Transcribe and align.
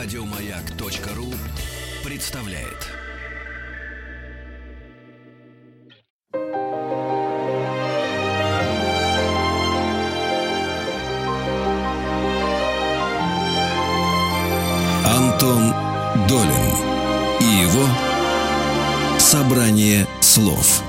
Радиомаяк.ру 0.00 1.34
представляет. 2.04 2.86
Антон 15.04 15.74
Долин 16.28 16.52
и 17.40 17.44
его 17.64 17.88
собрание 19.18 20.06
слов. 20.20 20.87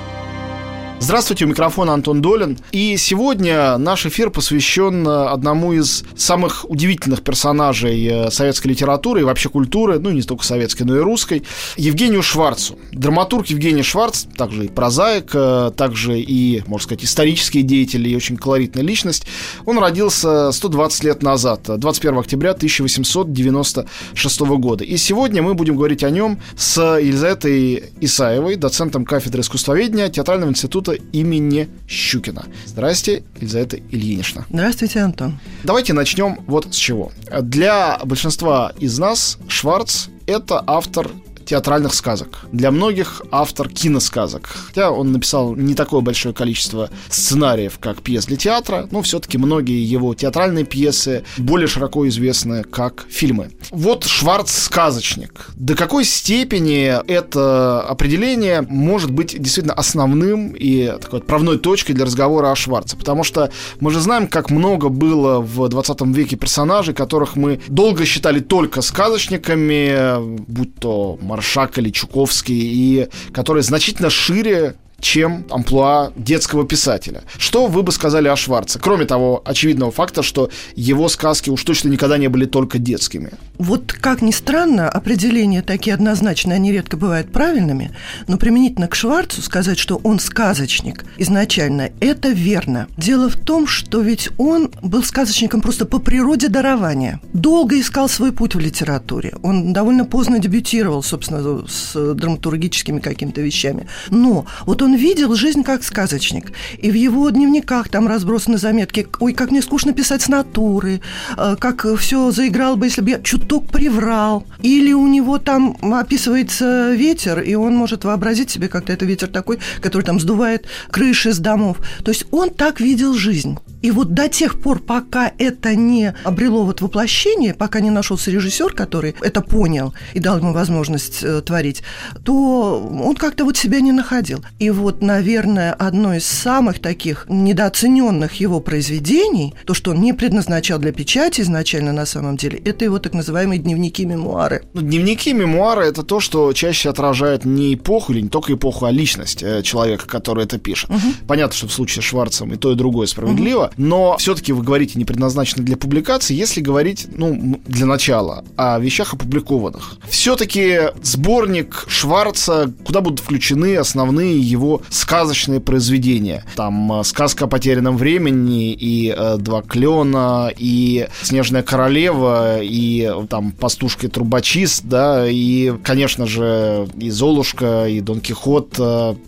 Здравствуйте, 1.10 1.46
у 1.46 1.48
микрофона 1.48 1.94
Антон 1.94 2.22
Долин. 2.22 2.60
И 2.72 2.96
сегодня 2.98 3.80
наш 3.80 4.06
эфир 4.06 4.30
посвящен 4.30 5.08
э, 5.08 5.26
одному 5.30 5.74
из 5.74 6.04
самых 6.16 6.70
удивительных 6.70 7.24
персонажей 7.24 8.06
э, 8.06 8.30
советской 8.30 8.68
литературы 8.68 9.22
и 9.22 9.24
вообще 9.24 9.50
культуры, 9.50 9.98
ну 9.98 10.12
не 10.12 10.22
только 10.22 10.46
советской, 10.46 10.84
но 10.84 10.96
и 10.96 11.00
русской, 11.00 11.42
Евгению 11.78 12.22
Шварцу. 12.22 12.78
Драматург 12.92 13.48
Евгений 13.48 13.82
Шварц, 13.82 14.26
также 14.38 14.66
и 14.66 14.68
прозаик, 14.68 15.32
э, 15.34 15.72
также 15.76 16.20
и, 16.20 16.62
можно 16.68 16.84
сказать, 16.84 17.04
исторический 17.04 17.64
деятель 17.64 18.08
и 18.08 18.16
очень 18.16 18.38
колоритная 18.38 18.84
личность. 18.84 19.26
Он 19.66 19.80
родился 19.80 20.52
120 20.52 21.04
лет 21.06 21.24
назад, 21.24 21.62
21 21.76 22.20
октября 22.20 22.52
1896 22.52 24.42
года. 24.42 24.84
И 24.84 24.96
сегодня 24.98 25.42
мы 25.42 25.56
будем 25.56 25.76
говорить 25.76 26.04
о 26.04 26.12
нем 26.12 26.40
с 26.56 26.80
Елизаветой 27.00 27.86
Исаевой, 28.00 28.58
доцентом 28.58 29.06
кафедры 29.06 29.42
искусствоведения 29.42 30.10
Театрального 30.10 30.52
института 30.52 30.90
института 30.90 30.99
имени 31.12 31.68
Щукина. 31.88 32.46
Здрасте, 32.66 33.24
Елизавета 33.40 33.78
Ильинична. 33.78 34.46
Здравствуйте, 34.50 35.00
Антон. 35.00 35.40
Давайте 35.64 35.94
начнем 35.94 36.40
вот 36.48 36.74
с 36.74 36.78
чего. 36.78 37.12
Для 37.42 38.00
большинства 38.04 38.72
из 38.80 39.00
нас 39.00 39.38
Шварц– 39.48 40.08
это 40.26 40.64
автор 40.66 41.10
театральных 41.50 41.96
сказок. 41.96 42.46
Для 42.52 42.70
многих 42.70 43.24
автор 43.32 43.70
киносказок. 43.70 44.48
Хотя 44.68 44.92
он 44.92 45.12
написал 45.12 45.56
не 45.56 45.74
такое 45.74 46.02
большое 46.02 46.36
количество 46.36 46.92
сценариев, 47.10 47.80
как 47.80 48.04
пьес 48.04 48.28
для 48.28 48.38
театра, 48.38 48.88
но 48.92 49.02
все-таки 49.02 49.40
многие 49.40 49.84
его 49.84 50.14
театральные 50.14 50.66
пьесы 50.66 51.24
более 51.38 51.68
широко 51.68 52.08
известны 52.08 52.64
как 52.64 53.06
фильмы. 53.10 53.50
Вот 53.72 54.04
Шварц 54.04 54.52
сказочник. 54.52 55.50
До 55.56 55.76
какой 55.76 56.06
степени 56.06 56.94
это 57.08 57.82
определение 57.82 58.62
может 58.62 59.10
быть 59.10 59.42
действительно 59.42 59.74
основным 59.74 60.52
и 60.52 60.98
такой 61.02 61.20
отправной 61.20 61.58
точкой 61.58 61.94
для 61.94 62.06
разговора 62.06 62.52
о 62.52 62.56
Шварце? 62.56 62.96
Потому 62.96 63.24
что 63.24 63.52
мы 63.80 63.90
же 63.90 64.02
знаем, 64.02 64.28
как 64.28 64.52
много 64.52 64.90
было 64.90 65.40
в 65.42 65.68
20 65.68 66.02
веке 66.16 66.36
персонажей, 66.36 66.94
которых 66.94 67.36
мы 67.36 67.60
долго 67.68 68.06
считали 68.06 68.40
только 68.40 68.82
сказочниками, 68.82 70.20
будь 70.48 70.76
то 70.76 71.18
Маршак 71.40 71.78
или 71.78 71.90
Чуковский, 71.90 72.54
и 72.54 73.10
которые 73.32 73.64
значительно 73.64 74.10
шире 74.10 74.76
чем 75.00 75.46
амплуа 75.50 76.12
детского 76.16 76.66
писателя. 76.66 77.24
Что 77.38 77.68
вы 77.68 77.84
бы 77.84 77.92
сказали 77.92 78.28
о 78.28 78.36
Шварце? 78.36 78.80
Кроме 78.80 79.06
того 79.06 79.42
очевидного 79.46 79.92
факта, 79.92 80.24
что 80.24 80.50
его 80.76 81.10
сказки 81.10 81.50
уж 81.50 81.64
точно 81.64 81.90
никогда 81.90 82.18
не 82.18 82.28
были 82.28 82.46
только 82.46 82.78
детскими. 82.78 83.32
Вот 83.58 83.92
как 83.94 84.22
ни 84.22 84.32
странно, 84.32 84.90
определения 84.90 85.62
такие 85.62 85.94
однозначные, 85.94 86.56
они 86.56 86.72
редко 86.72 86.98
бывают 86.98 87.32
правильными, 87.32 87.92
но 88.28 88.38
применительно 88.38 88.88
к 88.88 88.96
Шварцу 88.96 89.42
сказать, 89.42 89.78
что 89.78 89.98
он 90.04 90.20
сказочник 90.20 91.06
изначально, 91.18 91.90
это 92.00 92.30
верно. 92.30 92.88
Дело 92.98 93.30
в 93.30 93.36
том, 93.36 93.68
что 93.68 94.02
ведь 94.02 94.30
он 94.38 94.72
был 94.82 95.04
сказочником 95.04 95.62
просто 95.62 95.86
по 95.86 96.00
природе 96.00 96.48
дарования. 96.48 97.20
Долго 97.34 97.80
искал 97.80 98.08
свой 98.10 98.32
путь 98.32 98.56
в 98.56 98.60
литературе. 98.60 99.34
Он 99.44 99.74
довольно 99.74 100.06
поздно 100.06 100.40
дебютировал, 100.40 101.04
собственно, 101.04 101.68
с 101.68 102.14
драматургическими 102.14 103.00
какими-то 103.00 103.42
вещами. 103.42 103.88
Но 104.10 104.46
вот 104.66 104.82
он 104.82 104.89
он 104.90 104.96
видел 104.96 105.36
жизнь 105.36 105.64
как 105.64 105.84
сказочник. 105.84 106.52
И 106.80 106.90
в 106.90 106.96
его 106.96 107.30
дневниках 107.30 107.90
там 107.90 108.08
разбросаны 108.08 108.58
заметки. 108.58 109.08
Ой, 109.20 109.34
как 109.34 109.52
мне 109.52 109.62
скучно 109.62 109.94
писать 109.94 110.24
с 110.24 110.30
натуры, 110.30 111.02
э, 111.38 111.56
как 111.60 111.86
все 111.98 112.32
заиграл 112.32 112.76
бы, 112.76 112.88
если 112.88 113.02
бы 113.02 113.12
я 113.12 113.22
чуток 113.22 113.68
приврал. 113.68 114.48
Или 114.64 114.94
у 114.94 115.08
него 115.08 115.38
там 115.38 115.78
описывается 115.82 116.94
ветер, 116.96 117.40
и 117.42 117.54
он 117.54 117.76
может 117.76 118.04
вообразить 118.04 118.50
себе, 118.50 118.68
как-то 118.68 118.92
это 118.92 119.06
ветер 119.06 119.28
такой, 119.28 119.60
который 119.80 120.04
там 120.04 120.20
сдувает 120.20 120.66
крыши 120.90 121.34
с 121.34 121.38
домов. 121.38 121.78
То 122.04 122.10
есть 122.10 122.26
он 122.32 122.50
так 122.50 122.80
видел 122.80 123.14
жизнь. 123.14 123.60
И 123.82 123.92
вот 123.92 124.14
до 124.14 124.28
тех 124.28 124.60
пор, 124.60 124.80
пока 124.80 125.32
это 125.38 125.76
не 125.76 126.14
обрело 126.24 126.66
вот 126.66 126.82
воплощение, 126.82 127.54
пока 127.54 127.80
не 127.80 127.90
нашелся 127.90 128.32
режиссер, 128.32 128.74
который 128.74 129.16
это 129.22 129.42
понял 129.42 129.94
и 130.14 130.20
дал 130.20 130.38
ему 130.38 130.54
возможность 130.54 131.24
э, 131.24 131.42
творить, 131.42 131.84
то 132.24 132.80
он 133.04 133.16
как-то 133.16 133.46
вот 133.46 133.58
себя 133.58 133.80
не 133.80 133.92
находил. 133.92 134.44
И 134.60 134.70
вот, 134.70 135.02
наверное, 135.02 135.74
одно 135.74 136.16
из 136.16 136.26
самых 136.26 136.80
таких 136.80 137.26
недооцененных 137.30 138.36
его 138.36 138.60
произведений, 138.60 139.54
то, 139.66 139.74
что 139.74 139.92
он 139.92 140.02
не 140.02 140.14
предназначал 140.14 140.80
для 140.80 140.92
печати 140.92 141.42
изначально 141.42 141.94
на 141.94 142.06
самом 142.06 142.38
деле, 142.38 142.60
это 142.60 142.86
его 142.86 143.00
так 143.00 143.14
называемые 143.14 143.60
дневники-мемуары. 143.60 144.64
Ну, 144.74 144.82
дневники-мемуары– 144.82 145.84
это 145.86 146.04
то, 146.04 146.20
что 146.20 146.52
чаще 146.54 146.90
отражает 146.90 147.46
не 147.46 147.76
эпоху 147.76 148.14
или 148.14 148.22
не 148.22 148.30
только 148.30 148.54
эпоху, 148.54 148.86
а 148.86 148.92
личность 148.92 149.44
э, 149.44 149.62
человека, 149.64 150.08
который 150.08 150.44
это 150.44 150.58
пишет. 150.58 150.90
Угу. 150.90 151.28
Понятно, 151.28 151.56
что 151.56 151.68
в 151.68 151.74
случае 151.74 152.04
с 152.04 152.06
Шварцем 152.06 152.54
и 152.54 152.58
то, 152.58 152.72
и 152.72 152.76
другое 152.76 153.08
справедливо, 153.08 153.66
угу. 153.66 153.69
Но 153.78 154.18
все-таки 154.18 154.54
вы 154.54 154.64
говорите 154.64 154.98
не 154.98 155.06
предназначено 155.06 155.64
для 155.64 155.78
публикации, 155.78 156.34
если 156.34 156.62
говорить, 156.62 157.08
ну, 157.16 157.60
для 157.66 157.86
начала, 157.86 158.44
о 158.56 158.80
вещах 158.80 159.14
опубликованных. 159.14 159.98
Все-таки 160.10 160.80
сборник 161.02 161.86
Шварца, 161.88 162.74
куда 162.86 163.02
будут 163.02 163.20
включены 163.20 163.78
основные 163.78 164.40
его 164.40 164.82
сказочные 164.90 165.60
произведения. 165.60 166.44
Там 166.56 167.00
э, 167.00 167.04
«Сказка 167.04 167.46
о 167.46 167.48
потерянном 167.48 167.98
времени» 167.98 168.74
и 168.74 169.14
э, 169.16 169.38
«Два 169.38 169.62
клена», 169.62 170.52
и 170.58 171.08
«Снежная 171.22 171.64
королева», 171.64 172.62
и 172.62 173.12
э, 173.12 173.28
там 173.28 173.52
«Пастушка 173.52 174.08
и 174.08 174.10
трубочист», 174.10 174.84
да, 174.86 175.28
и, 175.30 175.74
конечно 175.84 176.26
же, 176.26 176.88
и 176.98 177.10
«Золушка», 177.10 177.88
и 177.88 178.02
«Дон 178.02 178.22
Кихот», 178.22 178.80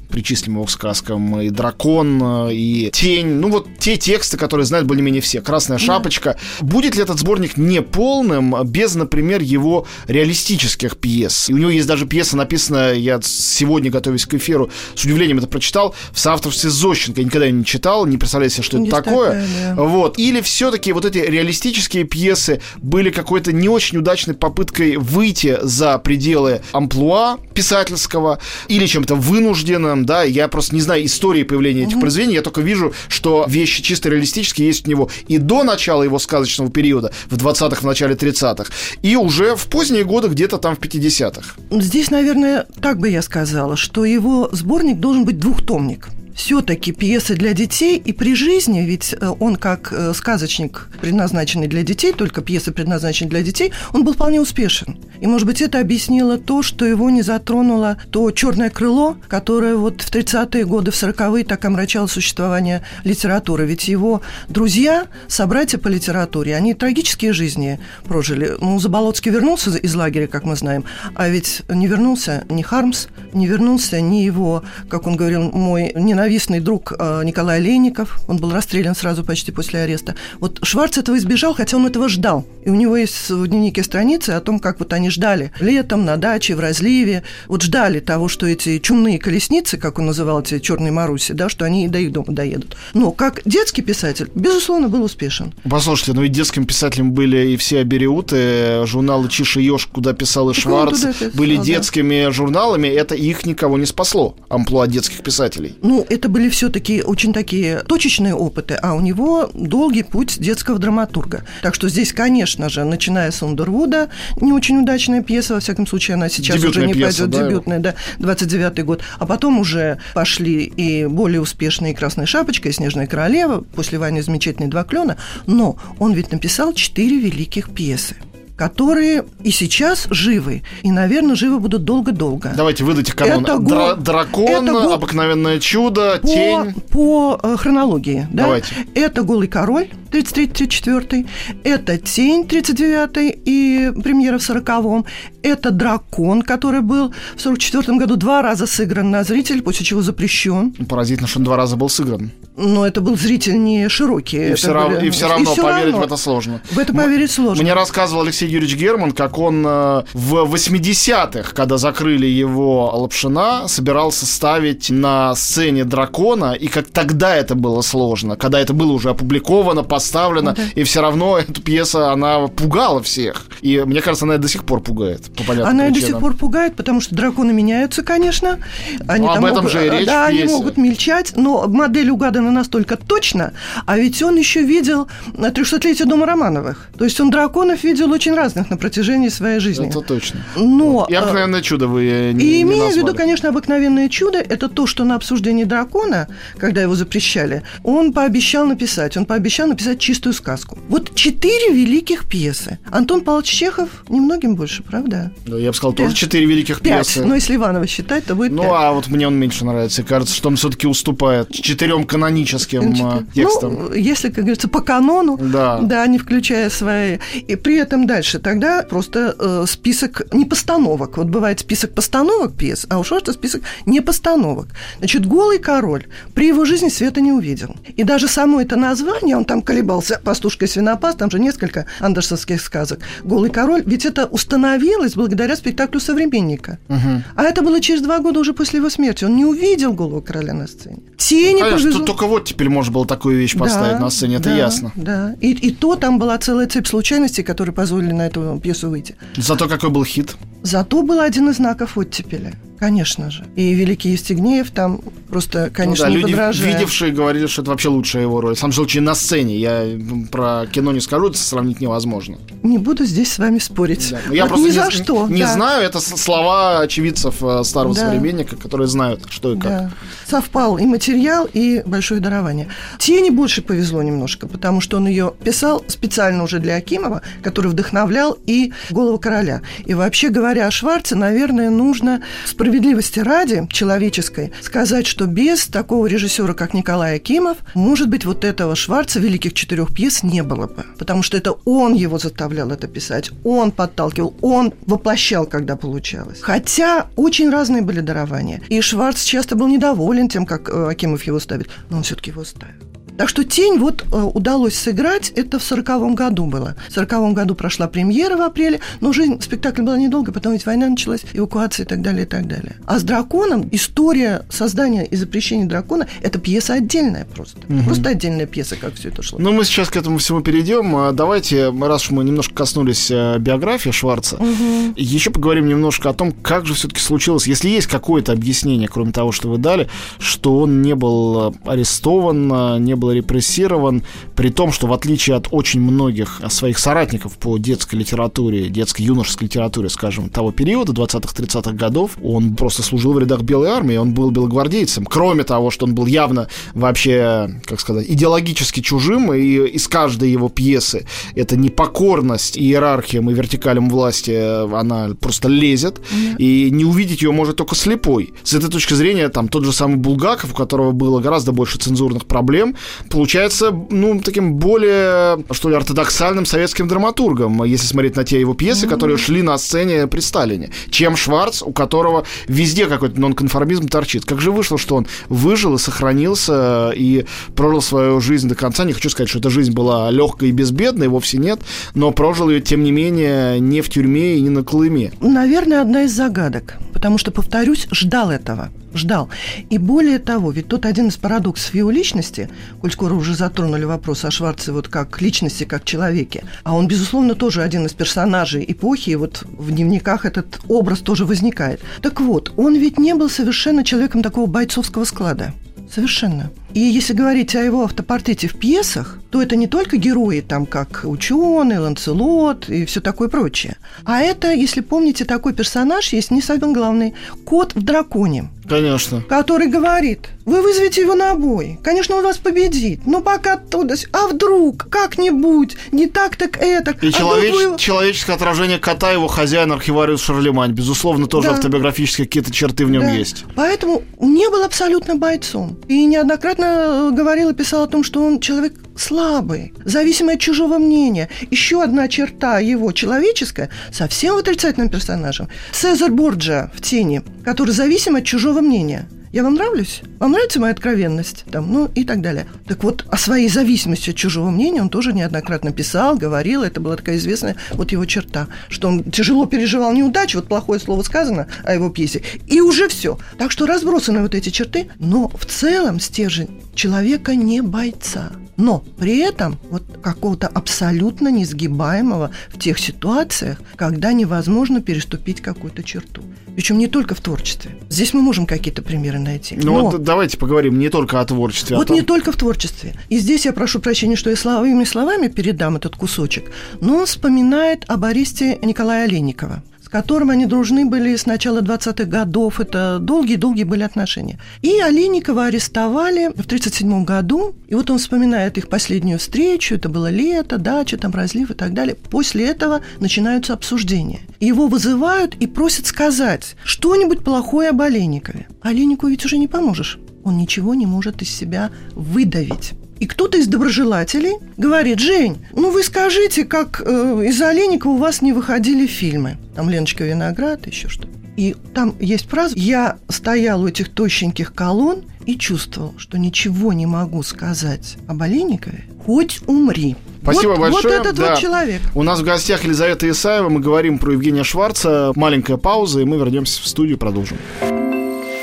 причислим 0.10 0.56
его 0.56 0.66
к 0.66 0.70
сказкам, 0.70 1.40
и 1.42 1.50
«Дракон», 1.50 2.50
и 2.52 2.90
«Тень». 2.92 3.28
Ну, 3.28 3.50
вот 3.50 3.68
те 3.80 3.98
тексты, 3.98 4.31
которые 4.38 4.66
знают 4.66 4.88
более-менее 4.88 5.22
все. 5.22 5.42
«Красная 5.42 5.78
шапочка». 5.78 6.38
Да. 6.60 6.68
Будет 6.68 6.96
ли 6.96 7.04
этот 7.04 7.20
сборник 7.20 7.58
неполным 7.58 8.56
без, 8.66 8.96
например, 8.96 9.42
его 9.42 9.88
реалистических 10.08 10.98
пьес? 10.98 11.50
И 11.50 11.54
у 11.54 11.58
него 11.58 11.70
есть 11.70 11.88
даже 11.88 12.06
пьеса, 12.06 12.38
написанная, 12.38 12.96
я 12.96 13.20
сегодня, 13.24 13.92
готовясь 13.92 14.26
к 14.26 14.34
эфиру, 14.34 14.70
с 14.96 15.04
удивлением 15.04 15.38
это 15.40 15.48
прочитал 15.48 15.96
в 16.12 16.20
соавторстве 16.20 16.70
Зощенко. 16.70 17.22
Я 17.22 17.26
никогда 17.26 17.46
ее 17.46 17.54
не 17.54 17.66
читал, 17.66 18.06
не 18.06 18.18
представляю 18.18 18.52
себе, 18.52 18.64
что 18.64 18.78
Есть 18.78 18.90
это 18.90 19.04
такое. 19.04 19.28
Такая, 19.32 19.76
да. 19.76 19.84
Вот. 19.84 20.18
Или 20.18 20.42
все-таки 20.42 20.94
вот 20.94 21.06
эти 21.06 21.18
реалистические 21.20 22.04
пьесы 22.04 22.62
были 22.78 23.10
какой-то 23.10 23.52
не 23.52 23.70
очень 23.70 23.98
удачной 23.98 24.36
попыткой 24.36 24.98
выйти 24.98 25.58
за 25.62 25.98
пределы 25.98 26.62
амплуа 26.72 27.38
писательского 27.54 28.40
или 28.68 28.86
чем-то 28.86 29.16
вынужденным, 29.16 30.06
да, 30.06 30.24
я 30.24 30.48
просто 30.48 30.76
не 30.76 30.82
знаю 30.82 31.06
истории 31.06 31.44
появления 31.44 31.84
этих 31.84 31.94
угу. 31.94 32.02
произведений, 32.02 32.36
я 32.36 32.42
только 32.42 32.62
вижу, 32.62 32.94
что 33.08 33.46
вещи 33.48 33.82
чисто 33.82 34.10
реалистические 34.22 34.68
есть 34.68 34.88
у 34.88 34.90
него 34.90 35.10
и 35.28 35.38
до 35.38 35.64
начала 35.64 36.04
его 36.04 36.20
сказочного 36.20 36.72
периода, 36.72 37.12
в 37.30 37.38
20-х, 37.38 37.82
в 37.82 37.86
начале 37.86 38.16
30-х, 38.16 38.72
и 39.02 39.16
уже 39.16 39.56
в 39.56 39.68
поздние 39.68 40.04
годы, 40.04 40.28
где-то 40.28 40.58
там 40.58 40.76
в 40.76 40.80
50-х. 40.80 41.56
Здесь, 41.72 42.12
наверное, 42.12 42.66
так 42.82 43.00
бы 43.00 43.10
я 43.10 43.22
сказала, 43.22 43.76
что 43.76 44.06
его 44.06 44.50
сборник 44.52 45.00
должен 45.00 45.26
быть 45.26 45.40
двухтомник 45.40 46.10
все-таки 46.36 46.92
пьесы 46.92 47.36
для 47.36 47.54
детей, 47.54 47.98
и 47.98 48.14
при 48.14 48.36
жизни, 48.36 48.82
ведь 48.82 49.14
э, 49.14 49.34
он 49.40 49.56
как 49.56 49.92
э, 49.92 50.14
сказочник, 50.14 50.90
предназначенный 51.00 51.68
для 51.68 51.84
детей, 51.84 52.14
только 52.14 52.42
пьесы 52.42 52.72
предназначены 52.72 53.30
для 53.30 53.44
детей, 53.44 53.72
он 53.94 54.04
был 54.04 54.14
вполне 54.14 54.42
успешен. 54.42 54.98
И, 55.20 55.28
может 55.28 55.46
быть, 55.46 55.62
это 55.62 55.80
объяснило 55.80 56.38
то, 56.38 56.64
что 56.64 56.86
его 56.86 57.10
не 57.10 57.22
затронуло 57.22 57.98
то 58.10 58.32
черное 58.32 58.70
крыло, 58.70 59.18
которое 59.28 59.76
вот 59.76 60.02
в 60.02 60.12
30-е 60.12 60.66
годы, 60.66 60.92
в 60.92 60.96
40-е 60.96 61.44
так 61.44 61.64
омрачало 61.64 62.08
существование 62.08 62.82
литературы. 63.04 63.66
Ведь 63.66 63.88
его 63.88 64.22
друзья, 64.50 65.08
собратья 65.28 65.78
по 65.78 65.90
литературе, 65.90 66.56
они 66.56 66.74
трагические 66.74 67.34
жизни 67.34 67.80
прожили. 68.06 68.56
Ну, 68.60 68.80
Заболоцкий 68.80 69.32
вернулся 69.32 69.70
из 69.78 69.94
лагеря, 69.94 70.28
как 70.28 70.44
мы 70.44 70.56
знаем, 70.56 70.86
а 71.14 71.30
ведь 71.30 71.62
не 71.70 71.88
вернулся 71.88 72.44
ни 72.50 72.64
Хармс, 72.64 73.08
не 73.34 73.46
вернулся 73.48 74.02
ни 74.02 74.18
его, 74.18 74.64
как 74.90 75.06
он 75.06 75.16
говорил, 75.16 75.52
мой 75.52 75.92
не 75.96 76.16
ненавистный 76.22 76.60
друг 76.60 76.94
э, 76.98 77.24
Николай 77.24 77.60
Лейников. 77.60 78.20
Он 78.28 78.38
был 78.38 78.52
расстрелян 78.52 78.96
сразу 78.96 79.24
почти 79.24 79.52
после 79.52 79.82
ареста. 79.82 80.16
Вот 80.40 80.60
Шварц 80.62 80.98
этого 81.00 81.18
избежал, 81.18 81.56
хотя 81.56 81.78
он 81.78 81.88
этого 81.88 82.10
ждал. 82.10 82.46
И 82.64 82.70
у 82.70 82.76
него 82.76 82.96
есть 82.96 83.32
в 83.32 83.48
дневнике 83.48 83.84
страницы 83.84 84.32
о 84.32 84.40
том, 84.40 84.60
как 84.60 84.80
вот 84.80 84.94
они 84.94 85.10
ждали 85.10 85.52
летом 85.60 86.06
на 86.06 86.18
даче 86.18 86.56
в 86.56 86.60
разливе. 86.60 87.24
Вот 87.48 87.64
ждали 87.64 88.00
того, 88.00 88.28
что 88.28 88.46
эти 88.46 88.78
чумные 88.78 89.18
колесницы, 89.18 89.78
как 89.78 89.98
он 89.98 90.06
называл 90.06 90.42
эти 90.42 90.60
черные 90.60 90.92
Маруси, 90.92 91.32
да, 91.32 91.50
что 91.50 91.66
они 91.66 91.88
до 91.88 91.98
их 91.98 92.12
дома 92.12 92.28
доедут. 92.30 92.78
Но 92.94 93.12
как 93.12 93.42
детский 93.46 93.82
писатель, 93.82 94.30
безусловно, 94.36 94.88
был 94.88 95.04
успешен. 95.04 95.54
Послушайте, 95.68 96.14
ну 96.14 96.22
ведь 96.22 96.34
детским 96.34 96.66
писателем 96.66 97.14
были 97.14 97.48
и 97.48 97.58
все 97.58 97.80
Абериуты, 97.80 98.86
журналы 98.86 99.28
«Чиж 99.28 99.58
и 99.58 99.64
Ёж», 99.64 99.88
куда 99.88 100.14
писал 100.14 100.52
и 100.52 100.54
Шварц, 100.54 101.04
были 101.34 101.58
да. 101.58 101.64
детскими 101.64 102.30
журналами, 102.30 102.88
это 102.88 103.16
их 103.16 103.46
никого 103.46 103.80
не 103.80 103.88
спасло, 103.88 104.36
амплуа 104.50 104.86
детских 104.86 105.24
писателей. 105.24 105.76
Ну, 105.82 106.06
это 106.12 106.30
были 106.30 106.50
все 106.50 106.70
таки 106.70 107.02
очень 107.02 107.34
такие 107.34 107.80
точечные 107.80 108.36
опыты, 108.36 108.76
а 108.76 108.94
у 108.94 109.02
него 109.02 109.50
долгий 109.54 110.04
путь 110.04 110.40
детского 110.40 110.78
драматурга. 110.78 111.44
Так 111.62 111.76
что 111.76 111.90
здесь, 111.90 112.14
конечно 112.14 112.70
же, 112.70 112.84
начиная 112.84 113.32
с 113.32 113.42
Ундервуда, 113.42 114.10
не 114.40 114.52
очень 114.52 114.82
удачная 114.82 115.22
пьеса, 115.22 115.54
во 115.54 115.60
всяком 115.60 115.88
случае, 115.88 116.16
она 116.16 116.30
сейчас 116.30 116.58
дебютная 116.58 116.84
уже 116.84 116.88
не 116.88 116.94
пьеса, 116.94 117.24
пойдет, 117.24 117.30
да, 117.30 117.48
дебютная, 117.48 117.80
да, 117.80 117.96
29-й 118.20 118.84
год. 118.84 119.02
А 119.20 119.26
потом 119.26 119.60
уже 119.60 120.00
пошли 120.14 120.64
и 120.64 121.06
более 121.06 121.42
успешные 121.42 121.96
«Красная 121.96 122.26
шапочка», 122.26 122.70
и 122.70 122.72
«Снежная 122.72 123.08
королева», 123.08 123.64
после 123.76 123.98
Вани 123.98 124.22
замечательные 124.22 124.70
«Два 124.70 124.84
клена», 124.84 125.18
но 125.48 125.78
он 126.00 126.14
ведь 126.14 126.32
написал 126.32 126.74
четыре 126.74 127.20
великих 127.20 127.70
пьесы 127.72 128.16
которые 128.62 129.26
и 129.44 129.50
сейчас 129.50 130.06
живы, 130.12 130.62
и, 130.84 130.92
наверное, 130.92 131.34
живы 131.34 131.60
будут 131.60 131.84
долго-долго. 131.84 132.54
Давайте 132.56 132.84
выдайте 132.84 133.12
канон. 133.12 133.44
Это 133.44 133.58
Дра- 133.58 133.96
дракон, 133.96 134.70
это 134.70 134.94
обыкновенное 134.94 135.60
чудо, 135.60 136.20
по, 136.22 136.28
тень. 136.28 136.74
По 136.92 137.40
э, 137.42 137.56
хронологии, 137.58 138.28
да? 138.32 138.44
Давайте. 138.44 138.76
Это 138.94 139.24
голый 139.24 139.48
король 139.48 139.90
33-34, 140.12 141.28
это 141.64 141.98
тень 141.98 142.48
39 142.48 143.40
и 143.46 143.92
премьера 144.04 144.38
в 144.38 144.42
40-м, 144.42 145.06
это 145.42 145.72
дракон, 145.72 146.42
который 146.42 146.82
был 146.82 147.14
в 147.36 147.42
44 147.42 147.98
году 147.98 148.16
два 148.16 148.42
раза 148.42 148.68
сыгран 148.68 149.10
на 149.10 149.24
зритель, 149.24 149.62
после 149.62 149.86
чего 149.86 150.02
запрещен. 150.02 150.72
Поразительно, 150.88 151.28
что 151.28 151.40
он 151.40 151.46
два 151.46 151.56
раза 151.56 151.78
был 151.78 151.90
сыгран. 151.90 152.32
Но 152.58 152.86
это 152.86 153.02
был 153.02 153.18
зритель 153.18 153.62
не 153.64 153.88
широкий. 153.90 154.52
И, 154.52 154.54
все, 154.56 154.74
рав... 154.74 154.90
были... 154.90 155.08
и 155.08 155.10
все 155.10 155.28
равно 155.28 155.50
и 155.50 155.54
все 155.54 155.64
поверить 155.64 155.94
равно. 155.94 156.02
в 156.02 156.04
это 156.04 156.18
сложно. 156.18 156.62
В 156.72 156.78
это 156.78 156.94
поверить 156.94 157.32
сложно. 157.32 157.64
Мне 157.64 157.74
рассказывал 157.74 158.24
Алексей 158.24 158.48
Юрьевич 158.52 158.78
Герман, 158.78 159.12
как 159.12 159.38
он 159.38 159.66
э, 159.66 160.04
в 160.14 160.54
80-х, 160.54 161.54
когда 161.54 161.78
закрыли 161.78 162.26
его 162.26 162.92
Лапшина, 162.94 163.68
собирался 163.68 164.26
ставить 164.26 164.90
на 164.90 165.34
сцене 165.36 165.86
дракона, 165.86 166.54
и 166.54 166.68
как 166.68 166.88
тогда 166.88 167.36
это 167.36 167.56
было 167.56 167.82
сложно, 167.82 168.36
когда 168.36 168.60
это 168.60 168.74
было 168.74 168.92
уже 168.92 169.10
опубликовано, 169.10 169.84
поставлено, 169.84 170.54
да. 170.54 170.64
и 170.76 170.84
все 170.84 171.02
равно 171.02 171.38
эта 171.50 171.62
пьеса, 171.62 172.12
она 172.12 172.48
пугала 172.48 173.02
всех. 173.02 173.46
И 173.62 173.80
мне 173.80 174.02
кажется, 174.02 174.26
она 174.26 174.38
до 174.38 174.48
сих 174.48 174.66
пор 174.66 174.82
пугает, 174.82 175.26
по 175.36 175.44
понятным 175.44 175.68
Она 175.68 175.86
причинам. 175.86 175.92
и 175.92 176.02
до 176.02 176.08
сих 176.08 176.20
пор 176.20 176.34
пугает, 176.36 176.76
потому 176.76 177.02
что 177.02 177.16
драконы 177.16 177.54
меняются, 177.54 178.04
конечно. 178.04 178.60
Они 179.08 179.26
ну, 179.26 179.32
об 179.32 179.46
этом 179.46 179.58
могут, 179.58 179.72
же 179.72 179.88
и 179.88 179.90
речь 179.90 180.06
Да, 180.06 180.26
они 180.26 180.44
могут 180.46 180.78
мельчать, 180.78 181.34
но 181.36 181.68
модель 181.68 182.10
угадана 182.10 182.52
настолько 182.52 182.98
точно, 182.98 183.54
а 183.86 183.98
ведь 183.98 184.22
он 184.22 184.36
еще 184.38 184.62
видел 184.62 185.08
300-летие 185.34 186.06
Дома 186.06 186.26
Романовых. 186.26 186.90
То 186.98 187.06
есть 187.06 187.20
он 187.20 187.30
драконов 187.30 187.84
видел 187.84 188.12
очень 188.12 188.36
разных 188.42 188.70
на 188.72 188.78
протяжении 188.78 189.30
своей 189.30 189.60
жизни. 189.60 189.88
Это 189.88 190.02
точно. 190.02 190.40
Но, 190.56 191.06
и 191.10 191.14
обыкновенное 191.16 191.62
чудо 191.62 191.88
вы 191.88 192.32
не 192.34 192.44
И 192.46 192.62
имея 192.62 192.92
в 192.92 192.96
виду, 192.98 193.14
конечно, 193.16 193.50
обыкновенное 193.50 194.10
чудо, 194.10 194.38
это 194.40 194.68
то, 194.68 194.88
что 194.88 195.04
на 195.04 195.16
обсуждении 195.16 195.64
дракона, 195.66 196.28
когда 196.58 196.82
его 196.82 196.96
запрещали, 196.96 197.62
он 197.84 198.14
пообещал 198.14 198.66
написать. 198.66 199.18
Он 199.18 199.26
пообещал 199.26 199.68
написать 199.68 200.00
чистую 200.00 200.34
сказку. 200.34 200.78
Вот 200.90 201.14
четыре 201.16 201.74
великих 201.74 202.26
пьесы. 202.28 202.80
Антон 202.92 203.22
Павлович 203.22 203.50
Чехов 203.50 203.90
немногим 204.10 204.56
больше, 204.56 204.84
правда? 204.84 205.32
Ну, 205.46 205.58
я 205.58 205.70
бы 205.72 205.76
сказал, 205.76 205.94
тоже 205.94 206.16
четыре 206.16 206.46
великих 206.46 206.82
пять. 206.82 207.06
пьесы. 207.08 207.26
Но 207.26 207.36
если 207.36 207.56
Иванова 207.56 207.88
считать, 207.88 208.26
то 208.26 208.36
будет 208.36 208.52
Ну, 208.52 208.64
5. 208.64 208.72
а 208.74 208.92
вот 208.94 209.08
мне 209.08 209.28
он 209.28 209.36
меньше 209.36 209.66
нравится. 209.66 210.04
Кажется, 210.04 210.36
что 210.36 210.50
он 210.50 210.56
все-таки 210.56 210.88
уступает 210.88 211.52
четырем 211.52 212.06
каноническим 212.06 212.94
Четыре. 212.94 213.26
текстам. 213.36 213.74
Ну, 213.74 213.94
если, 213.94 214.28
как 214.30 214.44
говорится, 214.46 214.68
по 214.68 214.82
канону, 214.82 215.38
да, 215.38 215.80
да 215.82 216.08
не 216.08 216.18
включая 216.18 216.70
свои. 216.70 217.18
И 217.48 217.56
при 217.56 217.78
этом 217.78 218.08
дальше 218.22 218.40
тогда 218.40 218.84
просто 218.84 219.36
э, 219.40 219.66
список 219.68 220.22
не 220.32 220.46
постановок. 220.46 221.18
Вот 221.18 221.28
бывает 221.28 221.60
список 221.60 221.96
постановок 221.96 222.54
пьес, 222.56 222.86
а 222.90 223.00
у 223.00 223.04
Шорта 223.04 223.34
список 223.34 223.64
не 223.88 224.00
постановок. 224.02 224.68
Значит, 225.00 225.26
«Голый 225.26 225.58
король» 225.58 226.06
при 226.36 226.48
его 226.48 226.66
жизни 226.66 226.90
света 226.90 227.20
не 227.20 227.32
увидел. 227.32 227.76
И 227.98 228.04
даже 228.04 228.28
само 228.28 228.62
это 228.62 228.76
название, 228.76 229.36
он 229.36 229.46
там 229.46 229.64
колебался, 229.64 230.22
«Пастушка 230.24 230.66
и 230.66 230.68
свинопас», 230.68 231.16
там 231.16 231.32
же 231.32 231.40
несколько 231.40 231.86
андерсонских 232.00 232.62
сказок. 232.62 233.00
«Голый 233.24 233.50
король», 233.50 233.82
ведь 233.88 234.06
это 234.06 234.28
установилось 234.28 235.16
благодаря 235.16 235.56
спектаклю 235.56 236.00
«Современника». 236.00 236.78
Угу. 236.90 237.24
А 237.36 237.44
это 237.44 237.64
было 237.64 237.82
через 237.82 238.02
два 238.02 238.20
года 238.20 238.40
уже 238.40 238.54
после 238.54 238.78
его 238.78 238.92
смерти. 238.92 239.26
Он 239.26 239.36
не 239.36 239.46
увидел 239.46 239.94
«Голого 239.94 240.22
короля» 240.22 240.54
на 240.54 240.68
сцене. 240.68 241.00
Тени 241.18 241.54
ну, 241.54 241.60
Конечно, 241.60 241.90
повезло... 241.90 242.06
только 242.06 242.28
вот 242.28 242.46
теперь 242.46 242.70
можно 242.70 242.94
было 242.94 243.06
такую 243.08 243.38
вещь 243.38 243.58
поставить 243.58 243.98
да, 243.98 244.00
на 244.00 244.10
сцене, 244.10 244.36
это 244.36 244.50
да, 244.50 244.56
ясно. 244.56 244.92
Да, 244.96 245.36
и, 245.42 245.52
и 245.52 245.72
то 245.72 245.96
там 245.96 246.20
была 246.20 246.38
целая 246.38 246.68
цепь 246.68 246.88
случайностей, 246.88 247.44
которые 247.44 247.74
позволили 247.74 248.11
на 248.14 248.28
эту 248.28 248.60
пьесу 248.62 248.90
выйти. 248.90 249.16
Зато 249.38 249.68
какой 249.68 249.90
был 249.90 250.04
хит? 250.04 250.36
Зато 250.64 251.04
был 251.04 251.20
один 251.20 251.50
из 251.50 251.58
знаков 251.58 251.98
оттепели. 251.98 252.54
Конечно 252.82 253.30
же. 253.30 253.46
И 253.56 253.76
Великий 253.76 254.10
Евстигнеев 254.10 254.72
там 254.72 255.02
просто, 255.30 255.70
конечно, 255.70 256.08
ну, 256.08 256.10
да, 256.10 256.16
не 256.16 256.22
люди, 256.24 256.34
подражая. 256.34 256.74
видевшие, 256.74 257.12
говорили, 257.12 257.46
что 257.46 257.62
это 257.62 257.70
вообще 257.70 257.90
лучшая 257.90 258.24
его 258.24 258.42
роль. 258.42 258.58
Сам 258.58 258.72
случай 258.72 259.00
на 259.00 259.14
сцене. 259.14 259.56
Я 259.56 259.86
про 260.32 260.66
кино 260.66 260.92
не 260.92 261.00
скажу, 261.00 261.30
это 261.30 261.38
сравнить 261.38 261.80
невозможно. 261.80 262.40
Не 262.64 262.80
буду 262.80 263.06
здесь 263.06 263.34
с 263.34 263.38
вами 263.38 263.60
спорить. 263.60 264.10
Да. 264.10 264.34
Я 264.34 264.46
вот 264.46 264.50
просто 264.50 264.68
ни 264.68 264.72
не, 264.72 264.84
за 264.84 264.90
что. 264.90 265.28
Не 265.28 265.42
да. 265.44 265.54
знаю, 265.54 265.84
это 265.84 266.00
слова 266.00 266.80
очевидцев 266.80 267.36
э, 267.44 267.64
старого 267.64 267.94
да. 267.94 268.02
современника, 268.02 268.56
которые 268.56 268.88
знают, 268.88 269.28
что 269.30 269.54
и 269.54 269.60
как. 269.60 269.70
Да. 269.70 269.92
Совпал 270.28 270.80
и 270.80 270.86
материал, 270.88 271.48
и 271.54 271.84
большое 271.86 272.20
дарование. 272.20 272.68
Тени 272.98 273.30
больше 273.30 273.62
повезло 273.62 274.02
немножко, 274.02 274.48
потому 274.48 274.82
что 274.82 274.98
он 274.98 275.06
ее 275.06 275.36
писал 275.44 275.84
специально 275.88 276.44
уже 276.44 276.58
для 276.58 276.78
Акимова, 276.78 277.22
который 277.44 277.68
вдохновлял 277.68 278.36
и 278.48 278.74
«Голову 278.90 279.20
короля». 279.20 279.62
И 279.86 279.94
вообще 279.94 280.30
говоря 280.30 280.66
о 280.66 280.72
Шварце, 280.72 281.16
наверное, 281.16 281.70
нужно 281.70 282.24
справедливости 282.72 283.20
ради 283.20 283.68
человеческой 283.70 284.54
сказать, 284.62 285.06
что 285.06 285.26
без 285.26 285.68
такого 285.68 286.06
режиссера, 286.06 286.54
как 286.54 286.74
Николай 286.74 287.18
Акимов, 287.18 287.58
может 287.76 288.08
быть, 288.08 288.24
вот 288.24 288.46
этого 288.46 288.78
Шварца 288.78 289.20
великих 289.20 289.54
четырех 289.54 289.94
пьес 289.94 290.24
не 290.24 290.42
было 290.42 290.68
бы. 290.68 290.86
Потому 290.98 291.22
что 291.22 291.36
это 291.36 291.52
он 291.66 291.94
его 291.94 292.18
заставлял 292.18 292.72
это 292.72 292.88
писать, 292.88 293.32
он 293.44 293.72
подталкивал, 293.72 294.36
он 294.40 294.74
воплощал, 294.86 295.48
когда 295.48 295.76
получалось. 295.76 296.40
Хотя 296.42 297.08
очень 297.18 297.50
разные 297.50 297.82
были 297.82 298.00
дарования. 298.00 298.62
И 298.70 298.80
Шварц 298.80 299.22
часто 299.26 299.58
был 299.58 299.68
недоволен 299.68 300.30
тем, 300.30 300.46
как 300.46 300.70
э, 300.70 300.88
Акимов 300.90 301.24
его 301.24 301.42
ставит, 301.42 301.68
но 301.90 301.98
он 301.98 302.04
все-таки 302.04 302.32
его 302.32 302.46
ставил. 302.46 302.91
Так 303.22 303.30
что 303.30 303.44
«Тень» 303.44 303.78
вот 303.78 304.04
э, 304.12 304.16
удалось 304.16 304.74
сыграть, 304.74 305.30
это 305.36 305.60
в 305.60 305.64
сороковом 305.64 306.16
году 306.16 306.48
было. 306.48 306.76
В 306.90 306.92
сороковом 306.92 307.36
году 307.36 307.54
прошла 307.54 307.88
премьера 307.88 308.36
в 308.36 308.42
апреле, 308.42 308.80
но 309.00 309.14
жизнь 309.14 309.40
спектакля 309.44 309.84
была 309.84 309.96
недолго, 309.96 310.32
потом 310.32 310.54
ведь 310.54 310.66
война 310.66 310.90
началась, 310.90 311.22
эвакуация 311.32 311.86
и 311.86 311.88
так 311.88 312.02
далее, 312.02 312.24
и 312.24 312.26
так 312.26 312.48
далее. 312.48 312.78
А 312.88 312.98
с 312.98 313.04
«Драконом» 313.04 313.70
история 313.72 314.44
создания 314.50 315.06
и 315.06 315.16
запрещения 315.16 315.68
«Дракона»– 315.68 316.08
это 316.24 316.40
пьеса 316.40 316.74
отдельная 316.74 317.26
просто. 317.26 317.60
Угу. 317.70 317.84
Просто 317.84 318.10
отдельная 318.10 318.48
пьеса, 318.48 318.76
как 318.76 318.96
все 318.96 319.10
это 319.10 319.22
шло. 319.22 319.38
Ну, 319.38 319.52
мы 319.52 319.66
сейчас 319.66 319.90
к 319.90 319.98
этому 319.98 320.18
всему 320.18 320.42
перейдем. 320.42 320.96
А 320.96 321.12
давайте, 321.12 321.70
раз 321.70 322.06
уж 322.06 322.10
мы 322.10 322.24
немножко 322.24 322.56
коснулись 322.56 323.12
э, 323.12 323.38
биографии 323.38 323.92
Шварца, 323.92 324.38
угу. 324.38 324.96
еще 324.96 325.30
поговорим 325.30 325.68
немножко 325.68 326.10
о 326.10 326.14
том, 326.14 326.32
как 326.32 326.66
же 326.66 326.74
все-таки 326.74 327.02
случилось, 327.02 327.46
если 327.46 327.70
есть 327.70 327.86
какое-то 327.86 328.32
объяснение, 328.32 328.88
кроме 328.88 329.12
того, 329.12 329.32
что 329.32 329.48
вы 329.48 329.60
дали, 329.60 329.90
что 330.18 330.58
он 330.58 330.82
не 330.82 330.96
был 330.96 331.56
арестован, 331.66 332.84
не 332.84 332.96
был 333.12 333.14
репрессирован, 333.14 334.04
при 334.36 334.50
том, 334.50 334.72
что 334.72 334.88
в 334.88 334.94
отличие 334.94 335.36
от 335.36 335.48
очень 335.52 335.82
многих 335.82 336.42
своих 336.50 336.80
соратников 336.80 337.38
по 337.38 337.58
детской 337.58 337.96
литературе, 337.96 338.70
детско-юношеской 338.70 339.48
литературе, 339.48 339.90
скажем, 339.90 340.30
того 340.30 340.52
периода, 340.52 340.94
20-30-х 340.94 341.72
годов, 341.74 342.18
он 342.24 342.56
просто 342.56 342.84
служил 342.84 343.14
в 343.14 343.20
рядах 343.20 343.42
Белой 343.42 343.70
армии, 343.70 343.98
он 343.98 344.14
был 344.14 344.32
белогвардейцем. 344.32 345.06
Кроме 345.06 345.44
того, 345.44 345.72
что 345.72 345.86
он 345.86 345.96
был 345.96 346.06
явно 346.06 346.48
вообще, 346.74 347.62
как 347.66 347.80
сказать, 347.80 348.06
идеологически 348.08 348.82
чужим, 348.82 349.34
и 349.34 349.68
из 349.68 349.88
каждой 349.88 350.32
его 350.32 350.50
пьесы 350.50 351.06
эта 351.36 351.58
непокорность 351.58 352.58
иерархиям 352.58 353.30
и 353.30 353.34
вертикалям 353.34 353.90
власти, 353.90 354.32
она 354.74 355.10
просто 355.20 355.48
лезет, 355.48 356.00
mm-hmm. 356.00 356.38
и 356.38 356.72
не 356.72 356.86
увидеть 356.86 357.22
ее 357.22 357.32
может 357.32 357.58
только 357.58 357.76
слепой. 357.76 358.34
С 358.44 358.54
этой 358.54 358.70
точки 358.70 358.94
зрения, 358.94 359.30
там, 359.30 359.48
тот 359.48 359.66
же 359.66 359.74
самый 359.74 359.98
Булгаков, 359.98 360.52
у 360.54 360.56
которого 360.56 360.92
было 360.92 361.20
гораздо 361.20 361.52
больше 361.52 361.78
цензурных 361.78 362.26
проблем, 362.26 362.76
получается, 363.10 363.72
ну, 363.90 364.20
таким 364.22 364.56
более, 364.56 365.44
что 365.52 365.70
ли, 365.70 365.76
ортодоксальным 365.76 366.46
советским 366.46 366.88
драматургом, 366.88 367.64
если 367.64 367.86
смотреть 367.86 368.16
на 368.16 368.24
те 368.24 368.40
его 368.40 368.54
пьесы, 368.54 368.88
которые 368.88 369.18
шли 369.18 369.42
на 369.42 369.58
сцене 369.58 370.08
при 370.08 370.20
Сталине, 370.20 370.72
чем 370.90 371.16
Шварц, 371.16 371.62
у 371.62 371.72
которого 371.72 372.26
везде 372.48 372.86
какой-то 372.88 373.20
нонконформизм 373.20 373.88
торчит. 373.88 374.26
Как 374.26 374.42
же 374.42 374.52
вышло, 374.52 374.78
что 374.78 374.96
он 374.96 375.08
выжил 375.30 375.76
и 375.76 375.80
сохранился 375.80 376.92
и 376.92 377.26
прожил 377.56 377.82
свою 377.82 378.22
жизнь 378.22 378.48
до 378.48 378.56
конца. 378.56 378.84
Не 378.84 378.94
хочу 378.94 379.10
сказать, 379.10 379.30
что 379.30 379.40
эта 379.40 379.50
жизнь 379.50 379.72
была 379.72 380.10
легкой 380.12 380.50
и 380.50 380.52
безбедной, 380.52 381.08
вовсе 381.08 381.38
нет, 381.38 381.60
но 381.96 382.12
прожил 382.12 382.50
ее, 382.50 382.62
тем 382.62 382.84
не 382.84 382.92
менее, 382.92 383.60
не 383.60 383.82
в 383.82 383.90
тюрьме 383.90 384.38
и 384.38 384.42
не 384.42 384.50
на 384.50 384.64
Колыме. 384.64 385.12
Наверное, 385.22 385.82
одна 385.82 386.04
из 386.04 386.12
загадок, 386.14 386.78
потому 386.94 387.18
что, 387.18 387.32
повторюсь, 387.32 387.88
ждал 387.92 388.32
этого 388.32 388.70
ждал. 388.94 389.30
И 389.70 389.78
более 389.78 390.20
того, 390.20 390.52
ведь 390.52 390.68
тот 390.68 390.86
один 390.86 391.08
из 391.08 391.18
парадоксов 391.18 391.74
его 391.76 391.92
личности, 391.92 392.50
коль 392.82 392.92
скоро 392.92 393.14
уже 393.14 393.36
затронули 393.36 393.86
вопрос 393.86 394.26
о 394.26 394.32
Шварце 394.32 394.72
вот 394.72 394.88
как 394.88 395.22
личности, 395.22 395.64
как 395.64 395.84
человеке, 395.86 396.44
а 396.64 396.76
он, 396.76 396.88
безусловно, 396.88 397.36
тоже 397.36 397.62
один 397.62 397.86
из 397.86 397.94
персонажей 397.94 398.66
эпохи, 398.68 399.12
и 399.12 399.16
вот 399.16 399.44
в 399.46 399.72
дневниках 399.72 400.26
этот 400.26 400.60
образ 400.68 401.00
тоже 401.00 401.26
возникает. 401.26 401.82
Так 402.02 402.22
вот, 402.22 402.54
он 402.58 402.76
ведь 402.76 402.98
не 402.98 403.14
был 403.14 403.30
совершенно 403.30 403.84
человеком 403.84 404.22
такого 404.22 404.46
бойцовского 404.46 405.06
склада. 405.06 405.54
Совершенно. 405.94 406.50
И 406.74 406.80
если 406.80 407.14
говорить 407.14 407.56
о 407.56 407.64
его 407.64 407.84
автопортрете 407.84 408.48
в 408.48 408.58
пьесах, 408.58 409.20
то 409.30 409.42
это 409.42 409.56
не 409.56 409.68
только 409.68 409.98
герои, 409.98 410.42
там, 410.42 410.66
как 410.66 411.02
ученый, 411.06 411.78
Ланцелот 411.80 412.70
и 412.70 412.86
все 412.86 413.00
такое 413.02 413.30
прочее. 413.30 413.78
А 414.04 414.22
это, 414.22 414.52
если 414.52 414.82
помните, 414.82 415.26
такой 415.26 415.54
персонаж 415.54 416.12
есть 416.14 416.32
не 416.32 416.42
самый 416.42 416.74
главный– 416.74 417.14
кот 417.46 417.74
в 417.76 417.82
драконе. 417.82 418.50
Конечно. 418.68 419.22
Который 419.28 419.68
говорит, 419.68 420.30
вы 420.46 420.62
вызовете 420.62 421.02
его 421.02 421.14
на 421.16 421.36
бой. 421.36 421.78
Конечно, 421.84 422.16
он 422.16 422.24
вас 422.24 422.38
победит. 422.38 423.02
Но 423.06 423.20
пока 423.22 423.58
туда... 423.58 423.96
А 424.14 424.28
вдруг? 424.28 424.88
Как-нибудь? 424.90 425.76
Не 425.92 426.08
так, 426.08 426.38
так 426.38 426.58
это. 426.58 426.96
И 427.02 427.10
а 427.10 427.12
человеч... 427.12 427.54
другой- 427.54 427.78
человеческое 427.78 428.34
отражение 428.34 428.80
кота, 428.80 429.12
его 429.12 429.28
хозяин, 429.28 429.72
архивариус 429.74 430.22
Шарлемань. 430.22 430.72
Безусловно, 430.72 431.28
тоже 431.28 431.50
Да. 431.50 431.56
автобиографические 431.56 432.28
какие-то 432.28 432.52
черты 432.52 432.86
в 432.86 432.92
нем 432.92 433.02
Да. 433.02 433.12
есть. 433.12 433.44
Поэтому 433.56 434.04
не 434.22 434.50
был 434.50 434.64
абсолютно 434.64 435.16
бойцом. 435.16 435.78
И 435.90 436.06
неоднократно 436.06 436.61
э, 436.64 437.12
говорил 437.12 437.50
и 437.50 437.54
писал 437.54 437.84
о 437.84 437.88
том, 437.88 438.04
что 438.04 438.24
он 438.24 438.40
человек 438.40 438.74
слабый, 438.96 439.74
зависимый 439.86 440.36
от 440.36 440.42
чужого 440.42 440.78
мнения. 440.78 441.30
Еще 441.50 441.84
одна 441.84 442.08
черта 442.08 442.60
его 442.60 442.92
человеческая, 442.92 443.70
совсем 443.92 444.38
отрицательным 444.38 444.90
персонажем. 444.90 445.50
Цезарь 445.72 446.12
Борджа 446.12 446.72
в 446.74 446.82
«Тени», 446.82 447.22
который 447.44 447.72
зависим 447.72 448.16
от 448.16 448.26
чужого 448.26 448.62
мнения. 448.62 449.08
Я 449.32 449.44
вам 449.44 449.54
нравлюсь? 449.54 450.02
Вам 450.20 450.34
нравится 450.34 450.60
моя 450.60 450.74
откровенность? 450.74 451.46
Там, 451.50 451.72
ну 451.72 451.90
и 451.96 452.04
так 452.04 452.22
далее. 452.22 452.48
Так 452.68 452.84
вот, 452.84 453.06
о 453.10 453.18
своей 453.18 453.48
зависимости 453.48 454.10
от 454.10 454.18
чужого 454.18 454.50
мнения 454.50 454.82
он 454.82 454.90
тоже 454.90 455.14
неоднократно 455.14 455.72
писал, 455.72 456.18
говорил. 456.18 456.64
Это 456.64 456.82
была 456.82 456.98
такая 456.98 457.16
известная 457.16 457.56
вот 457.72 457.94
его 457.94 458.04
черта, 458.04 458.48
что 458.68 458.90
он 458.90 459.06
тяжело 459.06 459.46
переживал 459.46 459.94
неудачу, 459.94 460.40
вот 460.40 460.50
плохое 460.50 460.82
слово 460.82 461.02
сказано 461.04 461.48
о 461.64 461.74
его 461.74 461.90
пьесе, 461.90 462.24
и 462.48 462.60
уже 462.60 462.90
все. 462.90 463.18
Так 463.38 463.52
что 463.52 463.66
разбросаны 463.66 464.22
вот 464.22 464.36
эти 464.36 464.50
черты, 464.50 464.90
но 465.00 465.30
в 465.30 465.46
целом 465.46 466.02
стержень 466.02 466.62
человека 466.76 467.34
не 467.34 467.62
бойца. 467.62 468.34
Но 468.58 468.84
при 469.00 469.20
этом 469.20 469.58
вот 469.70 469.84
какого-то 470.04 470.48
абсолютно 470.48 471.30
несгибаемого 471.30 472.32
в 472.50 472.60
тех 472.60 472.78
ситуациях, 472.78 473.62
когда 473.78 474.12
невозможно 474.12 474.82
переступить 474.82 475.40
какую-то 475.42 475.84
черту. 475.84 476.22
Причем 476.56 476.78
не 476.78 476.88
только 476.88 477.16
в 477.16 477.22
творчестве. 477.22 477.72
Здесь 477.90 478.14
мы 478.14 478.22
можем 478.22 478.46
какие-то 478.46 478.82
примеры 478.82 479.20
найти. 479.20 479.58
Ну 479.62 479.74
Но- 479.74 479.90
вот 479.90 480.04
давайте 480.04 480.38
поговорим 480.38 480.80
не 480.80 480.90
только 480.90 481.20
о 481.20 481.26
творчестве, 481.26 481.76
вот 481.78 481.84
о 481.84 481.88
том... 481.88 481.96
не 481.96 482.02
только 482.02 482.32
в 482.32 482.36
творчестве. 482.36 482.96
И 483.10 483.20
здесь 483.20 483.46
я 483.46 483.54
прошу 483.54 483.80
прощения, 483.80 484.16
что 484.16 484.30
я 484.30 484.36
словами 484.36 484.84
словами 484.84 485.28
передам 485.28 485.78
этот 485.78 485.96
кусочек, 485.96 486.52
но 486.80 486.98
он 486.98 487.06
вспоминает 487.06 487.86
об 487.88 488.06
аресте 488.06 488.60
Николая 488.62 489.06
Олейникова 489.06 489.64
которым 489.92 490.30
они 490.30 490.46
дружны 490.46 490.86
были 490.86 491.16
с 491.16 491.26
начала 491.26 491.62
20-х 491.62 492.06
годов. 492.06 492.60
Это 492.60 492.98
долгие-долгие 493.00 493.66
были 493.66 493.84
отношения. 493.84 494.40
И 494.62 494.80
Олейникова 494.80 495.46
арестовали 495.46 496.28
в 496.28 496.46
1937 496.46 497.04
году. 497.04 497.54
И 497.68 497.76
вот 497.76 497.90
он 497.90 497.98
вспоминает 497.98 498.58
их 498.58 498.70
последнюю 498.70 499.20
встречу. 499.20 499.76
Это 499.76 499.90
было 499.90 500.10
лето, 500.10 500.58
дача, 500.58 500.98
там 500.98 501.12
разлив 501.12 501.52
и 501.52 501.54
так 501.54 501.74
далее. 501.74 501.96
После 501.96 502.48
этого 502.48 502.82
начинаются 503.00 503.54
обсуждения. 503.54 504.22
Его 504.40 504.68
вызывают 504.68 505.36
и 505.36 505.48
просят 505.48 505.86
сказать 505.86 506.56
что-нибудь 506.64 507.24
плохое 507.24 507.70
об 507.70 507.82
Олейникове. 507.82 508.48
Олейникову 508.62 509.10
ведь 509.10 509.26
уже 509.26 509.38
не 509.38 509.48
поможешь. 509.48 510.00
Он 510.24 510.38
ничего 510.38 510.74
не 510.74 510.86
может 510.86 511.22
из 511.22 511.30
себя 511.30 511.72
выдавить. 511.94 512.74
И 513.02 513.08
кто-то 513.08 513.40
из 513.40 513.48
доброжелателей 513.48 514.36
говорит, 514.58 515.00
Жень, 515.00 515.44
ну 515.54 515.72
вы 515.72 515.82
скажите, 515.82 516.46
как 516.46 516.84
э, 516.86 517.24
из 517.26 517.42
Олейникова 517.42 517.94
у 517.94 517.98
вас 517.98 518.22
не 518.22 518.32
выходили 518.32 518.86
фильмы. 518.86 519.38
Там 519.56 519.72
Леночка 519.72 520.04
Виноград, 520.04 520.68
еще 520.68 520.88
что 520.88 521.08
И 521.36 521.56
там 521.74 521.96
есть 522.00 522.30
фраза 522.30 522.54
«Я 522.56 523.00
стоял 523.10 523.64
у 523.64 523.68
этих 523.68 523.90
тощеньких 523.90 524.54
колонн 524.54 525.06
и 525.26 525.36
чувствовал, 525.36 525.96
что 525.98 526.20
ничего 526.20 526.74
не 526.74 526.86
могу 526.86 527.24
сказать 527.24 527.98
об 528.08 528.22
Олейникове, 528.22 528.84
хоть 529.04 529.40
умри». 529.48 529.96
Спасибо 530.22 530.52
вот, 530.52 530.60
большое. 530.60 531.00
Вот 531.00 531.08
этот 531.08 531.18
Да. 531.18 531.32
вот 531.32 531.40
человек. 531.40 531.82
У 531.96 532.04
нас 532.04 532.20
в 532.20 532.24
гостях 532.24 532.64
Елизавета 532.66 533.10
Исаева. 533.10 533.50
Мы 533.50 533.62
говорим 533.62 533.98
про 533.98 534.12
Евгения 534.12 534.44
Шварца. 534.44 535.12
Маленькая 535.16 535.58
пауза, 535.58 536.02
и 536.02 536.06
мы 536.06 536.18
вернемся 536.18 536.62
в 536.62 536.68
студию, 536.68 537.00
продолжим. 537.00 537.40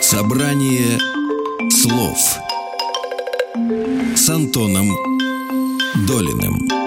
Собрание 0.00 0.99
слов 1.71 2.41
с 3.55 4.28
Антоном 4.31 4.88
Долиным. 6.07 6.78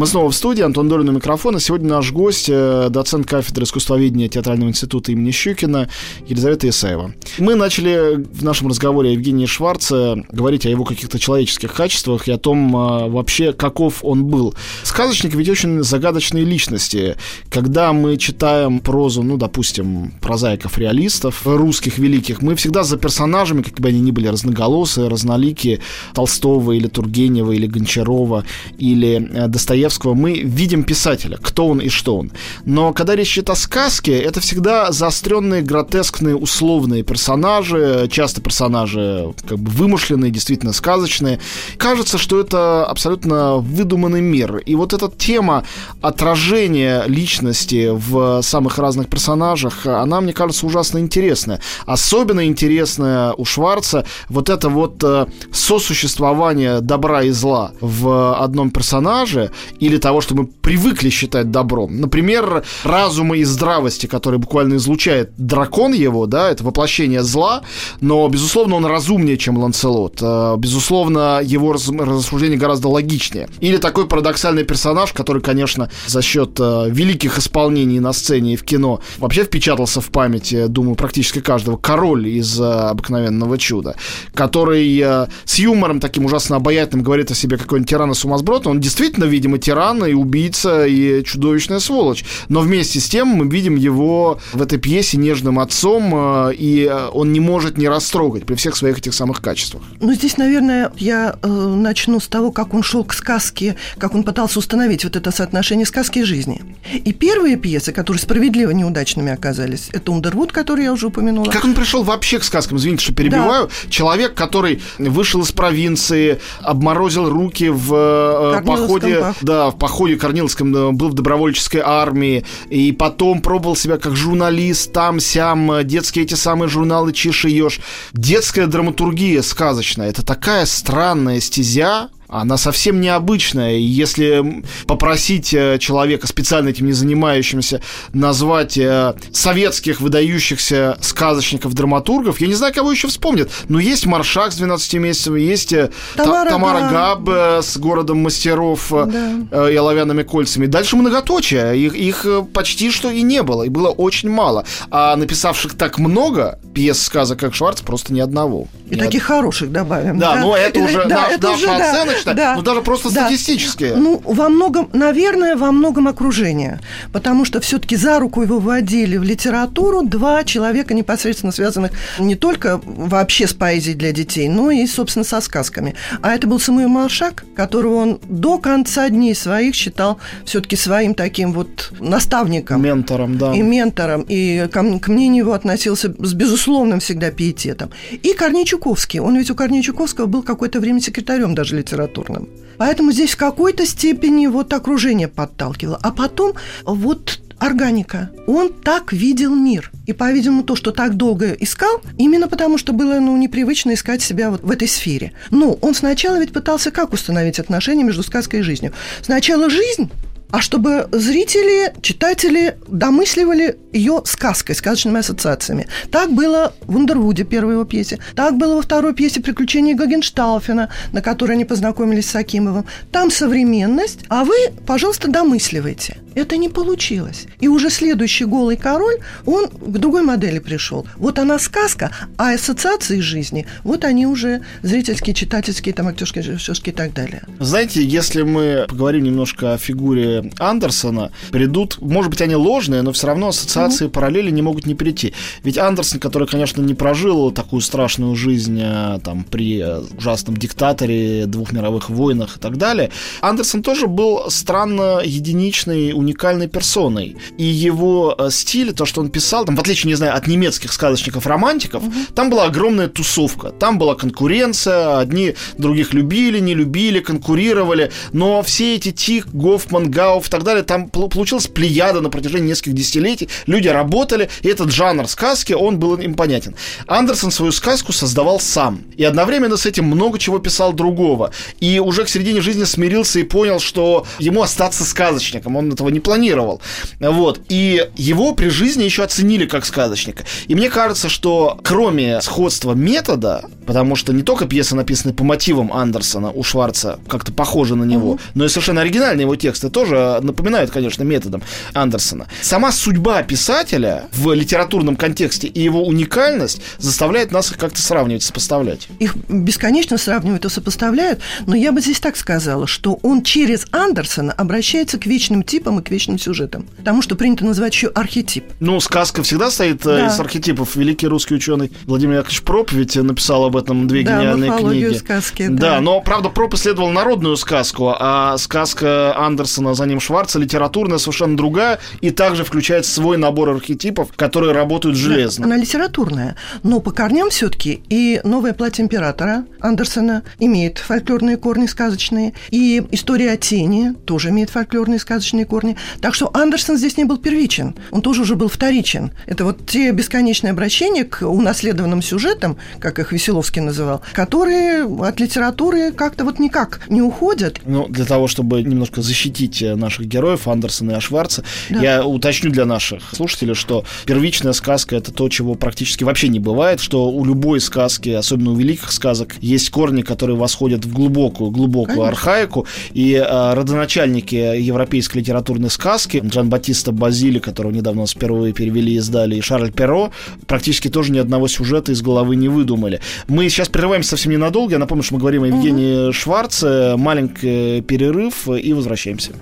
Мы 0.00 0.06
снова 0.06 0.30
в 0.30 0.34
студии, 0.34 0.62
Антон 0.62 0.88
Долин 0.88 1.10
у 1.10 1.12
микрофона. 1.12 1.60
Сегодня 1.60 1.90
наш 1.90 2.10
гость, 2.10 2.46
э, 2.48 2.88
доцент 2.88 3.26
кафедры 3.26 3.64
искусствоведения 3.64 4.30
Театрального 4.30 4.70
института 4.70 5.12
имени 5.12 5.30
Щукина 5.30 5.90
Елизавета 6.26 6.70
Исаева. 6.70 7.12
Мы 7.36 7.54
начали 7.54 8.24
в 8.32 8.42
нашем 8.42 8.68
разговоре 8.68 9.10
о 9.10 9.12
Евгении 9.12 9.44
Шварце 9.44 10.24
говорить 10.32 10.64
о 10.64 10.70
его 10.70 10.84
каких-то 10.86 11.18
человеческих 11.18 11.74
качествах 11.74 12.28
и 12.28 12.32
о 12.32 12.38
том 12.38 12.74
э, 12.74 13.10
вообще, 13.10 13.52
каков 13.52 14.02
он 14.02 14.24
был. 14.24 14.54
Сказочник 14.84 15.34
ведь 15.34 15.50
очень 15.50 15.82
загадочные 15.82 16.44
личности. 16.44 17.16
Когда 17.50 17.92
мы 17.92 18.16
читаем 18.16 18.80
прозу, 18.80 19.22
ну, 19.22 19.36
допустим, 19.36 20.14
прозаиков-реалистов, 20.22 21.42
русских 21.44 21.98
великих, 21.98 22.40
мы 22.40 22.54
всегда 22.54 22.84
за 22.84 22.96
персонажами, 22.96 23.60
как 23.60 23.78
бы 23.78 23.88
они 23.88 24.00
ни 24.00 24.12
были 24.12 24.28
разноголосые, 24.28 25.08
разноликие, 25.08 25.80
Толстого 26.14 26.72
или 26.72 26.86
Тургенева 26.86 27.52
или 27.52 27.66
Гончарова 27.66 28.46
или 28.78 29.28
э, 29.30 29.46
Достоевского, 29.90 30.14
мы 30.14 30.40
видим 30.40 30.84
писателя, 30.84 31.38
кто 31.42 31.66
он 31.66 31.80
и 31.80 31.88
что 31.88 32.16
он. 32.16 32.30
Но 32.64 32.92
когда 32.92 33.16
речь 33.16 33.36
идет 33.36 33.50
о 33.50 33.56
сказке, 33.56 34.18
это 34.18 34.40
всегда 34.40 34.92
заостренные, 34.92 35.62
гротескные, 35.62 36.36
условные 36.36 37.02
персонажи, 37.02 38.08
часто 38.10 38.40
персонажи 38.40 39.32
как 39.48 39.58
бы 39.58 39.70
вымышленные, 39.70 40.30
действительно 40.30 40.72
сказочные. 40.72 41.40
Кажется, 41.76 42.18
что 42.18 42.40
это 42.40 42.86
абсолютно 42.86 43.56
выдуманный 43.56 44.20
мир. 44.20 44.58
И 44.58 44.76
вот 44.76 44.92
эта 44.92 45.10
тема 45.10 45.64
отражения 46.00 47.04
личности 47.06 47.90
в 47.90 48.42
самых 48.42 48.78
разных 48.78 49.08
персонажах, 49.08 49.86
она, 49.86 50.20
мне 50.20 50.32
кажется, 50.32 50.66
ужасно 50.66 50.98
интересная. 50.98 51.60
Особенно 51.86 52.46
интересная 52.46 53.32
у 53.32 53.44
Шварца 53.44 54.04
вот 54.28 54.48
это 54.50 54.68
вот 54.68 55.02
э, 55.02 55.26
сосуществование 55.52 56.80
добра 56.80 57.22
и 57.22 57.30
зла 57.30 57.72
в 57.80 58.34
одном 58.34 58.70
персонаже 58.70 59.50
или 59.80 59.96
того, 59.96 60.20
что 60.20 60.34
мы 60.34 60.46
привыкли 60.46 61.08
считать 61.08 61.50
добром. 61.50 62.00
Например, 62.00 62.62
разума 62.84 63.36
и 63.36 63.44
здравости, 63.44 64.06
который 64.06 64.38
буквально 64.38 64.76
излучает 64.76 65.32
дракон 65.36 65.92
его, 65.92 66.26
да, 66.26 66.50
это 66.50 66.62
воплощение 66.62 67.22
зла, 67.22 67.62
но, 68.00 68.28
безусловно, 68.28 68.76
он 68.76 68.86
разумнее, 68.86 69.36
чем 69.36 69.58
Ланселот. 69.58 70.18
Э, 70.20 70.56
Безусловно, 70.58 71.40
его 71.42 71.72
рассуждение 71.72 72.58
гораздо 72.58 72.88
логичнее. 72.88 73.48
Или 73.60 73.78
такой 73.78 74.06
парадоксальный 74.06 74.64
персонаж, 74.64 75.12
который, 75.12 75.40
конечно, 75.40 75.90
за 76.06 76.22
счет 76.22 76.58
э, 76.60 76.88
великих 76.90 77.38
исполнений 77.38 78.00
на 78.00 78.12
сцене 78.12 78.54
и 78.54 78.56
в 78.56 78.62
кино 78.62 79.00
вообще 79.18 79.44
впечатался 79.44 80.00
в 80.00 80.10
памяти, 80.10 80.66
думаю, 80.66 80.94
практически 80.94 81.40
каждого. 81.40 81.76
Король 81.76 82.28
из 82.28 82.60
э, 82.60 82.64
«Обыкновенного 82.64 83.56
чуда», 83.58 83.96
который 84.34 85.00
с 85.44 85.58
юмором 85.58 86.00
таким 86.00 86.26
ужасно 86.26 86.56
обаятельным 86.56 87.04
говорит 87.04 87.30
о 87.30 87.34
себе 87.34 87.56
какой-нибудь 87.56 87.88
тиран 87.88 88.10
и 88.10 88.14
сумасброд. 88.14 88.66
Он 88.66 88.80
действительно, 88.80 89.24
видимо, 89.24 89.58
тиран 89.58 89.69
тиран, 89.70 90.04
и 90.04 90.14
убийца, 90.14 90.84
и 90.86 91.22
чудовищная 91.22 91.78
сволочь. 91.78 92.24
Но 92.48 92.60
вместе 92.60 92.98
с 92.98 93.08
тем 93.08 93.28
мы 93.28 93.48
видим 93.48 93.76
его 93.76 94.40
в 94.52 94.60
этой 94.60 94.78
пьесе 94.78 95.16
нежным 95.16 95.60
отцом, 95.60 96.12
э, 96.12 96.54
и 96.54 96.90
он 97.12 97.32
не 97.32 97.38
может 97.38 97.78
не 97.78 97.88
растрогать 97.88 98.46
при 98.46 98.56
всех 98.56 98.76
своих 98.76 98.98
этих 98.98 99.14
самых 99.14 99.40
качествах. 99.40 99.82
Ну, 100.00 100.12
здесь, 100.12 100.36
наверное, 100.38 100.90
я 100.96 101.36
э, 101.40 101.46
начну 101.46 102.18
с 102.18 102.26
того, 102.26 102.50
как 102.50 102.74
он 102.74 102.82
шел 102.82 103.04
к 103.04 103.14
сказке, 103.14 103.76
как 103.96 104.14
он 104.14 104.24
пытался 104.24 104.58
установить 104.58 105.04
вот 105.04 105.14
это 105.14 105.30
соотношение 105.30 105.86
сказки 105.86 106.18
и 106.18 106.22
жизни. 106.24 106.60
И 106.92 107.12
первые 107.12 107.56
пьесы, 107.56 107.92
которые 107.92 108.20
справедливо 108.20 108.70
неудачными 108.70 109.32
оказались, 109.32 109.88
это 109.92 110.10
«Ундервуд», 110.10 110.50
который 110.50 110.84
я 110.84 110.92
уже 110.92 111.06
упомянула. 111.06 111.50
Как 111.50 111.64
он 111.64 111.74
пришел 111.74 112.02
вообще 112.02 112.40
к 112.40 112.44
сказкам? 112.44 112.78
Извините, 112.78 113.04
что 113.04 113.14
перебиваю. 113.14 113.68
Да. 113.68 113.90
Человек, 113.90 114.34
который 114.34 114.82
вышел 114.98 115.42
из 115.42 115.52
провинции, 115.52 116.40
обморозил 116.60 117.28
руки 117.28 117.68
в 117.68 117.94
э, 117.94 118.62
походе, 118.64 119.20
пах. 119.20 119.36
да, 119.42 119.59
в 119.68 119.76
походе 119.76 120.16
Корниловском, 120.16 120.96
был 120.96 121.08
в 121.10 121.14
добровольческой 121.14 121.82
армии, 121.84 122.44
и 122.70 122.92
потом 122.92 123.42
пробовал 123.42 123.76
себя 123.76 123.98
как 123.98 124.16
журналист, 124.16 124.92
там, 124.92 125.20
сям, 125.20 125.84
детские 125.84 126.24
эти 126.24 126.34
самые 126.34 126.70
журналы 126.70 127.12
«Чиж 127.12 127.44
и 127.44 127.50
Ёж». 127.50 127.80
Детская 128.12 128.66
драматургия 128.66 129.42
сказочная. 129.42 130.08
Это 130.08 130.24
такая 130.24 130.64
странная 130.64 131.40
стезя, 131.40 132.08
она 132.30 132.56
совсем 132.56 133.00
необычная. 133.00 133.76
И 133.76 133.82
если 133.82 134.62
попросить 134.86 135.52
э, 135.52 135.78
человека, 135.78 136.26
специально 136.26 136.68
этим 136.68 136.86
не 136.86 136.92
занимающимся, 136.92 137.82
назвать 138.12 138.78
э, 138.78 139.14
советских 139.32 140.00
выдающихся 140.00 140.96
сказочников-драматургов, 141.00 142.40
я 142.40 142.46
не 142.46 142.54
знаю, 142.54 142.72
кого 142.72 142.92
еще 142.92 143.08
вспомнят. 143.08 143.50
Но 143.68 143.80
есть 143.80 144.06
Маршак 144.06 144.52
с 144.52 144.56
12 144.56 144.94
месяцев, 144.94 145.36
есть 145.36 145.72
э, 145.72 145.90
Тамара, 146.16 146.50
Тамара 146.50 146.80
да. 146.80 147.16
Габ 147.16 147.28
с 147.64 147.76
городом 147.76 148.18
мастеров 148.18 148.90
да. 148.90 149.70
и 149.70 149.74
оловянными 149.74 150.22
кольцами. 150.22 150.66
Дальше 150.66 150.96
многоточие. 150.96 151.78
Их, 151.78 151.94
их 151.94 152.26
почти 152.52 152.90
что 152.90 153.10
и 153.10 153.22
не 153.22 153.42
было, 153.42 153.64
и 153.64 153.68
было 153.68 153.88
очень 153.88 154.30
мало. 154.30 154.64
А 154.90 155.16
написавших 155.16 155.74
так 155.74 155.98
много 155.98 156.58
пьес 156.74 157.02
сказок, 157.02 157.40
как 157.40 157.54
Шварц, 157.54 157.80
просто 157.80 158.12
ни 158.12 158.20
одного. 158.20 158.68
И 158.88 158.94
ни 158.94 159.00
таких 159.00 159.22
од... 159.22 159.28
хороших 159.28 159.72
добавим. 159.72 160.18
Да, 160.18 160.34
да? 160.34 160.40
но 160.40 160.56
это 160.56 160.78
и, 160.78 160.82
уже 160.82 161.04
да, 161.06 161.22
наш, 161.22 161.32
это 161.32 161.48
наша 161.48 161.56
уже, 161.56 161.68
оценочная 161.70 162.19
точно, 162.24 162.34
да. 162.34 162.56
но 162.56 162.62
даже 162.62 162.82
просто 162.82 163.12
да. 163.12 163.26
статистически. 163.26 163.92
Ну, 163.96 164.20
во 164.24 164.48
многом, 164.48 164.90
наверное, 164.92 165.56
во 165.56 165.72
многом 165.72 166.08
окружение, 166.08 166.80
потому 167.12 167.44
что 167.44 167.60
все-таки 167.60 167.96
за 167.96 168.18
руку 168.18 168.42
его 168.42 168.58
вводили 168.58 169.16
в 169.16 169.22
литературу 169.22 170.02
два 170.02 170.44
человека, 170.44 170.94
непосредственно 170.94 171.52
связанных 171.52 171.92
не 172.18 172.34
только 172.34 172.80
вообще 172.84 173.46
с 173.46 173.54
поэзией 173.54 173.96
для 173.96 174.12
детей, 174.12 174.48
но 174.48 174.70
и, 174.70 174.86
собственно, 174.86 175.24
со 175.24 175.40
сказками. 175.40 175.94
А 176.22 176.34
это 176.34 176.46
был 176.46 176.60
Самуил 176.60 176.88
Маршак, 176.88 177.44
которого 177.54 177.96
он 177.96 178.20
до 178.24 178.58
конца 178.58 179.08
дней 179.08 179.34
своих 179.34 179.74
считал 179.74 180.18
все-таки 180.44 180.76
своим 180.76 181.14
таким 181.14 181.52
вот 181.52 181.92
наставником. 181.98 182.82
Ментором, 182.82 183.38
да. 183.38 183.54
И 183.54 183.62
ментором, 183.62 184.24
и 184.28 184.68
к, 184.70 184.72
к 184.72 185.08
мнению 185.08 185.44
его 185.44 185.52
относился 185.52 186.14
с 186.18 186.34
безусловным 186.34 187.00
всегда 187.00 187.30
пиететом. 187.30 187.90
И 188.10 188.32
Корней 188.34 188.64
Чуковский. 188.64 189.20
Он 189.20 189.36
ведь 189.36 189.50
у 189.50 189.54
Корнея 189.54 189.82
Чуковского 189.82 190.26
был 190.26 190.42
какое-то 190.42 190.80
время 190.80 191.00
секретарем 191.00 191.54
даже 191.54 191.76
литературы 191.76 192.09
литературным. 192.10 192.48
Поэтому 192.78 193.12
здесь 193.12 193.32
в 193.32 193.36
какой-то 193.36 193.86
степени 193.86 194.46
вот 194.46 194.72
окружение 194.72 195.28
подталкивало. 195.28 195.98
А 196.02 196.10
потом 196.12 196.54
вот 196.84 197.40
органика. 197.58 198.30
Он 198.46 198.72
так 198.72 199.12
видел 199.12 199.54
мир. 199.54 199.92
И, 200.06 200.14
по-видимому, 200.14 200.62
то, 200.62 200.76
что 200.76 200.92
так 200.92 201.14
долго 201.16 201.52
искал, 201.52 202.00
именно 202.16 202.48
потому, 202.48 202.78
что 202.78 202.94
было 202.94 203.20
ну, 203.20 203.36
непривычно 203.36 203.92
искать 203.92 204.22
себя 204.22 204.50
вот 204.50 204.62
в 204.62 204.70
этой 204.70 204.88
сфере. 204.88 205.32
Ну, 205.50 205.78
он 205.82 205.94
сначала 205.94 206.38
ведь 206.40 206.54
пытался 206.54 206.90
как 206.90 207.12
установить 207.12 207.58
отношения 207.58 208.02
между 208.02 208.22
сказкой 208.22 208.60
и 208.60 208.62
жизнью? 208.62 208.94
Сначала 209.20 209.68
жизнь, 209.68 210.10
а 210.50 210.60
чтобы 210.60 211.08
зрители, 211.12 211.92
читатели 212.02 212.76
домысливали 212.88 213.78
ее 213.92 214.22
сказкой, 214.24 214.74
сказочными 214.74 215.20
ассоциациями. 215.20 215.86
Так 216.10 216.32
было 216.32 216.74
в 216.82 216.96
Ундервуде, 216.96 217.44
первой 217.44 217.74
его 217.74 217.84
пьесе. 217.84 218.18
Так 218.34 218.56
было 218.56 218.76
во 218.76 218.82
второй 218.82 219.14
пьесе 219.14 219.40
«Приключения 219.40 219.94
Гогенштауфена», 219.94 220.90
на 221.12 221.22
которой 221.22 221.52
они 221.52 221.64
познакомились 221.64 222.30
с 222.30 222.36
Акимовым. 222.36 222.86
Там 223.12 223.30
современность, 223.30 224.20
а 224.28 224.44
вы, 224.44 224.54
пожалуйста, 224.86 225.28
домысливайте. 225.28 226.18
Это 226.34 226.56
не 226.56 226.68
получилось. 226.68 227.46
И 227.60 227.68
уже 227.68 227.90
следующий 227.90 228.44
«Голый 228.44 228.76
король», 228.76 229.16
он 229.46 229.68
к 229.68 229.98
другой 229.98 230.22
модели 230.22 230.58
пришел. 230.58 231.06
Вот 231.16 231.38
она 231.38 231.58
сказка, 231.58 232.10
а 232.36 232.54
ассоциации 232.54 233.20
жизни, 233.20 233.66
вот 233.84 234.04
они 234.04 234.26
уже 234.26 234.62
зрительские, 234.82 235.34
читательские, 235.34 235.94
там, 235.94 236.08
актерские, 236.08 236.44
режиссерские 236.44 236.92
и 236.92 236.96
так 236.96 237.12
далее. 237.12 237.42
Знаете, 237.58 238.02
если 238.02 238.42
мы 238.42 238.86
поговорим 238.88 239.24
немножко 239.24 239.74
о 239.74 239.78
фигуре 239.78 240.50
Андерсона, 240.58 241.32
придут, 241.50 242.00
может 242.00 242.30
быть, 242.30 242.40
они 242.40 242.54
ложные, 242.54 243.02
но 243.02 243.12
все 243.12 243.26
равно 243.26 243.48
ассоциации, 243.48 244.06
mm-hmm. 244.06 244.10
параллели 244.10 244.50
не 244.50 244.62
могут 244.62 244.86
не 244.86 244.94
прийти. 244.94 245.34
Ведь 245.64 245.78
Андерсон, 245.78 246.20
который, 246.20 246.46
конечно, 246.46 246.80
не 246.82 246.94
прожил 246.94 247.50
такую 247.50 247.80
страшную 247.80 248.36
жизнь 248.36 248.80
э, 248.82 249.18
там 249.24 249.44
при 249.44 249.84
ужасном 250.16 250.56
диктаторе, 250.56 251.46
двух 251.46 251.72
мировых 251.72 252.10
войнах 252.10 252.56
и 252.56 252.60
так 252.60 252.76
далее, 252.76 253.10
Андерсон 253.40 253.82
тоже 253.82 254.06
был 254.06 254.50
странно 254.50 255.20
единичный 255.24 256.12
уникальной 256.20 256.68
персоной. 256.68 257.36
И 257.58 257.64
его 257.64 258.34
э, 258.38 258.50
стиль, 258.50 258.92
то, 258.92 259.04
что 259.04 259.20
он 259.20 259.30
писал, 259.30 259.64
там, 259.64 259.76
в 259.76 259.80
отличие, 259.80 260.08
не 260.08 260.14
знаю, 260.14 260.36
от 260.36 260.46
немецких 260.46 260.92
сказочников-романтиков, 260.92 262.02
угу. 262.02 262.12
там 262.34 262.50
была 262.50 262.64
огромная 262.64 263.08
тусовка, 263.08 263.70
там 263.70 263.98
была 263.98 264.14
конкуренция, 264.14 265.18
одни 265.18 265.54
других 265.78 266.14
любили, 266.14 266.60
не 266.60 266.74
любили, 266.74 267.20
конкурировали, 267.20 268.12
но 268.32 268.62
все 268.62 268.96
эти 268.96 269.10
Тик, 269.10 269.48
Гофман, 269.48 270.10
Гауф 270.10 270.46
и 270.46 270.50
так 270.50 270.62
далее, 270.62 270.82
там 270.82 271.08
получилась 271.08 271.66
плеяда 271.66 272.20
на 272.20 272.30
протяжении 272.30 272.68
нескольких 272.68 272.94
десятилетий, 272.94 273.48
люди 273.66 273.88
работали, 273.88 274.48
и 274.62 274.68
этот 274.68 274.92
жанр 274.92 275.26
сказки, 275.28 275.72
он 275.72 275.98
был 275.98 276.16
им 276.16 276.34
понятен. 276.34 276.74
Андерсон 277.06 277.50
свою 277.50 277.72
сказку 277.72 278.12
создавал 278.12 278.60
сам, 278.60 279.02
и 279.16 279.24
одновременно 279.24 279.76
с 279.76 279.86
этим 279.86 280.04
много 280.04 280.38
чего 280.38 280.58
писал 280.58 280.92
другого, 280.92 281.52
и 281.80 281.98
уже 281.98 282.24
к 282.24 282.28
середине 282.28 282.60
жизни 282.60 282.84
смирился 282.84 283.40
и 283.40 283.44
понял, 283.44 283.80
что 283.80 284.26
ему 284.38 284.62
остаться 284.62 285.04
сказочником, 285.04 285.76
он 285.76 285.92
этого 285.92 286.09
не 286.10 286.20
планировал. 286.20 286.80
Вот. 287.18 287.60
И 287.68 288.08
его 288.16 288.54
при 288.54 288.68
жизни 288.68 289.04
еще 289.04 289.22
оценили 289.24 289.66
как 289.66 289.84
сказочника. 289.84 290.44
И 290.68 290.74
мне 290.74 290.90
кажется, 290.90 291.28
что 291.28 291.78
кроме 291.82 292.40
сходства 292.40 292.92
метода, 292.92 293.64
потому 293.86 294.16
что 294.16 294.32
не 294.32 294.42
только 294.42 294.66
пьесы 294.66 294.94
написаны 294.94 295.34
по 295.34 295.44
мотивам 295.44 295.92
Андерсона 295.92 296.50
у 296.50 296.62
Шварца, 296.62 297.18
как-то 297.28 297.52
похожи 297.52 297.94
на 297.96 298.04
него, 298.04 298.32
угу. 298.32 298.40
но 298.54 298.64
и 298.64 298.68
совершенно 298.68 299.00
оригинальные 299.00 299.44
его 299.44 299.56
тексты 299.56 299.90
тоже 299.90 300.38
напоминают, 300.42 300.90
конечно, 300.90 301.22
методом 301.22 301.62
Андерсона. 301.94 302.46
Сама 302.62 302.92
судьба 302.92 303.42
писателя 303.42 304.24
в 304.32 304.52
литературном 304.52 305.16
контексте 305.16 305.66
и 305.66 305.80
его 305.80 306.04
уникальность 306.04 306.80
заставляет 306.98 307.52
нас 307.52 307.70
их 307.70 307.78
как-то 307.78 308.00
сравнивать, 308.00 308.42
сопоставлять. 308.42 309.08
Их 309.18 309.36
бесконечно 309.48 310.18
сравнивают 310.18 310.64
и 310.64 310.68
сопоставляют, 310.68 311.40
но 311.66 311.74
я 311.74 311.92
бы 311.92 312.00
здесь 312.00 312.20
так 312.20 312.36
сказала, 312.36 312.86
что 312.86 313.18
он 313.22 313.42
через 313.42 313.86
Андерсона 313.90 314.52
обращается 314.52 315.18
к 315.18 315.26
вечным 315.26 315.62
типам 315.62 315.99
и 316.00 316.02
к 316.02 316.10
вечным 316.10 316.38
сюжетам. 316.38 316.86
Потому 316.96 317.22
что 317.22 317.36
принято 317.36 317.64
называть 317.64 317.94
еще 317.94 318.08
архетип. 318.08 318.64
Ну, 318.80 319.00
сказка 319.00 319.42
всегда 319.42 319.70
стоит 319.70 320.04
э, 320.06 320.16
да. 320.16 320.26
из 320.26 320.40
архетипов. 320.40 320.96
Великий 320.96 321.26
русский 321.26 321.54
ученый 321.54 321.92
Владимир 322.06 322.38
Яковлевич 322.38 322.62
Проб 322.62 322.92
ведь 322.92 323.16
написал 323.16 323.64
об 323.64 323.76
этом 323.76 324.08
две 324.08 324.24
да, 324.24 324.38
гениальные 324.38 324.78
книги. 324.78 325.14
сказки. 325.14 325.68
Да. 325.68 325.94
да, 325.94 326.00
но, 326.00 326.20
правда, 326.20 326.48
Проб 326.48 326.74
исследовал 326.74 327.10
народную 327.10 327.56
сказку, 327.56 328.14
а 328.18 328.56
сказка 328.58 329.36
Андерсона 329.36 329.94
за 329.94 330.06
ним 330.06 330.20
Шварца 330.20 330.58
литературная 330.58 331.18
совершенно 331.18 331.56
другая 331.56 332.00
и 332.20 332.30
также 332.30 332.64
включает 332.64 333.06
свой 333.06 333.36
набор 333.36 333.70
архетипов, 333.70 334.30
которые 334.36 334.72
работают 334.72 335.16
железно. 335.16 335.66
Да, 335.66 335.74
она 335.74 335.82
литературная, 335.82 336.56
но 336.82 337.00
по 337.00 337.10
корням 337.10 337.50
все-таки 337.50 338.02
и 338.08 338.40
«Новое 338.44 338.72
платье 338.72 339.04
императора» 339.04 339.64
Андерсона 339.80 340.42
имеет 340.58 340.98
фольклорные 340.98 341.56
корни 341.56 341.86
сказочные, 341.86 342.54
и 342.70 343.02
«История 343.10 343.52
о 343.52 343.56
тени» 343.56 344.14
тоже 344.24 344.50
имеет 344.50 344.70
фольклорные 344.70 345.18
сказочные 345.18 345.64
корни 345.64 345.89
корни. 345.90 346.20
Так 346.20 346.34
что 346.34 346.50
Андерсон 346.54 346.96
здесь 346.96 347.16
не 347.16 347.24
был 347.24 347.38
первичен, 347.38 347.94
он 348.10 348.22
тоже 348.22 348.42
уже 348.42 348.56
был 348.56 348.68
вторичен. 348.68 349.32
Это 349.46 349.64
вот 349.64 349.86
те 349.86 350.12
бесконечные 350.12 350.72
обращения 350.72 351.24
к 351.24 351.42
унаследованным 351.42 352.22
сюжетам, 352.22 352.76
как 352.98 353.18
их 353.18 353.32
Веселовский 353.32 353.82
называл, 353.82 354.22
которые 354.32 355.04
от 355.04 355.40
литературы 355.40 356.12
как-то 356.12 356.44
вот 356.44 356.58
никак 356.58 357.00
не 357.08 357.22
уходят. 357.22 357.80
Ну, 357.84 358.06
для 358.08 358.24
того, 358.24 358.48
чтобы 358.48 358.82
немножко 358.82 359.22
защитить 359.22 359.82
э, 359.82 359.94
наших 359.94 360.26
героев 360.26 360.68
Андерсона 360.68 361.12
и 361.12 361.14
Ашварца, 361.14 361.64
да. 361.88 362.00
я 362.00 362.24
уточню 362.24 362.70
для 362.70 362.84
наших 362.84 363.22
слушателей, 363.34 363.74
что 363.74 364.04
первичная 364.26 364.72
сказка– 364.72 365.16
это 365.16 365.32
то, 365.32 365.48
чего 365.48 365.74
практически 365.74 366.24
вообще 366.24 366.48
не 366.48 366.60
бывает, 366.60 367.00
что 367.00 367.30
у 367.30 367.44
любой 367.44 367.80
сказки, 367.80 368.30
особенно 368.30 368.70
у 368.70 368.76
великих 368.76 369.12
сказок, 369.12 369.56
есть 369.60 369.90
корни, 369.90 370.22
которые 370.22 370.56
восходят 370.56 371.04
в 371.04 371.12
глубокую, 371.12 371.70
глубокую 371.70 372.16
Конечно. 372.16 372.28
архаику, 372.28 372.86
и 373.12 373.34
э, 373.34 373.74
родоначальники 373.74 374.54
европейской 374.54 375.38
литературы 375.38 375.79
литературной 375.80 375.90
сказки. 375.90 376.42
Джан 376.44 376.68
Батиста 376.68 377.12
Базили, 377.12 377.58
которого 377.58 377.92
недавно 377.92 378.26
впервые 378.26 378.72
перевели 378.72 379.14
и 379.14 379.16
издали, 379.16 379.56
и 379.56 379.60
Шарль 379.60 379.92
Перро 379.92 380.30
практически 380.66 381.08
тоже 381.08 381.32
ни 381.32 381.38
одного 381.38 381.68
сюжета 381.68 382.12
из 382.12 382.22
головы 382.22 382.56
не 382.56 382.68
выдумали. 382.68 383.20
Мы 383.48 383.68
сейчас 383.68 383.88
прерываемся 383.88 384.30
совсем 384.30 384.52
ненадолго. 384.52 384.92
Я 384.92 384.98
напомню, 384.98 385.22
что 385.22 385.34
мы 385.34 385.40
говорим 385.40 385.62
о 385.62 385.66
Евгении 385.66 386.26
угу. 386.26 386.32
Шварце. 386.32 387.16
Маленький 387.16 388.02
перерыв 388.02 388.68
и 388.68 388.92
возвращаемся. 388.92 389.52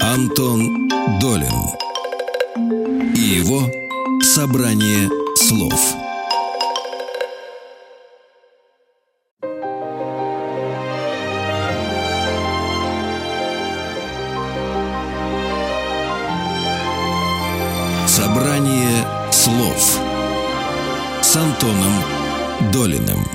Антон 0.00 0.88
Долин 1.20 1.54
и 3.16 3.38
его 3.40 3.62
собрание 4.22 5.08
слов. 5.36 6.03
Антоном 21.64 21.92
Долиным. 22.74 23.26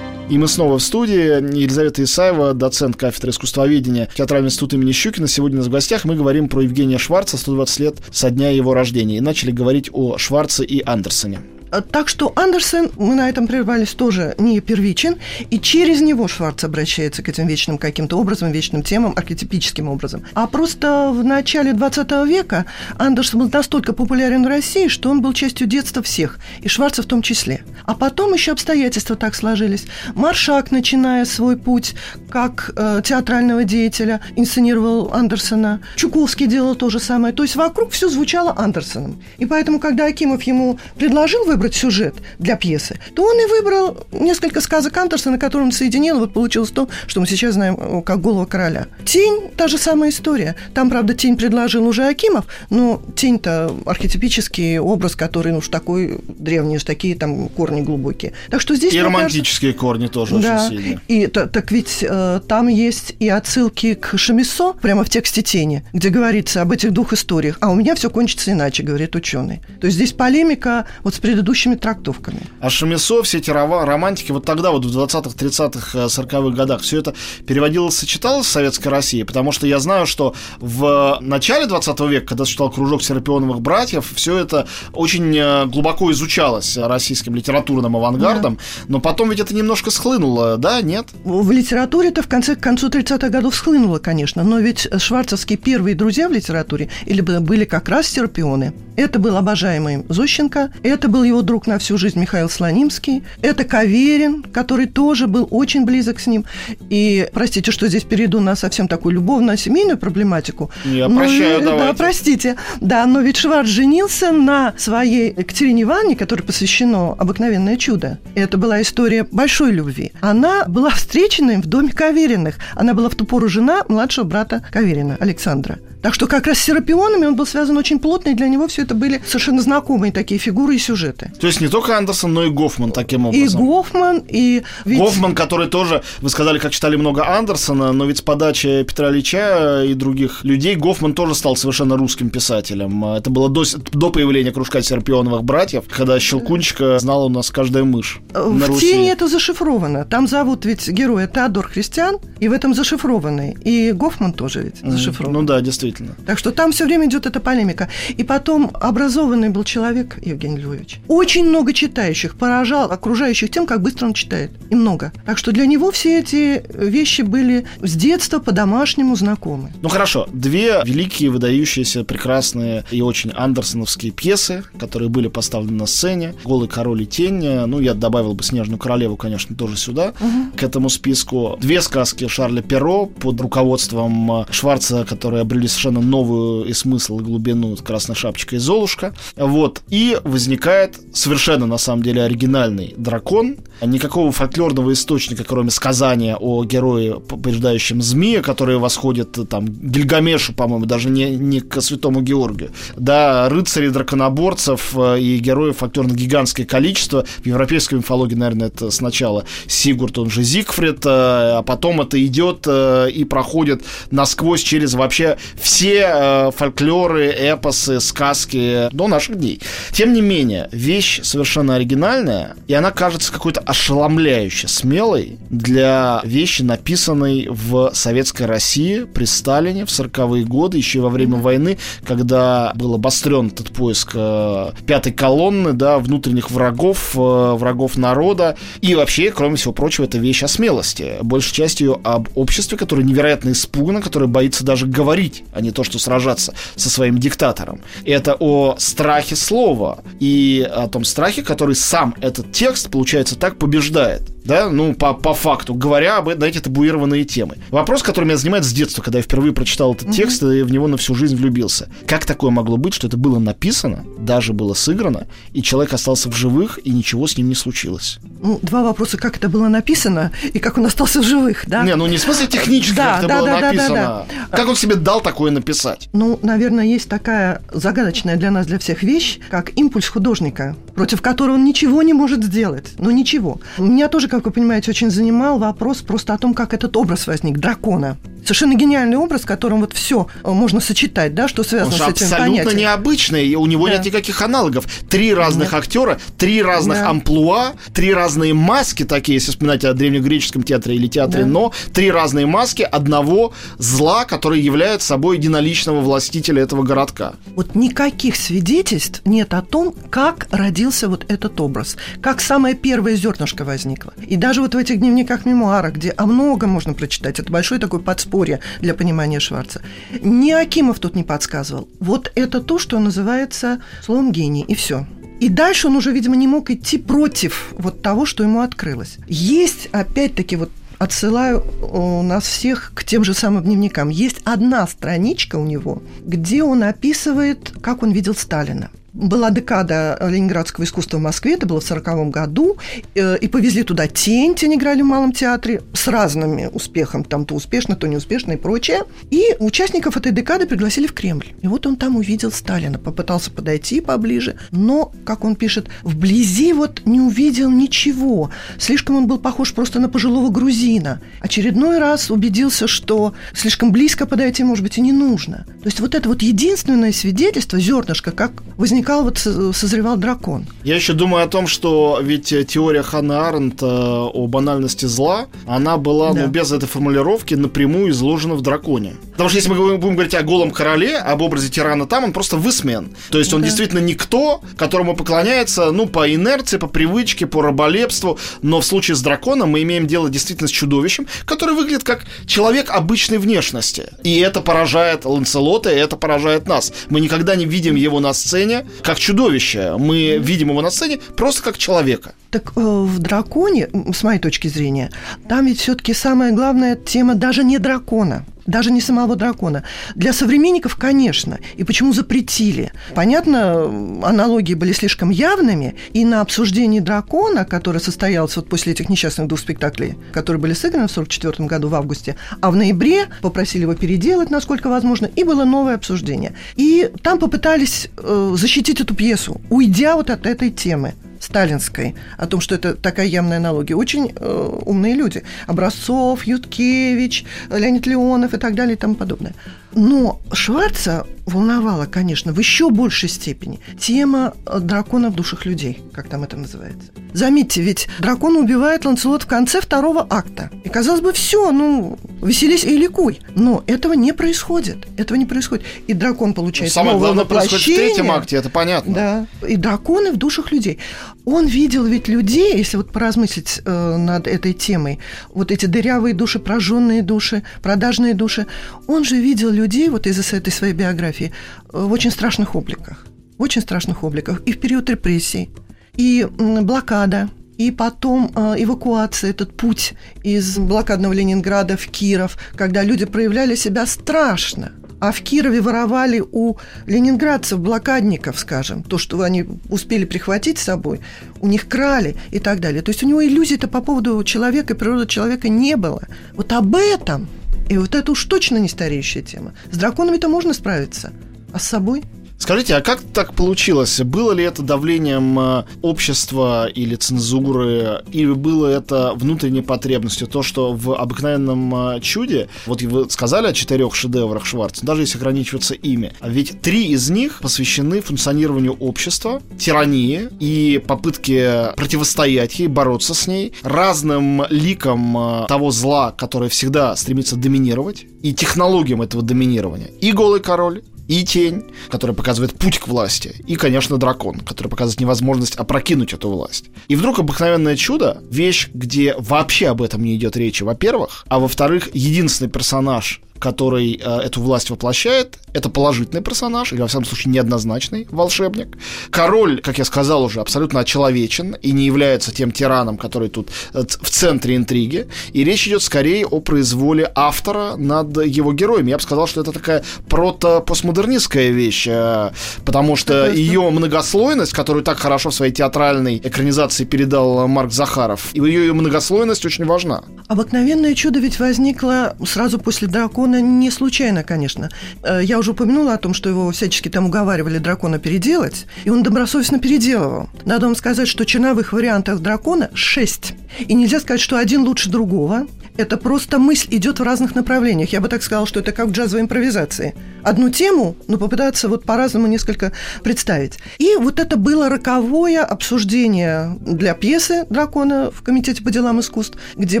И 0.28 0.36
мы 0.36 0.48
снова 0.48 0.78
в 0.78 0.82
студии. 0.82 1.56
Елизавета 1.58 2.02
Исаева, 2.02 2.52
доцент 2.52 2.96
кафедры 2.96 3.30
искусствоведения 3.30 4.10
Театрального 4.14 4.48
института 4.48 4.76
имени 4.76 4.92
Щукина. 4.92 5.26
Сегодня 5.26 5.56
у 5.56 5.60
нас 5.60 5.68
в 5.68 5.70
гостях 5.70 6.04
мы 6.04 6.14
говорим 6.14 6.46
про 6.46 6.60
Евгения 6.60 6.98
Шварца, 6.98 7.38
120 7.38 7.80
лет 7.80 7.96
со 8.12 8.30
дня 8.30 8.50
его 8.50 8.74
рождения. 8.74 9.16
И 9.16 9.22
начали 9.22 9.50
говорить 9.50 9.88
о 9.92 10.18
Шварце 10.18 10.62
и 10.62 10.82
Андерсоне. 10.84 11.40
Э, 11.74 11.80
так 11.80 12.08
что 12.08 12.32
Андерсен, 12.36 12.90
мы 12.96 13.14
на 13.14 13.28
этом 13.28 13.46
прервались, 13.46 13.94
тоже 13.94 14.34
не 14.38 14.60
первичен, 14.60 15.16
и 15.50 15.58
через 15.58 16.00
него 16.00 16.28
Шварц 16.28 16.64
обращается 16.64 17.22
к 17.22 17.28
этим 17.28 17.46
вечным 17.46 17.78
каким-то 17.78 18.18
образом, 18.18 18.52
вечным 18.52 18.82
темам, 18.82 19.12
архетипическим 19.16 19.88
образом. 19.88 20.22
А 20.34 20.46
просто 20.46 21.10
в 21.12 21.24
начале 21.24 21.72
20 21.72 22.10
века 22.26 22.66
Андерсен 22.98 23.40
был 23.40 23.50
настолько 23.52 23.92
популярен 23.92 24.44
в 24.44 24.48
России, 24.48 24.88
что 24.88 25.10
он 25.10 25.20
был 25.20 25.32
частью 25.32 25.66
детства 25.66 26.02
всех, 26.02 26.38
и 26.60 26.68
Шварца 26.68 27.02
в 27.02 27.06
том 27.06 27.22
числе. 27.22 27.64
А 27.84 27.94
потом 27.94 28.32
еще 28.34 28.52
обстоятельства 28.52 29.16
так 29.16 29.34
сложились. 29.34 29.86
Маршак, 30.14 30.70
начиная 30.70 31.24
свой 31.24 31.56
путь 31.56 31.94
как 32.30 32.72
э, 32.76 33.02
театрального 33.04 33.64
деятеля, 33.64 34.20
инсценировал 34.36 35.12
Андерсона. 35.12 35.80
Чуковский 35.96 36.46
делал 36.46 36.74
то 36.74 36.90
же 36.90 37.00
самое. 37.00 37.34
То 37.34 37.42
есть 37.42 37.56
вокруг 37.56 37.90
все 37.90 38.08
звучало 38.08 38.54
Андерсоном. 38.56 39.22
И 39.38 39.46
поэтому, 39.46 39.80
когда 39.80 40.06
Акимов 40.06 40.42
ему 40.44 40.78
предложил 40.96 41.44
выбрать 41.44 41.63
выбрать 41.64 41.74
сюжет 41.74 42.14
для 42.38 42.56
пьесы, 42.56 42.98
то 43.14 43.22
он 43.22 43.36
и 43.40 43.46
выбрал 43.46 44.06
несколько 44.12 44.60
сказок 44.60 44.96
Андерсона, 44.96 45.38
которые 45.38 45.66
он 45.66 45.72
соединил, 45.72 46.18
вот 46.18 46.32
получилось 46.32 46.70
то, 46.70 46.88
что 47.06 47.20
мы 47.20 47.26
сейчас 47.26 47.54
знаем 47.54 47.76
э, 47.78 48.02
как 48.02 48.20
«Голова 48.20 48.46
короля». 48.46 48.86
«Тень»– 49.04 49.50
та 49.56 49.68
же 49.68 49.78
самая 49.78 50.10
история. 50.10 50.56
Там, 50.74 50.90
правда, 50.90 51.14
«Тень» 51.14 51.36
предложил 51.36 51.86
уже 51.86 52.04
Акимов, 52.06 52.44
но 52.70 53.02
«Тень»-то 53.16 53.74
архетипический 53.86 54.78
образ, 54.78 55.16
который, 55.16 55.52
ну, 55.52 55.58
уж 55.58 55.68
такой 55.68 56.20
древний, 56.28 56.76
уж 56.76 56.84
такие 56.84 57.16
там 57.16 57.48
корни 57.48 57.80
глубокие. 57.80 58.32
Так 58.50 58.60
что 58.60 58.74
здесь... 58.74 58.92
И 58.92 59.00
романтические 59.00 59.72
кажется, 59.72 59.86
корни 59.86 60.06
тоже 60.08 60.38
да, 60.38 60.66
очень 60.66 60.76
сильные. 60.76 61.00
И 61.08 61.26
так, 61.28 61.50
так 61.50 61.72
ведь 61.72 62.04
э, 62.08 62.40
там 62.46 62.68
есть 62.68 63.14
и 63.18 63.28
отсылки 63.28 63.94
к 63.94 64.18
Шамисо 64.18 64.74
прямо 64.74 65.04
в 65.04 65.08
тексте 65.08 65.42
«Тени», 65.42 65.84
где 65.92 66.10
говорится 66.10 66.62
об 66.62 66.72
этих 66.72 66.92
двух 66.92 67.12
историях. 67.12 67.56
А 67.60 67.70
у 67.70 67.74
меня 67.74 67.94
все 67.94 68.10
кончится 68.10 68.52
иначе, 68.52 68.82
говорит 68.82 69.16
ученый. 69.16 69.60
То 69.80 69.86
есть 69.86 69.96
здесь 69.96 70.12
полемика 70.12 70.86
вот 71.02 71.14
с 71.14 71.18
предыдущим 71.18 71.43
предыдущими 71.44 71.74
трактовками. 71.74 72.40
А 72.60 72.70
Шамисо, 72.70 73.22
все 73.22 73.38
эти 73.38 73.50
романтики, 73.50 74.32
вот 74.32 74.44
тогда, 74.44 74.70
вот 74.70 74.84
в 74.84 74.98
20-х, 74.98 75.30
30-х, 75.30 75.98
40-х 76.06 76.56
годах, 76.56 76.80
все 76.80 77.00
это 77.00 77.14
переводилось, 77.46 77.96
сочеталось 77.96 78.46
в 78.46 78.50
Советской 78.50 78.88
России, 78.88 79.22
потому 79.22 79.52
что 79.52 79.66
я 79.66 79.78
знаю, 79.78 80.06
что 80.06 80.34
в 80.58 81.18
начале 81.20 81.66
20 81.66 82.00
века, 82.00 82.28
когда 82.28 82.44
существовал 82.44 82.72
кружок 82.72 83.02
Серапионовых 83.02 83.60
братьев, 83.60 84.12
все 84.14 84.38
это 84.38 84.66
очень 84.92 85.36
э, 85.36 85.66
глубоко 85.66 86.10
изучалось 86.12 86.78
российским 86.78 87.34
литературным 87.34 87.94
авангардом, 87.96 88.54
да. 88.56 88.62
но 88.88 89.00
потом 89.00 89.30
ведь 89.30 89.40
это 89.40 89.54
немножко 89.54 89.90
схлынуло, 89.90 90.56
да, 90.56 90.80
нет? 90.80 91.08
В 91.24 91.50
литературе 91.50 92.08
это 92.08 92.22
в 92.22 92.28
конце, 92.28 92.56
к 92.56 92.60
концу 92.60 92.88
30-х 92.88 93.28
годов 93.28 93.54
схлынуло, 93.54 93.98
конечно, 93.98 94.42
но 94.42 94.58
ведь 94.58 94.88
шварцевские 94.98 95.58
первые 95.58 95.94
друзья 95.94 96.28
в 96.28 96.32
литературе 96.32 96.88
или 97.04 97.20
были 97.20 97.64
как 97.64 97.88
раз 97.88 98.06
Серапионы. 98.06 98.72
Это 98.96 99.18
был 99.18 99.36
обожаемый 99.36 100.04
Зощенко, 100.08 100.72
это 100.84 101.08
был 101.08 101.24
его 101.24 101.33
друг 101.42 101.66
на 101.66 101.78
всю 101.78 101.98
жизнь 101.98 102.18
Михаил 102.18 102.48
Слонимский, 102.48 103.22
это 103.42 103.64
Каверин, 103.64 104.42
который 104.42 104.86
тоже 104.86 105.26
был 105.26 105.48
очень 105.50 105.84
близок 105.84 106.20
с 106.20 106.26
ним. 106.26 106.44
И, 106.90 107.28
простите, 107.32 107.70
что 107.70 107.88
здесь 107.88 108.04
перейду 108.04 108.40
на 108.40 108.56
совсем 108.56 108.88
такую 108.88 109.14
любовно-семейную 109.14 109.98
проблематику. 109.98 110.70
Я 110.84 111.08
но, 111.08 111.20
прощаю, 111.20 111.60
но, 111.60 111.70
давайте. 111.70 111.86
Да, 111.86 111.94
простите. 111.94 112.56
Да, 112.80 113.06
но 113.06 113.20
ведь 113.20 113.36
Шварц 113.36 113.68
женился 113.68 114.32
на 114.32 114.74
своей 114.76 115.30
Екатерине 115.30 115.82
Ивановне, 115.82 116.16
которой 116.16 116.42
посвящено 116.42 117.12
«Обыкновенное 117.18 117.76
чудо». 117.76 118.18
Это 118.34 118.58
была 118.58 118.80
история 118.82 119.26
большой 119.30 119.72
любви. 119.72 120.12
Она 120.20 120.64
была 120.66 120.90
встречена 120.90 121.52
им 121.52 121.62
в 121.62 121.66
доме 121.66 121.92
Кавериных. 121.92 122.56
Она 122.74 122.94
была 122.94 123.08
в 123.08 123.14
ту 123.14 123.24
пору 123.24 123.48
жена 123.48 123.84
младшего 123.88 124.24
брата 124.24 124.64
Каверина, 124.72 125.16
Александра. 125.20 125.78
Так 126.04 126.12
что 126.12 126.26
как 126.26 126.46
раз 126.46 126.58
с 126.58 126.64
Серапионами 126.64 127.24
он 127.24 127.34
был 127.34 127.46
связан 127.46 127.78
очень 127.78 127.98
плотно, 127.98 128.28
и 128.28 128.34
для 128.34 128.46
него 128.46 128.68
все 128.68 128.82
это 128.82 128.94
были 128.94 129.22
совершенно 129.26 129.62
знакомые 129.62 130.12
такие 130.12 130.38
фигуры 130.38 130.76
и 130.76 130.78
сюжеты. 130.78 131.32
То 131.40 131.46
есть 131.46 131.62
не 131.62 131.68
только 131.68 131.96
Андерсон, 131.96 132.34
но 132.34 132.44
и 132.44 132.50
Гофман 132.50 132.92
таким 132.92 133.24
образом. 133.24 133.62
И 133.62 133.64
Гофман, 133.64 134.22
и... 134.28 134.64
Ведь... 134.84 134.98
Гофман, 134.98 135.34
который 135.34 135.68
тоже, 135.68 136.02
вы 136.20 136.28
сказали, 136.28 136.58
как 136.58 136.72
читали 136.72 136.96
много 136.96 137.26
Андерсона, 137.26 137.92
но 137.92 138.04
ведь 138.04 138.18
с 138.18 138.20
подачи 138.20 138.82
Петра 138.82 139.08
Ильича 139.10 139.82
и 139.82 139.94
других 139.94 140.44
людей 140.44 140.76
Гофман 140.76 141.14
тоже 141.14 141.34
стал 141.34 141.56
совершенно 141.56 141.96
русским 141.96 142.28
писателем. 142.28 143.02
Это 143.06 143.30
было 143.30 143.48
до, 143.48 143.64
до 143.92 144.10
появления 144.10 144.52
кружка 144.52 144.82
Серапионовых 144.82 145.42
братьев, 145.42 145.84
когда 145.88 146.20
Щелкунчика 146.20 146.98
знала 146.98 147.24
у 147.24 147.30
нас 147.30 147.50
каждая 147.50 147.84
мышь 147.84 148.20
В 148.34 148.66
Руси. 148.68 148.90
«Тени» 148.90 149.08
это 149.08 149.26
зашифровано. 149.26 150.04
Там 150.04 150.28
зовут 150.28 150.66
ведь 150.66 150.86
героя 150.86 151.26
Теодор 151.28 151.66
Христиан, 151.66 152.18
и 152.40 152.48
в 152.48 152.52
этом 152.52 152.74
зашифрованный. 152.74 153.56
И 153.64 153.92
Гофман 153.92 154.34
тоже 154.34 154.64
ведь 154.64 154.80
зашифрован. 154.82 155.32
Ну 155.32 155.42
да, 155.44 155.62
действительно 155.62 155.93
действительно. 155.94 156.26
Так 156.26 156.38
что 156.38 156.50
там 156.50 156.72
все 156.72 156.84
время 156.84 157.06
идет 157.06 157.26
эта 157.26 157.40
полемика. 157.40 157.88
И 158.16 158.24
потом 158.24 158.70
образованный 158.80 159.48
был 159.48 159.64
человек, 159.64 160.18
Евгений 160.24 160.58
Львович. 160.58 161.00
Очень 161.08 161.46
много 161.48 161.72
читающих, 161.72 162.36
поражал 162.36 162.90
окружающих 162.90 163.50
тем, 163.50 163.66
как 163.66 163.82
быстро 163.82 164.06
он 164.06 164.14
читает. 164.14 164.52
И 164.70 164.74
много. 164.74 165.12
Так 165.26 165.38
что 165.38 165.52
для 165.52 165.66
него 165.66 165.90
все 165.90 166.20
эти 166.20 166.64
вещи 166.74 167.22
были 167.22 167.66
с 167.80 167.94
детства 167.94 168.38
по-домашнему 168.38 169.16
знакомы. 169.16 169.72
Ну 169.82 169.88
хорошо, 169.88 170.28
две 170.32 170.82
великие, 170.84 171.30
выдающиеся, 171.30 172.04
прекрасные 172.04 172.84
и 172.90 173.00
очень 173.02 173.30
андерсоновские 173.30 174.12
пьесы, 174.12 174.64
которые 174.78 175.08
были 175.08 175.28
поставлены 175.28 175.78
на 175.78 175.86
сцене. 175.86 176.34
«Голый 176.44 176.68
король 176.68 177.02
и 177.02 177.06
тень». 177.06 177.44
Ну, 177.66 177.80
я 177.80 177.94
добавил 177.94 178.34
бы 178.34 178.42
«Снежную 178.42 178.78
королеву», 178.78 179.16
конечно, 179.16 179.56
тоже 179.56 179.76
сюда, 179.76 180.14
угу. 180.20 180.56
к 180.56 180.62
этому 180.62 180.88
списку. 180.88 181.56
Две 181.60 181.80
сказки 181.80 182.28
Шарля 182.28 182.62
Перро 182.62 183.06
под 183.06 183.40
руководством 183.40 184.46
Шварца, 184.50 185.04
которые 185.04 185.42
обрели 185.42 185.68
совершенно 185.84 186.00
новую 186.00 186.64
и 186.64 186.72
смысл, 186.72 187.20
и 187.20 187.22
глубину 187.22 187.76
«Красная 187.76 188.16
шапочка» 188.16 188.56
и 188.56 188.58
«Золушка». 188.58 189.14
Вот. 189.36 189.82
И 189.90 190.18
возникает 190.24 190.98
совершенно, 191.12 191.66
на 191.66 191.78
самом 191.78 192.02
деле, 192.02 192.22
оригинальный 192.22 192.94
дракон. 192.96 193.56
Никакого 193.82 194.32
фольклорного 194.32 194.92
источника, 194.92 195.44
кроме 195.44 195.70
сказания 195.70 196.36
о 196.36 196.64
герое, 196.64 197.14
побеждающем 197.14 198.00
змея, 198.00 198.40
который 198.40 198.78
восходит 198.78 199.36
там 199.48 199.66
Гильгамешу, 199.66 200.54
по-моему, 200.54 200.86
даже 200.86 201.10
не, 201.10 201.36
не 201.36 201.60
к 201.60 201.80
святому 201.82 202.22
Георгию. 202.22 202.70
Да, 202.96 203.48
рыцарей, 203.50 203.90
драконоборцев 203.90 204.96
э, 204.96 205.20
и 205.20 205.38
героев 205.38 205.78
фольклорно 205.78 206.14
гигантское 206.14 206.64
количество. 206.64 207.26
В 207.42 207.46
европейской 207.46 207.96
мифологии, 207.96 208.36
наверное, 208.36 208.68
это 208.68 208.90
сначала 208.90 209.44
Сигурд, 209.66 210.18
он 210.18 210.30
же 210.30 210.42
Зигфрид, 210.42 211.04
э, 211.04 211.08
а 211.10 211.62
потом 211.62 212.00
это 212.00 212.24
идет 212.24 212.64
э, 212.66 213.10
и 213.10 213.24
проходит 213.24 213.84
насквозь 214.10 214.62
через 214.62 214.94
вообще 214.94 215.36
все 215.60 215.73
все 215.74 216.06
э, 216.06 216.50
фольклоры, 216.56 217.34
эпосы, 217.36 217.98
сказки 217.98 218.88
до 218.92 219.08
наших 219.08 219.40
дней. 219.40 219.60
Тем 219.90 220.12
не 220.12 220.20
менее, 220.20 220.68
вещь 220.70 221.20
совершенно 221.24 221.74
оригинальная, 221.74 222.54
и 222.68 222.74
она 222.74 222.92
кажется 222.92 223.32
какой-то 223.32 223.58
ошеломляюще 223.58 224.68
смелой 224.68 225.36
для 225.50 226.20
вещи, 226.22 226.62
написанной 226.62 227.48
в 227.50 227.90
Советской 227.92 228.44
России 228.46 229.02
при 229.02 229.24
Сталине 229.24 229.84
в 229.84 229.88
40-е 229.88 230.44
годы, 230.44 230.76
еще 230.76 231.00
во 231.00 231.08
время 231.08 231.38
войны, 231.38 231.76
когда 232.04 232.70
был 232.76 232.94
обострен 232.94 233.48
этот 233.48 233.70
поиск 233.72 234.12
э, 234.14 234.70
пятой 234.86 235.12
колонны, 235.12 235.72
да, 235.72 235.98
внутренних 235.98 236.52
врагов, 236.52 237.16
э, 237.16 237.18
врагов 237.18 237.96
народа. 237.96 238.56
И 238.80 238.94
вообще, 238.94 239.32
кроме 239.32 239.56
всего 239.56 239.72
прочего, 239.72 240.04
это 240.04 240.18
вещь 240.18 240.44
о 240.44 240.46
смелости. 240.46 241.16
Большей 241.20 241.52
частью 241.52 242.00
об 242.04 242.28
обществе, 242.36 242.78
которое 242.78 243.02
невероятно 243.02 243.50
испугано, 243.50 244.00
которое 244.00 244.28
боится 244.28 244.64
даже 244.64 244.86
говорить 244.86 245.42
о 245.52 245.63
не 245.64 245.72
то 245.72 245.82
что 245.82 245.98
сражаться 245.98 246.54
со 246.76 246.88
своим 246.88 247.18
диктатором. 247.18 247.80
Это 248.04 248.36
о 248.38 248.76
страхе 248.78 249.34
слова 249.36 250.04
и 250.20 250.68
о 250.70 250.86
том 250.88 251.04
страхе, 251.04 251.42
который 251.42 251.74
сам 251.74 252.14
этот 252.20 252.52
текст, 252.52 252.90
получается, 252.90 253.36
так 253.36 253.58
побеждает. 253.58 254.33
Да, 254.44 254.68
ну, 254.68 254.94
по, 254.94 255.14
по 255.14 255.34
факту, 255.34 255.74
говоря 255.74 256.18
об 256.18 256.28
на 256.28 256.44
эти 256.44 256.58
табуированные 256.58 257.24
темы. 257.24 257.56
Вопрос, 257.70 258.02
который 258.02 258.24
меня 258.24 258.36
занимает 258.36 258.64
с 258.64 258.72
детства, 258.72 259.02
когда 259.02 259.18
я 259.18 259.22
впервые 259.22 259.52
прочитал 259.52 259.94
этот 259.94 260.10
текст 260.10 260.42
и 260.42 260.62
в 260.62 260.70
него 260.70 260.88
на 260.88 260.96
всю 260.96 261.14
жизнь 261.14 261.36
влюбился. 261.36 261.88
Как 262.06 262.24
такое 262.24 262.50
могло 262.50 262.76
быть, 262.76 262.94
что 262.94 263.06
это 263.06 263.16
было 263.16 263.38
написано, 263.38 264.04
даже 264.18 264.52
было 264.52 264.74
сыграно, 264.74 265.26
и 265.52 265.62
человек 265.62 265.92
остался 265.92 266.30
в 266.30 266.34
живых, 266.34 266.78
и 266.82 266.90
ничего 266.90 267.26
с 267.26 267.36
ним 267.36 267.48
не 267.48 267.54
случилось? 267.54 268.18
Ну, 268.42 268.58
два 268.62 268.82
вопроса, 268.82 269.16
как 269.16 269.36
это 269.36 269.48
было 269.48 269.68
написано 269.68 270.32
и 270.52 270.58
как 270.58 270.76
он 270.78 270.86
остался 270.86 271.20
в 271.20 271.24
живых, 271.24 271.64
да? 271.66 271.82
Не, 271.82 271.96
ну 271.96 272.06
не 272.06 272.16
в 272.16 272.20
смысле 272.20 272.46
технически, 272.46 272.96
да, 272.96 273.14
как 273.14 273.18
это 273.18 273.28
да, 273.28 273.38
было 273.38 273.48
да, 273.48 273.60
написано. 273.60 273.94
Да, 273.94 274.26
да, 274.28 274.46
да. 274.50 274.56
Как 274.56 274.68
он 274.68 274.76
себе 274.76 274.96
дал 274.96 275.20
такое 275.20 275.50
написать? 275.50 276.08
Ну, 276.12 276.38
наверное, 276.42 276.84
есть 276.84 277.08
такая 277.08 277.62
загадочная 277.72 278.36
для 278.36 278.50
нас, 278.50 278.66
для 278.66 278.78
всех 278.78 279.02
вещь, 279.02 279.38
как 279.50 279.76
импульс 279.78 280.08
художника, 280.08 280.76
против 280.94 281.22
которого 281.22 281.54
он 281.54 281.64
ничего 281.64 282.02
не 282.02 282.12
может 282.12 282.44
сделать. 282.44 282.92
Ну, 282.98 283.10
ничего. 283.10 283.60
Меня 283.78 284.08
тоже, 284.08 284.28
как 284.36 284.46
вы 284.46 284.52
понимаете, 284.52 284.90
очень 284.90 285.10
занимал 285.10 285.58
вопрос 285.58 286.02
просто 286.02 286.34
о 286.34 286.38
том, 286.38 286.54
как 286.54 286.74
этот 286.74 286.96
образ 286.96 287.26
возник, 287.26 287.58
дракона. 287.58 288.18
Совершенно 288.42 288.74
гениальный 288.74 289.16
образ, 289.16 289.42
которым 289.46 289.80
вот 289.80 289.94
все 289.94 290.26
э, 290.42 290.50
можно 290.50 290.80
сочетать, 290.80 291.34
да, 291.34 291.48
что 291.48 291.62
связано 291.62 291.92
Он 291.92 291.98
с 291.98 292.02
этим 292.02 292.26
абсолютно 292.26 292.44
понятием. 292.44 292.78
необычный, 292.78 293.46
и 293.48 293.56
у 293.56 293.64
него 293.64 293.86
да. 293.86 293.94
нет 293.94 294.04
никаких 294.04 294.42
аналогов. 294.42 294.86
Три 295.08 295.32
разных 295.32 295.72
нет. 295.72 295.80
актера, 295.80 296.18
три 296.36 296.62
разных 296.62 296.98
да. 296.98 297.08
амплуа, 297.08 297.72
три 297.94 298.12
разные 298.12 298.52
маски 298.52 299.04
такие, 299.04 299.36
если 299.36 299.50
вспоминать 299.50 299.84
о 299.84 299.94
древнегреческом 299.94 300.62
театре 300.62 300.96
или 300.96 301.06
театре 301.06 301.44
да. 301.44 301.48
Но, 301.48 301.72
три 301.94 302.10
разные 302.10 302.44
маски 302.44 302.82
одного 302.82 303.54
зла, 303.78 304.26
который 304.26 304.60
является 304.60 305.08
собой 305.08 305.38
единоличного 305.38 306.00
властителя 306.00 306.62
этого 306.62 306.82
городка. 306.82 307.34
Вот 307.56 307.74
никаких 307.74 308.36
свидетельств 308.36 309.22
нет 309.24 309.54
о 309.54 309.62
том, 309.62 309.94
как 310.10 310.48
родился 310.50 311.08
вот 311.08 311.24
этот 311.28 311.58
образ, 311.60 311.96
как 312.20 312.42
самое 312.42 312.74
первое 312.74 313.16
зернышко 313.16 313.64
возникло. 313.64 314.12
И 314.26 314.36
даже 314.36 314.60
вот 314.60 314.74
в 314.74 314.78
этих 314.78 314.98
дневниках 314.98 315.44
мемуарах, 315.44 315.94
где 315.94 316.10
о 316.10 316.26
многом 316.26 316.70
можно 316.70 316.94
прочитать, 316.94 317.38
это 317.38 317.50
большой 317.50 317.78
такой 317.78 318.00
подспорье 318.00 318.60
для 318.80 318.94
понимания 318.94 319.40
Шварца. 319.40 319.82
Ни 320.22 320.50
Акимов 320.52 320.98
тут 320.98 321.14
не 321.14 321.22
подсказывал. 321.22 321.88
Вот 322.00 322.32
это 322.34 322.60
то, 322.60 322.78
что 322.78 322.98
называется 322.98 323.80
словом 324.02 324.32
гений, 324.32 324.64
и 324.66 324.74
все. 324.74 325.06
И 325.40 325.48
дальше 325.48 325.88
он 325.88 325.96
уже, 325.96 326.12
видимо, 326.12 326.36
не 326.36 326.46
мог 326.46 326.70
идти 326.70 326.98
против 326.98 327.74
вот 327.76 328.02
того, 328.02 328.24
что 328.24 328.44
ему 328.44 328.60
открылось. 328.60 329.18
Есть, 329.26 329.88
опять-таки, 329.92 330.56
вот 330.56 330.70
отсылаю 330.98 331.64
у 331.82 332.22
нас 332.22 332.44
всех 332.44 332.92
к 332.94 333.04
тем 333.04 333.24
же 333.24 333.34
самым 333.34 333.64
дневникам. 333.64 334.08
Есть 334.08 334.40
одна 334.44 334.86
страничка 334.86 335.56
у 335.56 335.64
него, 335.64 336.02
где 336.24 336.62
он 336.62 336.82
описывает, 336.84 337.72
как 337.82 338.02
он 338.02 338.12
видел 338.12 338.34
Сталина 338.34 338.90
была 339.14 339.50
декада 339.50 340.18
ленинградского 340.20 340.84
искусства 340.84 341.18
в 341.18 341.20
Москве, 341.20 341.54
это 341.54 341.66
было 341.66 341.80
в 341.80 341.84
1940 341.84 342.30
году, 342.30 342.76
э, 343.14 343.38
и 343.38 343.48
повезли 343.48 343.84
туда 343.84 344.08
«Тень», 344.08 344.54
«Тень» 344.56 344.74
играли 344.74 345.02
в 345.02 345.06
Малом 345.06 345.32
театре 345.32 345.82
с 345.92 346.08
разным 346.08 346.58
успехом, 346.72 347.24
там 347.24 347.46
то 347.46 347.54
успешно, 347.54 347.94
то 347.94 348.08
неуспешно 348.08 348.52
и 348.52 348.56
прочее. 348.56 349.04
И 349.30 349.54
участников 349.60 350.16
этой 350.16 350.32
декады 350.32 350.66
пригласили 350.66 351.06
в 351.06 351.12
Кремль. 351.12 351.46
И 351.62 351.68
вот 351.68 351.86
он 351.86 351.96
там 351.96 352.16
увидел 352.16 352.50
Сталина, 352.50 352.98
попытался 352.98 353.50
подойти 353.50 354.00
поближе, 354.00 354.56
но, 354.72 355.12
как 355.24 355.44
он 355.44 355.54
пишет, 355.54 355.88
вблизи 356.02 356.72
вот 356.72 357.02
не 357.04 357.20
увидел 357.20 357.70
ничего. 357.70 358.50
Слишком 358.78 359.16
он 359.16 359.26
был 359.28 359.38
похож 359.38 359.72
просто 359.72 360.00
на 360.00 360.08
пожилого 360.08 360.50
грузина. 360.50 361.20
Очередной 361.40 361.98
раз 361.98 362.30
убедился, 362.30 362.88
что 362.88 363.34
слишком 363.54 363.92
близко 363.92 364.26
подойти, 364.26 364.64
может 364.64 364.82
быть, 364.82 364.98
и 364.98 365.00
не 365.00 365.12
нужно. 365.12 365.66
То 365.82 365.86
есть 365.86 366.00
вот 366.00 366.14
это 366.14 366.28
вот 366.28 366.42
единственное 366.42 367.12
свидетельство, 367.12 367.78
зернышко, 367.78 368.32
как 368.32 368.52
возник 368.76 369.03
возникал, 369.04 369.24
вот 369.24 369.76
созревал 369.76 370.16
дракон. 370.16 370.66
Я 370.82 370.96
еще 370.96 371.12
думаю 371.12 371.44
о 371.44 371.48
том, 371.48 371.66
что 371.66 372.18
ведь 372.22 372.52
э, 372.52 372.64
теория 372.64 373.02
Ханна 373.02 373.48
Арендта 373.48 373.86
о 373.86 374.46
банальности 374.46 375.06
зла, 375.06 375.46
она 375.66 375.96
была, 375.96 376.32
да. 376.32 376.42
ну, 376.42 376.48
без 376.48 376.72
этой 376.72 376.86
формулировки 376.86 377.54
напрямую 377.54 378.10
изложена 378.10 378.54
в 378.54 378.62
драконе. 378.62 379.14
Потому 379.32 379.48
что 379.48 379.58
если 379.58 379.70
мы 379.70 379.96
будем 379.98 380.14
говорить 380.14 380.34
о 380.34 380.42
голом 380.42 380.70
короле, 380.70 381.16
об 381.16 381.42
образе 381.42 381.68
тирана 381.68 382.06
там, 382.06 382.24
он 382.24 382.32
просто 382.32 382.56
высмеян. 382.56 383.10
То 383.30 383.38
есть 383.38 383.52
он 383.52 383.60
да. 383.60 383.66
действительно 383.66 384.00
никто, 384.00 384.60
которому 384.76 385.16
поклоняется, 385.16 385.90
ну, 385.90 386.06
по 386.06 386.32
инерции, 386.32 386.78
по 386.78 386.86
привычке, 386.86 387.46
по 387.46 387.62
раболепству. 387.62 388.38
Но 388.62 388.80
в 388.80 388.86
случае 388.86 389.16
с 389.16 389.22
драконом 389.22 389.70
мы 389.70 389.82
имеем 389.82 390.06
дело 390.06 390.30
действительно 390.30 390.68
с 390.68 390.72
чудовищем, 390.72 391.26
который 391.46 391.74
выглядит 391.74 392.04
как 392.04 392.24
человек 392.46 392.90
обычной 392.90 393.38
внешности. 393.38 394.04
И 394.22 394.38
это 394.38 394.60
поражает 394.60 395.24
Ланселота, 395.24 395.90
и 395.90 395.96
это 395.96 396.16
поражает 396.16 396.66
нас. 396.66 396.92
Мы 397.10 397.20
никогда 397.20 397.56
не 397.56 397.66
видим 397.66 397.96
его 397.96 398.20
на 398.20 398.32
сцене, 398.32 398.86
как 399.02 399.18
чудовище. 399.18 399.96
Мы 399.98 400.38
видим 400.38 400.70
его 400.70 400.82
на 400.82 400.90
сцене 400.90 401.18
просто 401.36 401.62
как 401.62 401.78
человека. 401.78 402.34
Так 402.54 402.72
э, 402.76 402.80
в 402.80 403.18
драконе, 403.18 403.88
с 404.12 404.22
моей 404.22 404.38
точки 404.38 404.68
зрения, 404.68 405.10
там 405.48 405.66
ведь 405.66 405.80
все-таки 405.80 406.14
самая 406.14 406.52
главная 406.52 406.94
тема 406.94 407.34
даже 407.34 407.64
не 407.64 407.78
дракона 407.78 408.44
даже 408.66 408.90
не 408.90 409.00
самого 409.00 409.36
дракона. 409.36 409.82
Для 410.14 410.32
современников, 410.32 410.96
конечно. 410.96 411.58
И 411.76 411.84
почему 411.84 412.14
запретили? 412.14 412.92
Понятно, 413.14 413.84
аналогии 414.22 414.72
были 414.72 414.92
слишком 414.92 415.28
явными, 415.28 415.96
и 416.14 416.24
на 416.24 416.40
обсуждении 416.40 417.00
дракона, 417.00 417.66
которое 417.66 417.98
состоялось 417.98 418.56
вот 418.56 418.68
после 418.68 418.92
этих 418.92 419.10
несчастных 419.10 419.48
двух 419.48 419.60
спектаклей, 419.60 420.14
которые 420.32 420.62
были 420.62 420.72
сыграны 420.72 421.08
в 421.08 421.12
1944 421.12 421.68
году 421.68 421.88
в 421.88 421.94
августе, 421.94 422.36
а 422.62 422.70
в 422.70 422.76
ноябре 422.76 423.26
попросили 423.42 423.82
его 423.82 423.94
переделать, 423.94 424.50
насколько 424.50 424.88
возможно, 424.88 425.26
и 425.26 425.44
было 425.44 425.64
новое 425.64 425.96
обсуждение. 425.96 426.54
И 426.76 427.10
там 427.22 427.38
попытались 427.38 428.08
э, 428.16 428.54
защитить 428.56 429.00
эту 429.00 429.14
пьесу, 429.14 429.60
уйдя 429.68 430.16
вот 430.16 430.30
от 430.30 430.46
этой 430.46 430.70
темы 430.70 431.12
сталинской, 431.44 432.14
о 432.36 432.46
том, 432.46 432.60
что 432.60 432.74
это 432.74 432.94
такая 432.94 433.26
явная 433.26 433.58
аналогия. 433.58 433.94
Очень 433.94 434.32
э, 434.34 434.80
умные 434.86 435.14
люди. 435.14 435.42
Образцов, 435.66 436.44
Юткевич, 436.44 437.44
Леонид 437.70 438.06
Леонов 438.06 438.54
и 438.54 438.58
так 438.58 438.74
далее 438.74 438.94
и 438.94 438.98
тому 438.98 439.14
подобное. 439.14 439.54
Но 439.94 440.40
Шварца 440.52 441.26
волновала, 441.46 442.06
конечно, 442.06 442.52
в 442.52 442.58
еще 442.58 442.90
большей 442.90 443.28
степени 443.28 443.80
тема 443.98 444.54
э, 444.66 444.78
дракона 444.80 445.30
в 445.30 445.34
душах 445.34 445.66
людей, 445.66 446.02
как 446.12 446.28
там 446.28 446.42
это 446.42 446.56
называется. 446.56 447.10
Заметьте, 447.32 447.82
ведь 447.82 448.08
дракон 448.18 448.56
убивает 448.56 449.04
Ланцелот 449.04 449.42
в 449.42 449.46
конце 449.46 449.80
второго 449.80 450.26
акта. 450.28 450.70
И 450.84 450.88
казалось 450.88 451.20
бы, 451.20 451.32
все, 451.32 451.70
ну, 451.72 452.18
веселись 452.42 452.84
и 452.84 452.96
ликуй. 452.96 453.40
Но 453.54 453.84
этого 453.86 454.14
не 454.14 454.32
происходит. 454.32 454.98
Этого 455.16 455.36
не 455.36 455.44
происходит. 455.44 455.84
И 456.06 456.12
дракон 456.12 456.54
получает 456.54 456.90
ну, 456.90 456.94
Самое 456.94 457.18
главное 457.18 457.44
происходит 457.44 457.82
в 457.82 457.84
третьем 457.84 458.30
акте, 458.30 458.56
это 458.56 458.70
понятно. 458.70 459.14
Да. 459.14 459.46
И 459.66 459.76
драконы 459.76 460.32
в 460.32 460.36
душах 460.36 460.72
людей. 460.72 460.98
Он 461.44 461.66
видел 461.66 462.04
ведь 462.06 462.28
людей, 462.28 462.78
если 462.78 462.96
вот 462.96 463.12
поразмыслить 463.12 463.80
э, 463.84 464.16
над 464.16 464.46
этой 464.46 464.72
темой, 464.72 465.18
вот 465.52 465.70
эти 465.70 465.86
дырявые 465.86 466.34
души, 466.34 466.58
прожженные 466.58 467.22
души, 467.22 467.62
продажные 467.82 468.34
души, 468.34 468.66
он 469.06 469.24
же 469.24 469.36
видел 469.36 469.70
людей 469.70 470.08
вот 470.08 470.26
из 470.26 470.52
этой 470.52 470.72
своей 470.72 470.94
биографии 470.94 471.52
э, 471.92 471.98
в 471.98 472.12
очень 472.12 472.30
страшных 472.30 472.74
обликах. 472.74 473.26
В 473.58 473.62
очень 473.62 473.82
страшных 473.82 474.24
обликах. 474.24 474.62
И 474.66 474.72
в 474.72 474.80
период 474.80 475.10
репрессий, 475.10 475.70
и 476.14 476.46
блокада, 476.50 477.50
и 477.76 477.90
потом 477.90 478.50
э, 478.54 478.76
эвакуация, 478.78 479.50
этот 479.50 479.76
путь 479.76 480.14
из 480.42 480.78
блокадного 480.78 481.34
Ленинграда 481.34 481.96
в 481.98 482.06
Киров, 482.06 482.56
когда 482.74 483.02
люди 483.02 483.26
проявляли 483.26 483.74
себя 483.74 484.06
страшно– 484.06 484.92
а 485.24 485.32
в 485.32 485.40
Кирове 485.40 485.80
воровали 485.80 486.42
у 486.52 486.76
ленинградцев, 487.06 487.78
блокадников, 487.78 488.58
скажем, 488.58 489.02
то, 489.02 489.16
что 489.16 489.40
они 489.40 489.64
успели 489.88 490.26
прихватить 490.26 490.76
с 490.78 490.82
собой, 490.82 491.20
у 491.62 491.66
них 491.66 491.88
крали 491.88 492.36
и 492.50 492.58
так 492.58 492.80
далее. 492.80 493.00
То 493.00 493.10
есть 493.10 493.22
у 493.22 493.26
него 493.26 493.42
иллюзий-то 493.42 493.88
по 493.88 494.02
поводу 494.02 494.44
человека 494.44 494.92
и 494.92 494.96
природы 494.96 495.26
человека 495.26 495.70
не 495.70 495.96
было. 495.96 496.24
Вот 496.52 496.72
об 496.72 496.94
этом, 496.94 497.48
и 497.88 497.96
вот 497.96 498.14
это 498.14 498.32
уж 498.32 498.44
точно 498.44 498.76
не 498.76 498.88
стареющая 498.88 499.40
тема. 499.40 499.72
С 499.90 499.96
драконами-то 499.96 500.48
можно 500.48 500.74
справиться, 500.74 501.32
а 501.72 501.78
с 501.78 501.84
собой– 501.84 502.22
Скажите, 502.64 502.94
а 502.94 503.02
как 503.02 503.20
так 503.20 503.52
получилось? 503.52 504.22
Было 504.22 504.52
ли 504.52 504.64
это 504.64 504.80
давлением 504.80 505.58
э, 505.58 505.84
общества 506.00 506.86
или 506.86 507.14
цензуры, 507.14 508.24
или 508.32 508.52
было 508.52 508.86
это 508.86 509.34
внутренней 509.34 509.82
потребностью? 509.82 510.46
То, 510.46 510.62
что 510.62 510.94
в 510.94 511.14
обыкновенном 511.14 512.16
э, 512.16 512.20
чуде, 512.22 512.70
вот 512.86 513.02
вы 513.02 513.28
сказали 513.28 513.66
о 513.66 513.74
четырех 513.74 514.14
шедеврах 514.14 514.64
Шварца, 514.64 515.04
даже 515.04 515.20
если 515.20 515.36
ограничиваться 515.36 515.92
ими, 515.92 516.32
а 516.40 516.48
ведь 516.48 516.80
три 516.80 517.08
из 517.08 517.28
них 517.28 517.58
посвящены 517.60 518.22
функционированию 518.22 518.94
общества, 518.94 519.60
тирании 519.78 520.48
и 520.58 521.04
попытке 521.06 521.92
противостоять 521.96 522.78
ей, 522.78 522.88
бороться 522.88 523.34
с 523.34 523.46
ней, 523.46 523.74
разным 523.82 524.64
ликам 524.70 525.36
э, 525.36 525.66
того 525.68 525.90
зла, 525.90 526.30
которое 526.30 526.70
всегда 526.70 527.14
стремится 527.14 527.56
доминировать, 527.56 528.24
и 528.40 528.54
технологиям 528.54 529.20
этого 529.20 529.42
доминирования. 529.42 530.08
И 530.22 530.32
голый 530.32 530.60
король, 530.60 531.02
и 531.28 531.44
тень, 531.44 531.84
которая 532.08 532.34
показывает 532.34 532.74
путь 532.74 532.98
к 532.98 533.08
власти, 533.08 533.54
и, 533.66 533.76
конечно, 533.76 534.18
дракон, 534.18 534.60
который 534.60 534.88
показывает 534.88 535.20
невозможность 535.20 535.76
опрокинуть 535.76 536.32
эту 536.32 536.50
власть. 536.50 536.86
И 537.08 537.16
вдруг 537.16 537.38
обыкновенное 537.38 537.96
чудо, 537.96 538.42
вещь, 538.50 538.88
где 538.92 539.34
вообще 539.38 539.88
об 539.88 540.02
этом 540.02 540.22
не 540.22 540.36
идет 540.36 540.56
речи, 540.56 540.82
во-первых, 540.82 541.44
а 541.48 541.58
во-вторых, 541.58 542.10
единственный 542.14 542.70
персонаж, 542.70 543.40
который 543.64 544.20
э, 544.22 544.40
эту 544.40 544.60
власть 544.60 544.90
воплощает, 544.90 545.58
это 545.72 545.88
положительный 545.88 546.42
персонаж, 546.42 546.92
или, 546.92 547.00
во 547.00 547.06
всяком 547.06 547.24
случае, 547.24 547.54
неоднозначный 547.54 548.28
волшебник. 548.30 548.98
Король, 549.30 549.80
как 549.80 549.96
я 549.96 550.04
сказал 550.04 550.44
уже, 550.44 550.60
абсолютно 550.60 551.00
очеловечен 551.00 551.76
и 551.82 551.92
не 551.92 552.04
является 552.04 552.52
тем 552.52 552.72
тираном, 552.72 553.16
который 553.16 553.48
тут 553.48 553.70
э, 553.94 554.04
в 554.20 554.28
центре 554.28 554.76
интриги. 554.76 555.26
И 555.54 555.64
речь 555.64 555.88
идет 555.88 556.02
скорее 556.02 556.46
о 556.46 556.60
произволе 556.60 557.32
автора 557.34 557.96
над 557.96 558.44
его 558.44 558.74
героями. 558.74 559.10
Я 559.10 559.16
бы 559.16 559.22
сказал, 559.22 559.46
что 559.46 559.62
это 559.62 559.72
такая 559.72 560.04
прото-постмодернистская 560.28 561.70
вещь, 561.70 562.06
э, 562.06 562.50
потому 562.84 563.16
что 563.16 563.50
ее 563.50 563.88
многослойность, 563.90 564.74
которую 564.74 565.02
так 565.02 565.18
хорошо 565.18 565.48
в 565.48 565.54
своей 565.54 565.72
театральной 565.72 566.36
экранизации 566.36 567.04
передал 567.04 567.66
Марк 567.66 567.92
Захаров, 567.92 568.50
и 568.52 568.60
ее 568.60 568.92
многослойность 568.92 569.64
очень 569.64 569.86
важна. 569.86 570.22
Обыкновенное 570.48 571.14
чудо 571.14 571.38
ведь 571.38 571.58
возникло 571.58 572.36
сразу 572.46 572.78
после 572.78 573.08
дракона 573.08 573.53
не 573.60 573.90
случайно, 573.90 574.42
конечно. 574.44 574.90
Э, 575.22 575.40
я 575.42 575.58
уже 575.58 575.72
упомянула 575.72 576.14
о 576.14 576.18
том, 576.18 576.34
что 576.34 576.48
его 576.48 576.70
всячески 576.70 577.08
там 577.08 577.26
уговаривали 577.26 577.78
дракона 577.78 578.18
переделать, 578.18 578.86
и 579.04 579.10
он 579.10 579.22
добросовестно 579.22 579.78
переделывал. 579.78 580.48
Надо 580.64 580.86
вам 580.86 580.96
сказать, 580.96 581.28
что 581.28 581.44
черновых 581.44 581.92
вариантов 581.92 582.40
дракона 582.40 582.90
шесть. 582.94 583.54
И 583.78 583.94
нельзя 583.94 584.20
сказать, 584.20 584.40
что 584.40 584.56
один 584.56 584.82
лучше 584.82 585.10
другого. 585.10 585.66
Это 585.96 586.16
просто 586.16 586.58
мысль 586.58 586.88
идет 586.90 587.20
в 587.20 587.22
разных 587.22 587.54
направлениях. 587.54 588.12
Я 588.12 588.20
бы 588.20 588.28
так 588.28 588.42
сказала, 588.42 588.66
что 588.66 588.80
это 588.80 588.90
как 588.90 589.06
в 589.08 589.12
джазовой 589.12 589.42
импровизации. 589.42 590.14
Одну 590.42 590.68
тему, 590.68 591.14
но 591.28 591.38
попытаться 591.38 591.88
вот 591.88 592.04
по-разному 592.04 592.48
несколько 592.48 592.92
представить. 593.22 593.78
И 593.98 594.16
вот 594.16 594.40
это 594.40 594.56
было 594.56 594.88
роковое 594.88 595.64
обсуждение 595.64 596.76
для 596.80 597.14
пьесы 597.14 597.64
«Дракона» 597.70 598.32
в 598.32 598.42
Комитете 598.42 598.82
по 598.82 598.90
делам 598.90 599.20
искусств, 599.20 599.56
где 599.76 600.00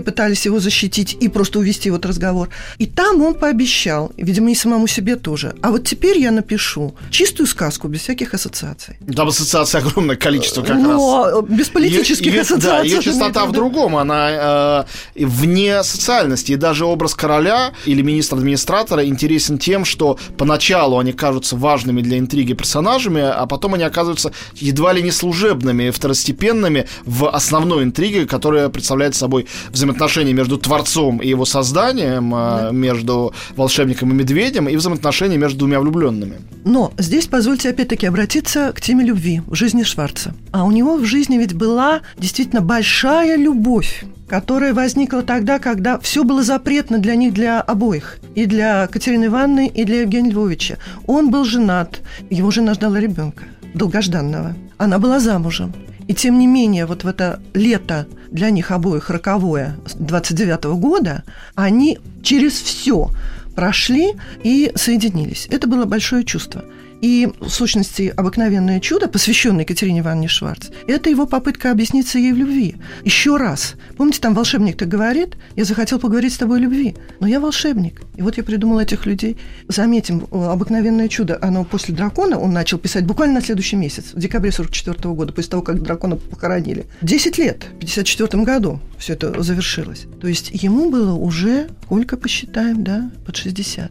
пытались 0.00 0.44
его 0.46 0.58
защитить 0.58 1.16
и 1.20 1.28
просто 1.28 1.60
увести 1.60 1.90
вот 1.90 2.04
разговор. 2.04 2.48
И 2.78 2.86
там 2.86 3.22
он 3.22 3.34
пообещал, 3.34 4.10
видимо, 4.16 4.50
и 4.50 4.54
самому 4.56 4.88
себе 4.88 5.14
тоже. 5.14 5.54
А 5.62 5.70
вот 5.70 5.84
теперь 5.84 6.18
я 6.18 6.32
напишу 6.32 6.94
чистую 7.10 7.46
сказку 7.46 7.86
без 7.86 8.00
всяких 8.00 8.34
ассоциаций. 8.34 8.96
Там 9.14 9.28
ассоциаций 9.28 9.78
огромное 9.78 10.16
количество 10.16 10.62
как 10.62 10.76
но 10.76 11.40
раз. 11.40 11.44
без 11.48 11.68
политических 11.68 12.32
ее- 12.32 12.40
ассоциаций. 12.40 12.70
Да, 12.70 12.82
ее 12.82 13.00
частота 13.00 13.46
в 13.46 13.52
другом, 13.52 13.96
она 13.96 14.86
э, 15.14 15.24
вне 15.24 15.83
социальности. 15.84 16.52
И 16.52 16.56
даже 16.56 16.84
образ 16.84 17.14
короля 17.14 17.72
или 17.84 18.02
министра-администратора 18.02 19.06
интересен 19.06 19.58
тем, 19.58 19.84
что 19.84 20.18
поначалу 20.36 20.98
они 20.98 21.12
кажутся 21.12 21.56
важными 21.56 22.02
для 22.02 22.18
интриги 22.18 22.52
персонажами, 22.52 23.22
а 23.22 23.46
потом 23.46 23.74
они 23.74 23.84
оказываются 23.84 24.32
едва 24.54 24.92
ли 24.92 25.02
не 25.02 25.10
служебными, 25.10 25.90
второстепенными 25.90 26.86
в 27.04 27.28
основной 27.28 27.84
интриге, 27.84 28.26
которая 28.26 28.68
представляет 28.68 29.14
собой 29.14 29.46
взаимоотношения 29.70 30.32
между 30.32 30.58
творцом 30.58 31.18
и 31.18 31.28
его 31.28 31.44
созданием, 31.44 32.34
э, 32.34 32.70
между 32.72 33.34
волшебником 33.56 34.10
и 34.10 34.14
медведем, 34.14 34.68
и 34.68 34.76
взаимоотношения 34.76 35.36
между 35.36 35.60
двумя 35.60 35.80
влюбленными. 35.80 36.40
Но 36.64 36.92
здесь 36.98 37.26
позвольте 37.26 37.70
опять-таки 37.70 38.06
обратиться 38.06 38.72
к 38.72 38.80
теме 38.80 39.04
любви 39.04 39.42
в 39.46 39.54
жизни 39.54 39.82
Шварца. 39.82 40.34
А 40.52 40.64
у 40.64 40.70
него 40.70 40.96
в 40.96 41.04
жизни 41.04 41.36
ведь 41.36 41.54
была 41.54 42.00
действительно 42.18 42.60
большая 42.60 43.36
любовь 43.36 44.04
которая 44.26 44.72
возникла 44.72 45.22
тогда, 45.22 45.58
когда 45.58 45.73
все 46.02 46.24
было 46.24 46.42
запретно 46.42 46.98
для 46.98 47.14
них, 47.16 47.32
для 47.32 47.60
обоих. 47.60 48.18
И 48.34 48.46
для 48.46 48.86
Катерины 48.86 49.26
Ивановны, 49.26 49.66
и 49.66 49.84
для 49.84 50.02
Евгения 50.02 50.30
Львовича. 50.30 50.78
Он 51.06 51.30
был 51.30 51.44
женат, 51.44 52.00
его 52.30 52.50
жена 52.50 52.74
ждала 52.74 52.98
ребенка, 52.98 53.44
долгожданного. 53.74 54.54
Она 54.78 54.98
была 54.98 55.20
замужем. 55.20 55.72
И 56.06 56.14
тем 56.14 56.38
не 56.38 56.46
менее, 56.46 56.86
вот 56.86 57.04
в 57.04 57.06
это 57.06 57.40
лето 57.54 58.06
для 58.30 58.50
них 58.50 58.70
обоих 58.70 59.10
роковое 59.10 59.76
29 59.94 60.64
года, 60.78 61.24
они 61.54 61.98
через 62.22 62.60
все 62.60 63.10
прошли 63.54 64.14
и 64.42 64.72
соединились. 64.74 65.46
Это 65.50 65.66
было 65.66 65.84
большое 65.84 66.24
чувство. 66.24 66.64
И, 67.00 67.28
в 67.40 67.48
сущности, 67.48 68.12
«Обыкновенное 68.16 68.80
чудо», 68.80 69.08
посвященное 69.08 69.62
Екатерине 69.62 70.00
Ивановне 70.00 70.28
Шварц, 70.28 70.68
это 70.86 71.10
его 71.10 71.26
попытка 71.26 71.70
объясниться 71.70 72.18
ей 72.18 72.32
в 72.32 72.36
любви. 72.36 72.76
Еще 73.04 73.36
раз. 73.36 73.74
Помните, 73.96 74.20
там 74.20 74.34
волшебник-то 74.34 74.86
говорит, 74.86 75.36
я 75.56 75.64
захотел 75.64 75.98
поговорить 75.98 76.32
с 76.32 76.38
тобой 76.38 76.58
о 76.58 76.62
любви, 76.62 76.94
но 77.20 77.26
я 77.26 77.40
волшебник. 77.40 78.02
И 78.16 78.22
вот 78.22 78.36
я 78.36 78.42
придумал 78.42 78.78
этих 78.78 79.06
людей. 79.06 79.36
Заметим, 79.68 80.26
«Обыкновенное 80.30 81.08
чудо», 81.08 81.38
оно 81.42 81.64
после 81.64 81.94
«Дракона» 81.94 82.38
он 82.38 82.52
начал 82.52 82.78
писать 82.78 83.04
буквально 83.04 83.34
на 83.34 83.42
следующий 83.42 83.76
месяц, 83.76 84.12
в 84.14 84.18
декабре 84.18 84.52
44 84.52 85.14
года, 85.14 85.32
после 85.32 85.50
того, 85.50 85.62
как 85.62 85.82
«Дракона» 85.82 86.16
похоронили. 86.16 86.86
Десять 87.02 87.38
лет, 87.38 87.64
в 87.74 87.78
54 87.80 88.42
году 88.44 88.80
все 88.98 89.12
это 89.12 89.42
завершилось. 89.42 90.06
То 90.20 90.28
есть 90.28 90.50
ему 90.52 90.90
было 90.90 91.14
уже, 91.14 91.68
сколько 91.84 92.16
посчитаем, 92.16 92.82
да, 92.82 93.10
под 93.26 93.36
60. 93.36 93.90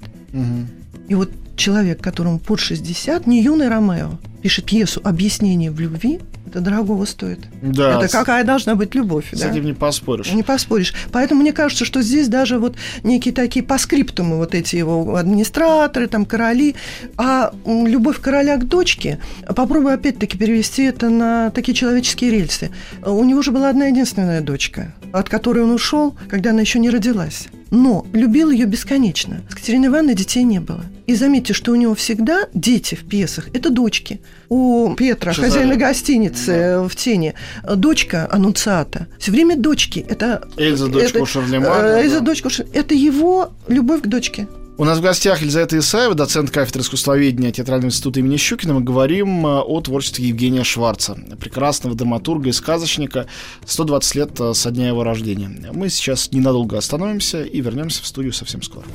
И 1.10 1.16
вот 1.16 1.30
человек, 1.56 2.02
которому 2.02 2.40
под 2.40 2.60
60, 2.60 3.28
не 3.28 3.42
юный 3.42 3.70
Ромео, 3.70 4.20
пишет 4.44 4.66
пьесу 4.66 5.00
«Объяснение 5.04 5.72
в 5.72 5.80
любви», 5.80 6.20
это 6.46 6.60
дорогого 6.60 7.06
стоит. 7.06 7.40
Да, 7.62 7.98
это 7.98 8.12
какая 8.12 8.44
должна 8.44 8.76
быть 8.76 8.94
любовь. 8.94 9.30
С 9.32 9.40
да? 9.40 9.50
этим 9.50 9.66
не 9.66 9.74
поспоришь. 9.74 10.32
Не 10.32 10.44
поспоришь. 10.44 10.94
Поэтому 11.12 11.42
мне 11.42 11.54
кажется, 11.54 11.86
что 11.86 12.02
здесь 12.04 12.28
даже 12.28 12.60
вот 12.60 12.76
некие 13.04 13.34
такие 13.34 13.64
по 13.64 13.78
скриптуму 13.80 14.38
вот 14.38 14.54
эти 14.54 14.76
его 14.76 15.16
администраторы, 15.16 16.08
там 16.08 16.26
короли, 16.26 16.76
а 17.18 17.54
любовь 17.66 18.20
короля 18.20 18.58
к 18.58 18.68
дочке, 18.68 19.20
попробую 19.56 19.96
опять-таки 19.96 20.38
перевести 20.38 20.84
это 20.84 21.10
на 21.10 21.50
такие 21.50 21.74
человеческие 21.74 22.30
рельсы. 22.30 22.70
У 23.04 23.24
него 23.24 23.42
же 23.42 23.52
была 23.52 23.70
одна 23.70 23.86
единственная 23.86 24.42
дочка, 24.42 24.94
от 25.12 25.30
которой 25.30 25.64
он 25.64 25.72
ушел, 25.72 26.16
когда 26.28 26.52
она 26.52 26.62
еще 26.62 26.78
не 26.78 26.90
родилась. 26.90 27.48
Но 27.72 28.06
любил 28.14 28.52
ее 28.52 28.66
бесконечно. 28.66 29.42
С 29.50 29.56
Катериной 29.56 29.88
Ивановной 29.88 30.14
детей 30.14 30.44
не 30.44 30.60
было. 30.60 30.84
И 31.08 31.16
заметьте, 31.16 31.54
что 31.54 31.72
у 31.72 31.76
него 31.76 31.96
всегда 31.96 32.48
дети 32.54 32.94
в 32.94 33.06
пьесах– 33.06 33.50
это 33.54 33.72
дочки. 33.72 34.22
У 34.50 34.94
Петра, 34.96 35.34
Чезаре. 35.34 35.52
хозяина 35.52 35.76
гостиницы 35.76 36.52
э, 36.52 36.88
в 36.88 36.96
тени, 36.96 37.34
дочка 37.76 38.30
Аннунциата. 38.32 39.08
Все 39.18 39.32
время 39.32 39.56
дочки. 39.56 40.06
Это 40.08 40.48
Эльза, 40.58 40.88
дочка 40.88 41.20
это, 41.20 41.26
Шарлемана, 41.26 41.98
э, 41.98 42.04
Эльза, 42.04 42.20
да. 42.20 42.26
дочка 42.26 42.50
Это 42.74 42.94
его 42.94 43.52
любовь 43.68 44.02
к 44.02 44.08
дочке. 44.08 44.48
У 44.76 44.86
нас 44.86 44.98
в 44.98 45.02
гостях 45.02 45.42
Елизавета 45.42 45.78
Исаева, 45.78 46.16
доцент 46.16 46.50
кафедры 46.50 46.82
искусствоведения 46.82 47.52
Театрального 47.52 47.90
института 47.90 48.20
имени 48.20 48.38
Щукина. 48.38 48.74
Мы 48.74 48.82
говорим 48.82 49.46
э, 49.46 49.60
о 49.60 49.82
творчестве 49.82 50.28
Евгения 50.28 50.64
Шварца, 50.64 51.18
прекрасного 51.40 51.96
драматурга 51.96 52.50
и 52.50 52.52
сказочника, 52.52 53.28
120 53.66 54.16
лет 54.16 54.40
со 54.54 54.72
дня 54.72 54.88
его 54.88 55.04
рождения. 55.04 55.50
Мы 55.72 55.90
сейчас 55.90 56.32
ненадолго 56.32 56.78
остановимся 56.78 57.44
и 57.44 57.62
вернемся 57.62 58.04
в 58.04 58.08
студию 58.08 58.34
совсем 58.34 58.62
скоро. 58.62 58.86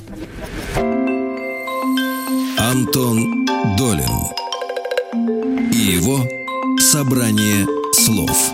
Антон 2.58 3.46
Долин 3.76 4.47
и 5.78 5.92
его 5.92 6.26
собрание 6.80 7.64
слов. 7.92 8.50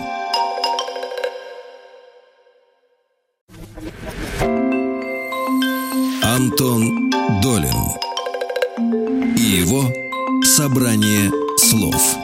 Антон 6.22 7.10
Долин 7.40 7.80
и 9.36 9.40
его 9.40 9.90
собрание 10.44 11.30
слов. 11.56 12.23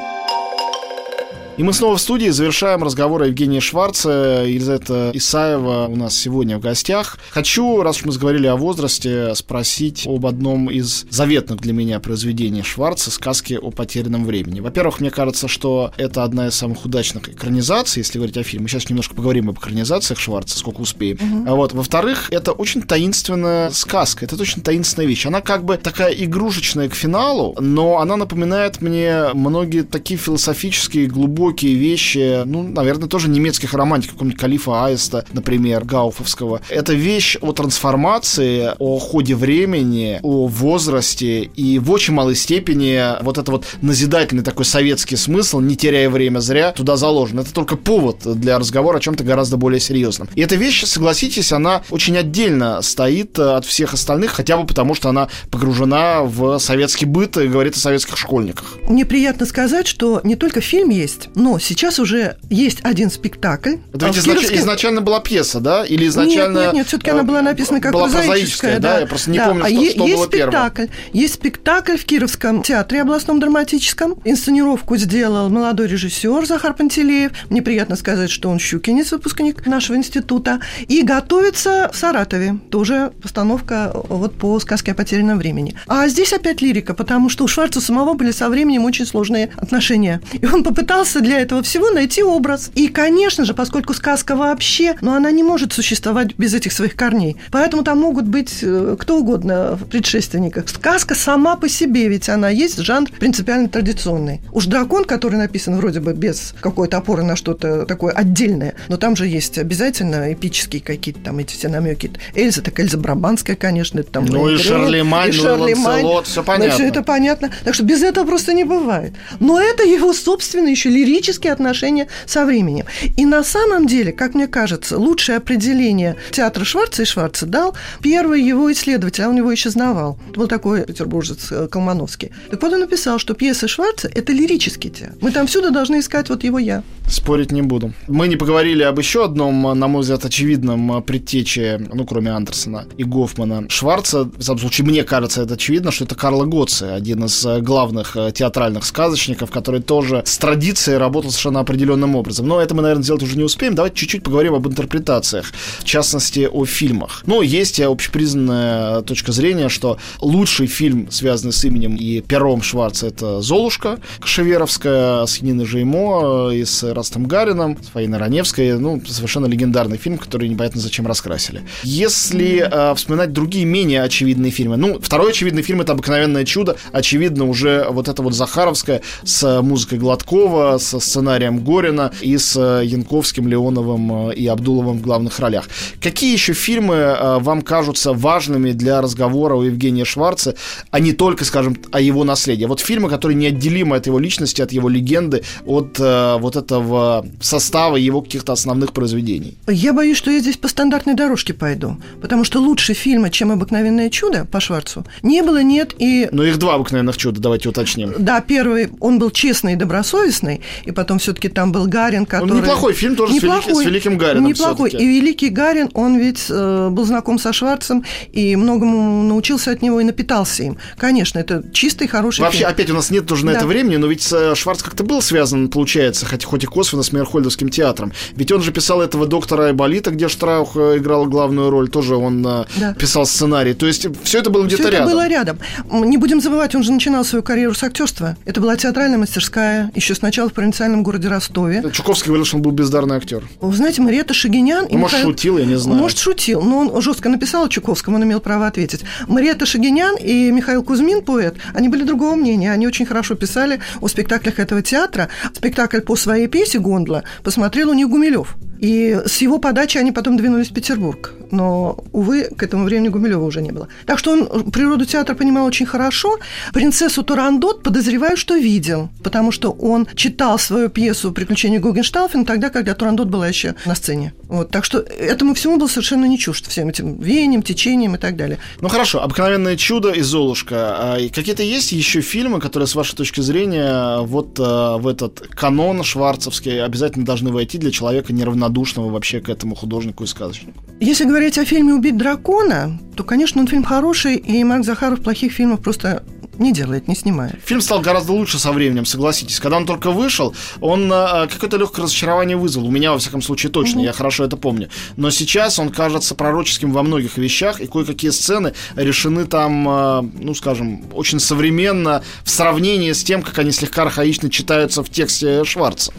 И 1.60 1.62
мы 1.62 1.74
снова 1.74 1.98
в 1.98 2.00
студии 2.00 2.30
завершаем 2.30 2.82
разговор 2.82 3.20
о 3.20 3.26
Евгении 3.26 3.60
Шварце. 3.60 4.08
Елизавета 4.46 5.10
Исаева 5.12 5.88
у 5.88 5.94
нас 5.94 6.16
сегодня 6.16 6.56
в 6.56 6.62
гостях. 6.62 7.18
Хочу, 7.28 7.82
раз 7.82 7.98
уж 7.98 8.06
мы 8.06 8.12
заговорили 8.12 8.46
о 8.46 8.56
возрасте, 8.56 9.34
спросить 9.34 10.06
об 10.06 10.24
одном 10.24 10.70
из 10.70 11.04
заветных 11.10 11.60
для 11.60 11.74
меня 11.74 12.00
произведений 12.00 12.62
Шварца 12.62 13.10
«Сказки 13.10 13.58
о 13.60 13.70
потерянном 13.72 14.24
времени». 14.24 14.60
Во-первых, 14.60 15.00
мне 15.00 15.10
кажется, 15.10 15.48
что 15.48 15.92
это 15.98 16.24
одна 16.24 16.48
из 16.48 16.54
самых 16.54 16.86
удачных 16.86 17.28
экранизаций, 17.28 18.00
если 18.00 18.16
говорить 18.16 18.38
о 18.38 18.42
фильме. 18.42 18.62
Мы 18.62 18.68
сейчас 18.70 18.88
немножко 18.88 19.14
поговорим 19.14 19.50
об 19.50 19.58
экранизациях 19.58 20.18
Шварца, 20.18 20.56
сколько 20.56 20.80
успеем. 20.80 21.18
А 21.46 21.54
вот. 21.56 21.74
Во-вторых, 21.74 22.28
это 22.30 22.52
очень 22.52 22.80
таинственная 22.80 23.68
сказка. 23.68 24.24
Это 24.24 24.34
очень 24.40 24.62
таинственная 24.62 25.06
вещь. 25.06 25.26
Она 25.26 25.42
как 25.42 25.66
бы 25.66 25.76
такая 25.76 26.12
игрушечная 26.12 26.88
к 26.88 26.94
финалу, 26.94 27.54
но 27.60 27.98
она 27.98 28.16
напоминает 28.16 28.80
мне 28.80 29.34
многие 29.34 29.82
такие 29.82 30.16
философические, 30.18 31.06
глубокие 31.06 31.49
вещи, 31.58 32.42
ну, 32.44 32.62
наверное, 32.62 33.08
тоже 33.08 33.28
немецких 33.28 33.74
романтиков, 33.74 34.14
какого-нибудь 34.14 34.40
Калифа 34.40 34.84
Аиста, 34.86 35.24
например, 35.32 35.84
Гауфовского. 35.84 36.60
Это 36.68 36.92
вещь 36.94 37.36
о 37.40 37.52
трансформации, 37.52 38.72
о 38.78 38.98
ходе 38.98 39.34
времени, 39.34 40.20
о 40.22 40.46
возрасте, 40.46 41.42
и 41.42 41.78
в 41.78 41.90
очень 41.90 42.14
малой 42.14 42.34
степени 42.34 43.00
вот 43.22 43.38
это 43.38 43.50
вот 43.50 43.66
назидательный 43.82 44.42
такой 44.42 44.64
советский 44.64 45.16
смысл, 45.16 45.60
не 45.60 45.76
теряя 45.76 46.10
время 46.10 46.40
зря, 46.40 46.72
туда 46.72 46.96
заложен. 46.96 47.40
Это 47.40 47.52
только 47.52 47.76
повод 47.76 48.18
для 48.24 48.58
разговора 48.58 48.98
о 48.98 49.00
чем-то 49.00 49.24
гораздо 49.24 49.56
более 49.56 49.80
серьезном. 49.80 50.28
И 50.34 50.40
эта 50.40 50.56
вещь, 50.56 50.84
согласитесь, 50.84 51.52
она 51.52 51.82
очень 51.90 52.16
отдельно 52.16 52.82
стоит 52.82 53.38
от 53.38 53.64
всех 53.64 53.94
остальных, 53.94 54.32
хотя 54.32 54.56
бы 54.56 54.66
потому, 54.66 54.94
что 54.94 55.08
она 55.08 55.28
погружена 55.50 56.22
в 56.22 56.58
советский 56.58 57.06
быт 57.06 57.36
и 57.36 57.48
говорит 57.48 57.76
о 57.76 57.78
советских 57.78 58.16
школьниках. 58.16 58.76
Мне 58.88 59.04
приятно 59.04 59.46
сказать, 59.46 59.86
что 59.86 60.20
не 60.24 60.36
только 60.36 60.60
фильм 60.60 60.90
есть, 60.90 61.28
Но 61.40 61.58
сейчас 61.58 61.98
уже 61.98 62.36
есть 62.50 62.78
один 62.82 63.10
спектакль. 63.10 63.76
Это 63.94 64.06
ведь 64.06 64.18
изнач... 64.18 64.36
Кировской... 64.36 64.58
изначально 64.58 65.00
была 65.00 65.20
пьеса, 65.20 65.60
да? 65.60 65.84
Или 65.86 66.06
изначально... 66.06 66.58
Нет, 66.58 66.66
нет, 66.66 66.72
нет, 66.74 66.86
все-таки 66.86 67.10
она 67.10 67.22
была 67.22 67.40
написана 67.40 67.80
как 67.80 67.92
была 67.92 68.08
прозаическая. 68.08 68.78
да. 68.78 68.94
да, 68.94 69.00
я 69.00 69.06
просто 69.06 69.30
не 69.30 69.38
да. 69.38 69.48
помню, 69.48 69.64
а 69.64 69.68
что, 69.68 69.76
что 69.76 69.84
есть 69.84 69.98
было 69.98 70.26
спектакль. 70.26 70.82
первым. 70.82 70.94
Есть 71.12 71.34
спектакль 71.34 71.96
в 71.96 72.04
Кировском 72.04 72.62
театре 72.62 73.00
областном 73.00 73.40
драматическом. 73.40 74.16
Инсценировку 74.24 74.96
сделал 74.96 75.48
молодой 75.48 75.86
режиссер 75.86 76.46
Захар 76.46 76.74
Пантелеев. 76.74 77.32
Мне 77.48 77.62
приятно 77.62 77.96
сказать, 77.96 78.30
что 78.30 78.50
он 78.50 78.58
щукинец, 78.58 79.12
выпускник 79.12 79.66
нашего 79.66 79.96
института. 79.96 80.60
И 80.88 81.02
готовится 81.02 81.90
в 81.92 81.96
Саратове. 81.96 82.58
Тоже 82.70 83.12
постановка 83.22 83.92
вот 83.94 84.36
по 84.36 84.60
сказке 84.60 84.92
о 84.92 84.94
потерянном 84.94 85.38
времени. 85.38 85.74
А 85.86 86.06
здесь 86.08 86.32
опять 86.34 86.60
лирика, 86.60 86.92
потому 86.92 87.30
что 87.30 87.44
у 87.44 87.48
Шварца 87.48 87.80
самого 87.80 88.12
были 88.12 88.30
со 88.30 88.50
временем 88.50 88.84
очень 88.84 89.06
сложные 89.06 89.50
отношения. 89.56 90.20
И 90.32 90.44
он 90.44 90.62
попытался 90.62 91.19
для 91.20 91.40
этого 91.40 91.62
всего 91.62 91.90
найти 91.90 92.22
образ. 92.22 92.70
И, 92.74 92.88
конечно 92.88 93.44
же, 93.44 93.54
поскольку 93.54 93.94
сказка 93.94 94.36
вообще, 94.36 94.96
но 95.00 95.14
она 95.14 95.30
не 95.30 95.42
может 95.42 95.72
существовать 95.72 96.36
без 96.36 96.54
этих 96.54 96.72
своих 96.72 96.96
корней. 96.96 97.36
Поэтому 97.50 97.82
там 97.82 97.98
могут 97.98 98.26
быть 98.26 98.58
э, 98.62 98.96
кто 98.98 99.18
угодно 99.18 99.76
в 99.76 99.86
предшественниках. 99.86 100.68
Сказка 100.68 101.14
сама 101.14 101.56
по 101.56 101.68
себе, 101.68 102.08
ведь 102.08 102.28
она 102.28 102.50
есть 102.50 102.78
жанр 102.78 103.10
принципиально 103.18 103.68
традиционный. 103.68 104.40
Уж 104.52 104.66
дракон, 104.66 105.04
который 105.04 105.36
написан 105.36 105.76
вроде 105.76 106.00
бы 106.00 106.12
без 106.12 106.54
какой-то 106.60 106.98
опоры 106.98 107.22
на 107.22 107.36
что-то 107.36 107.86
такое 107.86 108.12
отдельное, 108.12 108.74
но 108.88 108.96
там 108.96 109.16
же 109.16 109.26
есть 109.26 109.58
обязательно 109.58 110.32
эпические 110.32 110.82
какие-то 110.82 111.20
там 111.20 111.38
эти 111.38 111.54
все 111.54 111.68
намеки. 111.68 112.10
Эльза, 112.34 112.62
так 112.62 112.78
Эльза 112.80 112.98
Брабанская, 112.98 113.56
конечно, 113.56 114.00
это 114.00 114.10
там... 114.10 114.24
Ну 114.26 114.48
и 114.48 114.56
Шарлемань, 114.56 115.30
и 115.30 115.36
ну 115.36 115.42
Шарлемань. 115.42 116.04
Ланселот, 116.04 116.26
все 116.26 116.42
понятно. 116.42 116.74
Все 116.74 116.88
это 116.88 117.02
понятно. 117.02 117.50
Так 117.64 117.74
что 117.74 117.84
без 117.84 118.02
этого 118.02 118.26
просто 118.26 118.52
не 118.52 118.64
бывает. 118.64 119.12
Но 119.38 119.60
это 119.60 119.84
его 119.84 120.12
собственные 120.12 120.72
еще 120.72 120.90
лирические 121.10 121.52
отношения 121.52 122.06
со 122.26 122.44
временем. 122.44 122.84
И 123.16 123.26
на 123.26 123.42
самом 123.44 123.86
деле, 123.86 124.12
как 124.12 124.34
мне 124.34 124.46
кажется, 124.46 124.98
лучшее 124.98 125.38
определение 125.38 126.16
театра 126.30 126.64
Шварца 126.64 127.02
и 127.02 127.04
Шварца 127.04 127.46
дал 127.46 127.74
первый 128.02 128.42
его 128.42 128.70
исследователь, 128.72 129.24
а 129.24 129.28
он 129.28 129.36
его. 129.36 129.50
Это 129.50 130.38
был 130.38 130.46
такой 130.46 130.84
петербуржец 130.84 131.50
э, 131.50 131.68
Колмановский. 131.68 132.30
Так 132.50 132.62
вот 132.62 132.72
он 132.72 132.80
написал, 132.80 133.18
что 133.18 133.34
пьесы 133.34 133.68
Шварца– 133.68 134.08
это 134.14 134.32
лирический 134.32 134.90
театр. 134.90 135.16
Мы 135.20 135.32
там 135.32 135.46
всюду 135.46 135.70
должны 135.70 135.98
искать 135.98 136.28
вот 136.28 136.44
его 136.44 136.58
«я». 136.58 136.82
Спорить 137.08 137.50
не 137.50 137.62
буду. 137.62 137.92
Мы 138.06 138.28
не 138.28 138.36
поговорили 138.36 138.84
об 138.84 138.98
еще 138.98 139.24
одном, 139.24 139.62
на 139.62 139.88
мой 139.88 140.02
взгляд, 140.02 140.24
очевидном 140.24 141.02
предтече, 141.02 141.80
ну, 141.92 142.06
кроме 142.06 142.30
Андерсона 142.30 142.86
и 142.96 143.02
Гофмана. 143.02 143.68
Шварца, 143.68 144.24
в 144.24 144.42
самом 144.42 144.60
случае, 144.60 144.86
мне 144.86 145.02
кажется, 145.02 145.42
это 145.42 145.54
очевидно, 145.54 145.90
что 145.90 146.04
это 146.04 146.14
Карло 146.14 146.44
Гоци, 146.44 146.84
один 146.84 147.24
из 147.24 147.44
э, 147.44 147.60
главных 147.60 148.16
э, 148.16 148.30
театральных 148.32 148.84
сказочников, 148.84 149.50
который 149.50 149.82
тоже 149.82 150.22
с 150.24 150.38
традицией 150.38 150.98
работал 151.00 151.30
совершенно 151.30 151.60
определенным 151.60 152.16
образом. 152.16 152.46
Но 152.46 152.60
это 152.60 152.74
мы, 152.74 152.82
наверное, 152.82 153.02
сделать 153.02 153.22
уже 153.22 153.36
не 153.36 153.44
успеем. 153.44 153.74
Давайте 153.74 153.96
чуть-чуть 153.96 154.22
поговорим 154.22 154.54
об 154.54 154.66
интерпретациях, 154.66 155.52
в 155.78 155.84
частности, 155.84 156.48
о 156.50 156.64
фильмах. 156.64 157.22
Ну, 157.26 157.42
есть 157.42 157.80
общепризнанная 157.80 159.02
точка 159.02 159.32
зрения, 159.32 159.68
что 159.68 159.98
лучший 160.20 160.66
фильм, 160.66 161.10
связанный 161.10 161.52
с 161.52 161.64
именем 161.64 161.96
и 161.96 162.20
пером 162.20 162.62
Шварца, 162.62 163.08
это 163.08 163.40
«Золушка» 163.40 163.98
Кашеверовская 164.20 165.26
с 165.26 165.40
Ниной 165.40 165.66
Жеймо 165.66 166.50
и 166.52 166.64
с 166.64 166.82
Растом 166.82 167.26
Гарином, 167.26 167.78
с 167.82 167.88
Фаиной 167.88 168.18
Раневской. 168.18 168.78
Ну, 168.78 169.02
совершенно 169.06 169.46
легендарный 169.46 169.96
фильм, 169.96 170.18
который 170.18 170.48
непонятно 170.48 170.80
зачем 170.80 171.06
раскрасили. 171.06 171.62
Если 171.82 172.68
э, 172.70 172.94
вспоминать 172.94 173.32
другие 173.32 173.64
менее 173.64 174.02
очевидные 174.02 174.50
фильмы, 174.50 174.76
ну, 174.76 175.00
второй 175.00 175.30
очевидный 175.30 175.62
фильм 175.62 175.80
это 175.80 175.92
«Обыкновенное 175.92 176.44
чудо». 176.44 176.76
Очевидно, 176.92 177.46
уже 177.46 177.86
вот 177.90 178.08
это 178.08 178.22
вот 178.22 178.34
Захаровская 178.34 179.02
с 179.24 179.62
музыкой 179.62 179.98
Гладкова, 179.98 180.78
со 180.90 181.00
сценарием 181.00 181.60
Горина 181.64 182.10
и 182.20 182.36
с 182.36 182.58
Янковским, 182.58 183.46
Леоновым 183.48 184.32
и 184.32 184.46
Абдуловым 184.46 184.98
в 184.98 185.02
главных 185.02 185.38
ролях. 185.38 185.68
Какие 186.02 186.32
еще 186.32 186.52
фильмы 186.52 186.94
э, 186.94 187.38
вам 187.38 187.62
кажутся 187.62 188.12
важными 188.12 188.72
для 188.72 189.00
разговора 189.00 189.54
у 189.54 189.62
Евгения 189.62 190.04
Шварца, 190.04 190.54
а 190.90 191.00
не 191.00 191.12
только, 191.12 191.44
скажем, 191.44 191.76
о 191.92 192.00
его 192.00 192.24
наследии? 192.24 192.64
Вот 192.64 192.80
фильмы, 192.80 193.08
которые 193.08 193.36
неотделимы 193.36 193.96
от 193.96 194.06
его 194.06 194.18
личности, 194.18 194.62
от 194.62 194.72
его 194.72 194.88
легенды, 194.88 195.42
от 195.64 195.98
э, 196.00 196.36
вот 196.38 196.56
этого 196.56 197.24
состава 197.40 197.96
его 197.96 198.20
каких-то 198.22 198.52
основных 198.52 198.92
произведений. 198.92 199.56
Я 199.68 199.92
боюсь, 199.92 200.16
что 200.16 200.30
я 200.30 200.40
здесь 200.40 200.56
по 200.56 200.68
стандартной 200.68 201.14
дорожке 201.14 201.54
пойду, 201.54 201.96
потому 202.20 202.44
что 202.44 202.60
лучше 202.60 202.94
фильма, 202.94 203.30
чем 203.30 203.52
«Обыкновенное 203.52 204.10
чудо» 204.10 204.44
по 204.44 204.60
Шварцу, 204.60 205.04
не 205.22 205.42
было, 205.42 205.62
нет 205.62 205.94
и... 205.98 206.28
Но 206.32 206.44
их 206.44 206.58
два 206.58 206.74
«Обыкновенных 206.74 207.16
чуда», 207.16 207.40
давайте 207.40 207.68
уточним. 207.68 208.14
Да, 208.18 208.40
первый, 208.40 208.90
он 209.00 209.18
был 209.18 209.30
честный 209.30 209.74
и 209.74 209.76
добросовестный, 209.76 210.60
и 210.84 210.90
потом 210.92 211.18
все-таки 211.18 211.48
там 211.48 211.72
был 211.72 211.86
Гарин, 211.86 212.26
который... 212.26 212.50
Он 212.50 212.56
неплохой 212.58 212.92
фильм, 212.92 213.16
тоже 213.16 213.34
неплохой, 213.34 213.62
с, 213.62 213.66
великим, 213.66 213.82
с 213.82 213.86
великим 213.86 214.18
Гарином 214.18 214.46
Неплохой. 214.46 214.90
И 214.90 215.06
великий 215.06 215.48
Гарин, 215.48 215.90
он 215.94 216.16
ведь 216.18 216.46
э, 216.48 216.88
был 216.90 217.04
знаком 217.04 217.38
со 217.38 217.52
Шварцем 217.52 218.04
и 218.32 218.56
многому 218.56 219.22
научился 219.24 219.70
от 219.70 219.82
него 219.82 220.00
и 220.00 220.04
напитался 220.04 220.62
им. 220.62 220.78
Конечно, 220.96 221.38
это 221.38 221.62
чистый, 221.72 222.06
хороший 222.08 222.40
Вообще, 222.42 222.58
фильм. 222.60 222.70
опять 222.70 222.90
у 222.90 222.94
нас 222.94 223.10
нет 223.10 223.26
тоже 223.26 223.44
на 223.46 223.52
Да. 223.52 223.58
это 223.58 223.66
времени, 223.66 223.96
но 223.96 224.06
ведь 224.06 224.26
э, 224.32 224.54
Шварц 224.54 224.82
как-то 224.82 225.04
был 225.04 225.22
связан, 225.22 225.68
получается, 225.68 226.26
хоть, 226.26 226.44
хоть 226.44 226.64
и 226.64 226.66
косвенно 226.66 227.02
с 227.02 227.12
Мейерхольдовским 227.12 227.68
театром. 227.68 228.12
Ведь 228.36 228.52
он 228.52 228.62
же 228.62 228.72
писал 228.72 229.00
этого 229.00 229.26
доктора 229.26 229.64
Айболита, 229.66 230.10
где 230.10 230.28
Штраух 230.28 230.76
э, 230.76 230.98
играл 230.98 231.26
главную 231.26 231.70
роль, 231.70 231.88
тоже 231.88 232.16
он 232.16 232.44
э, 232.46 232.64
Да. 232.76 232.94
писал 232.94 233.26
сценарий. 233.26 233.74
То 233.74 233.86
есть 233.86 234.06
все 234.24 234.38
это 234.38 234.50
было 234.50 234.64
где-то 234.64 234.88
рядом. 234.88 235.10
было 235.10 235.28
рядом. 235.28 235.58
Не 235.90 236.16
будем 236.16 236.40
забывать, 236.40 236.74
он 236.74 236.82
же 236.82 236.92
начинал 236.92 237.24
свою 237.24 237.42
карьеру 237.42 237.74
с 237.74 237.82
актерства. 237.82 238.36
Это 238.44 238.60
была 238.60 238.76
театральная 238.76 239.18
мастерская, 239.18 239.90
еще 239.94 240.14
сначала 240.14 240.48
в 240.48 240.52
провинциальном 240.70 241.02
городе 241.02 241.28
Ростове. 241.28 241.82
Чуковский 241.92 242.28
говорил, 242.28 242.44
что 242.44 242.56
он 242.56 242.62
был 242.62 242.70
бездарный 242.70 243.16
актер. 243.16 243.42
Вы 243.60 243.74
знаете, 243.76 244.02
Мариэта 244.02 244.34
Шагинян... 244.34 244.86
Ну, 244.90 244.98
может, 244.98 245.18
Михаил- 245.18 245.32
шутил, 245.32 245.58
я 245.58 245.64
не 245.64 245.76
знаю. 245.76 245.98
Может, 245.98 246.18
шутил, 246.18 246.62
но 246.62 246.78
он 246.78 247.02
жестко 247.02 247.28
написал 247.28 247.64
о 247.64 247.68
Чуковском, 247.68 248.14
он 248.14 248.22
имел 248.24 248.40
право 248.40 248.66
ответить. 248.66 249.02
Мариэта 249.26 249.66
Шагинян 249.66 250.16
и 250.16 250.50
Михаил 250.52 250.82
Кузьмин, 250.84 251.22
поэт, 251.22 251.56
они 251.74 251.88
были 251.88 252.04
другого 252.04 252.36
мнения. 252.36 252.72
Они 252.72 252.86
очень 252.86 253.06
хорошо 253.06 253.34
писали 253.34 253.80
о 254.00 254.08
спектаклях 254.08 254.58
этого 254.58 254.82
театра. 254.82 255.28
Спектакль 255.52 256.00
по 256.00 256.16
своей 256.16 256.46
пьесе 256.46 256.78
«Гондла» 256.78 257.24
посмотрел 257.42 257.90
у 257.90 257.94
них 257.94 258.08
Гумилев. 258.08 258.56
И 258.80 259.20
с 259.26 259.42
его 259.42 259.58
подачи 259.58 259.98
они 259.98 260.10
потом 260.10 260.36
двинулись 260.36 260.70
в 260.70 260.74
Петербург. 260.74 261.34
Но, 261.50 261.98
увы, 262.12 262.44
к 262.44 262.62
этому 262.62 262.84
времени 262.84 263.08
Гумилева 263.08 263.44
уже 263.44 263.60
не 263.60 263.72
было. 263.72 263.88
Так 264.06 264.18
что 264.18 264.32
он 264.32 264.70
природу 264.70 265.04
театра 265.04 265.34
понимал 265.34 265.66
очень 265.66 265.84
хорошо. 265.86 266.38
Принцессу 266.72 267.22
Турандот 267.22 267.82
подозреваю, 267.82 268.36
что 268.36 268.56
видел, 268.56 269.10
потому 269.22 269.52
что 269.52 269.70
он 269.70 270.06
читал 270.14 270.58
свою 270.58 270.88
пьесу 270.88 271.32
«Приключения 271.32 271.80
Гогенштауфена» 271.80 272.44
тогда, 272.44 272.70
когда 272.70 272.94
Турандот 272.94 273.28
была 273.28 273.48
еще 273.48 273.74
на 273.84 273.94
сцене. 273.94 274.32
Вот, 274.48 274.70
так 274.70 274.84
что 274.84 274.98
этому 274.98 275.54
всему 275.54 275.76
был 275.76 275.88
совершенно 275.88 276.24
не 276.24 276.38
чужд, 276.38 276.66
всем 276.66 276.88
этим 276.88 277.20
веянием, 277.20 277.62
течением 277.62 278.14
и 278.14 278.18
так 278.18 278.36
далее. 278.36 278.58
Ну 278.80 278.88
хорошо, 278.88 279.22
«Обыкновенное 279.22 279.76
чудо» 279.76 280.10
и 280.12 280.22
«Золушка». 280.22 280.76
А 280.98 281.18
Какие-то 281.34 281.62
есть 281.62 281.92
еще 281.92 282.20
фильмы, 282.20 282.60
которые, 282.60 282.86
с 282.86 282.94
вашей 282.94 283.16
точки 283.16 283.40
зрения, 283.40 284.20
вот 284.20 284.58
э, 284.58 284.62
в 284.62 285.06
этот 285.06 285.40
канон 285.48 286.02
шварцевский 286.02 286.82
обязательно 286.82 287.24
должны 287.24 287.50
войти 287.50 287.76
для 287.78 287.90
человека 287.90 288.32
неравнодушного 288.32 288.69
вообще 288.72 289.40
к 289.40 289.48
этому 289.48 289.74
художнику 289.74 290.24
и 290.24 290.26
сказочнику? 290.26 290.82
Если 291.00 291.24
говорить 291.24 291.58
о 291.58 291.64
фильме 291.64 291.94
«Убить 291.94 292.16
дракона», 292.16 292.98
то, 293.16 293.24
конечно, 293.24 293.60
он 293.60 293.66
фильм 293.66 293.84
хороший, 293.84 294.36
и 294.36 294.62
Марк 294.64 294.84
Захаров 294.84 295.22
плохих 295.22 295.52
фильмов 295.52 295.80
просто 295.80 296.22
не 296.60 296.72
делает, 296.72 297.08
не 297.08 297.16
снимает. 297.16 297.58
Фильм 297.64 297.80
стал 297.80 298.00
гораздо 298.00 298.32
лучше 298.32 298.58
со 298.58 298.70
временем, 298.72 299.06
согласитесь. 299.06 299.58
Когда 299.58 299.78
он 299.78 299.86
только 299.86 300.10
вышел, 300.10 300.54
он 300.80 301.10
э, 301.10 301.48
какое-то 301.48 301.78
легкое 301.78 302.04
разочарование 302.04 302.56
вызвал. 302.56 302.86
У 302.86 302.90
меня, 302.90 303.12
во 303.12 303.18
всяком 303.18 303.40
случае, 303.40 303.72
точно, 303.72 304.00
я 304.00 304.12
хорошо 304.12 304.44
это 304.44 304.56
помню. 304.56 304.90
Но 305.16 305.30
сейчас 305.30 305.78
он 305.78 305.88
кажется 305.88 306.34
пророческим 306.34 306.92
во 306.92 307.02
многих 307.02 307.38
вещах, 307.38 307.80
и 307.80 307.86
кое-какие 307.86 308.30
сцены 308.30 308.74
решены 308.94 309.46
там, 309.46 309.88
э, 309.88 310.22
ну, 310.38 310.54
скажем, 310.54 311.02
очень 311.14 311.40
современно 311.40 312.22
в 312.44 312.50
сравнении 312.50 313.12
с 313.12 313.24
тем, 313.24 313.42
как 313.42 313.58
они 313.58 313.72
слегка 313.72 314.02
архаично 314.02 314.50
читаются 314.50 315.02
в 315.02 315.08
тексте 315.08 315.64
Шварца. 315.64 316.12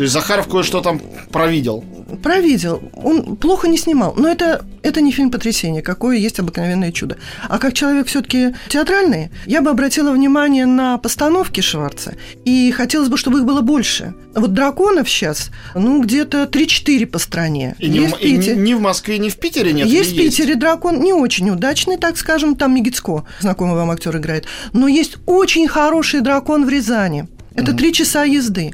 То 0.00 0.04
есть 0.04 0.14
Захаров 0.14 0.48
кое-что 0.48 0.80
там 0.80 0.98
провидел. 1.30 1.84
Провидел. 2.22 2.82
Он 2.94 3.36
плохо 3.36 3.68
не 3.68 3.76
снимал. 3.76 4.14
Но 4.16 4.28
это, 4.30 4.64
это 4.82 5.02
не 5.02 5.12
фильм 5.12 5.30
потрясения, 5.30 5.82
какое 5.82 6.16
есть 6.16 6.38
обыкновенное 6.38 6.90
чудо. 6.90 7.18
А 7.50 7.58
как 7.58 7.74
человек 7.74 8.06
все-таки 8.06 8.54
театральный, 8.70 9.28
я 9.44 9.60
бы 9.60 9.68
обратила 9.68 10.10
внимание 10.12 10.64
на 10.64 10.96
постановки 10.96 11.60
Шварца. 11.60 12.14
И 12.46 12.70
хотелось 12.70 13.10
бы, 13.10 13.18
чтобы 13.18 13.40
их 13.40 13.44
было 13.44 13.60
больше. 13.60 14.14
Вот 14.34 14.54
драконов 14.54 15.06
сейчас, 15.06 15.50
ну, 15.74 16.02
где-то 16.02 16.44
3-4 16.44 17.04
по 17.04 17.18
стране. 17.18 17.76
И, 17.78 17.90
не, 17.90 17.98
есть 17.98 18.16
в- 18.16 18.20
и 18.22 18.38
Питер. 18.38 18.56
ни, 18.56 18.70
ни 18.70 18.72
в 18.72 18.80
Москве, 18.80 19.18
ни 19.18 19.28
в 19.28 19.36
Питере 19.36 19.74
нет. 19.74 19.86
есть 19.86 20.12
в 20.12 20.16
Питере 20.16 20.54
дракон, 20.54 21.00
не 21.02 21.12
очень 21.12 21.50
удачный, 21.50 21.98
так 21.98 22.16
скажем, 22.16 22.56
там 22.56 22.74
Мигицко, 22.74 23.24
знакомый 23.40 23.76
вам 23.76 23.90
актер 23.90 24.16
играет. 24.16 24.46
Но 24.72 24.88
есть 24.88 25.18
очень 25.26 25.68
хороший 25.68 26.22
дракон 26.22 26.64
в 26.64 26.70
Рязани. 26.70 27.28
Это 27.60 27.74
три 27.74 27.92
часа 27.92 28.24
езды. 28.24 28.72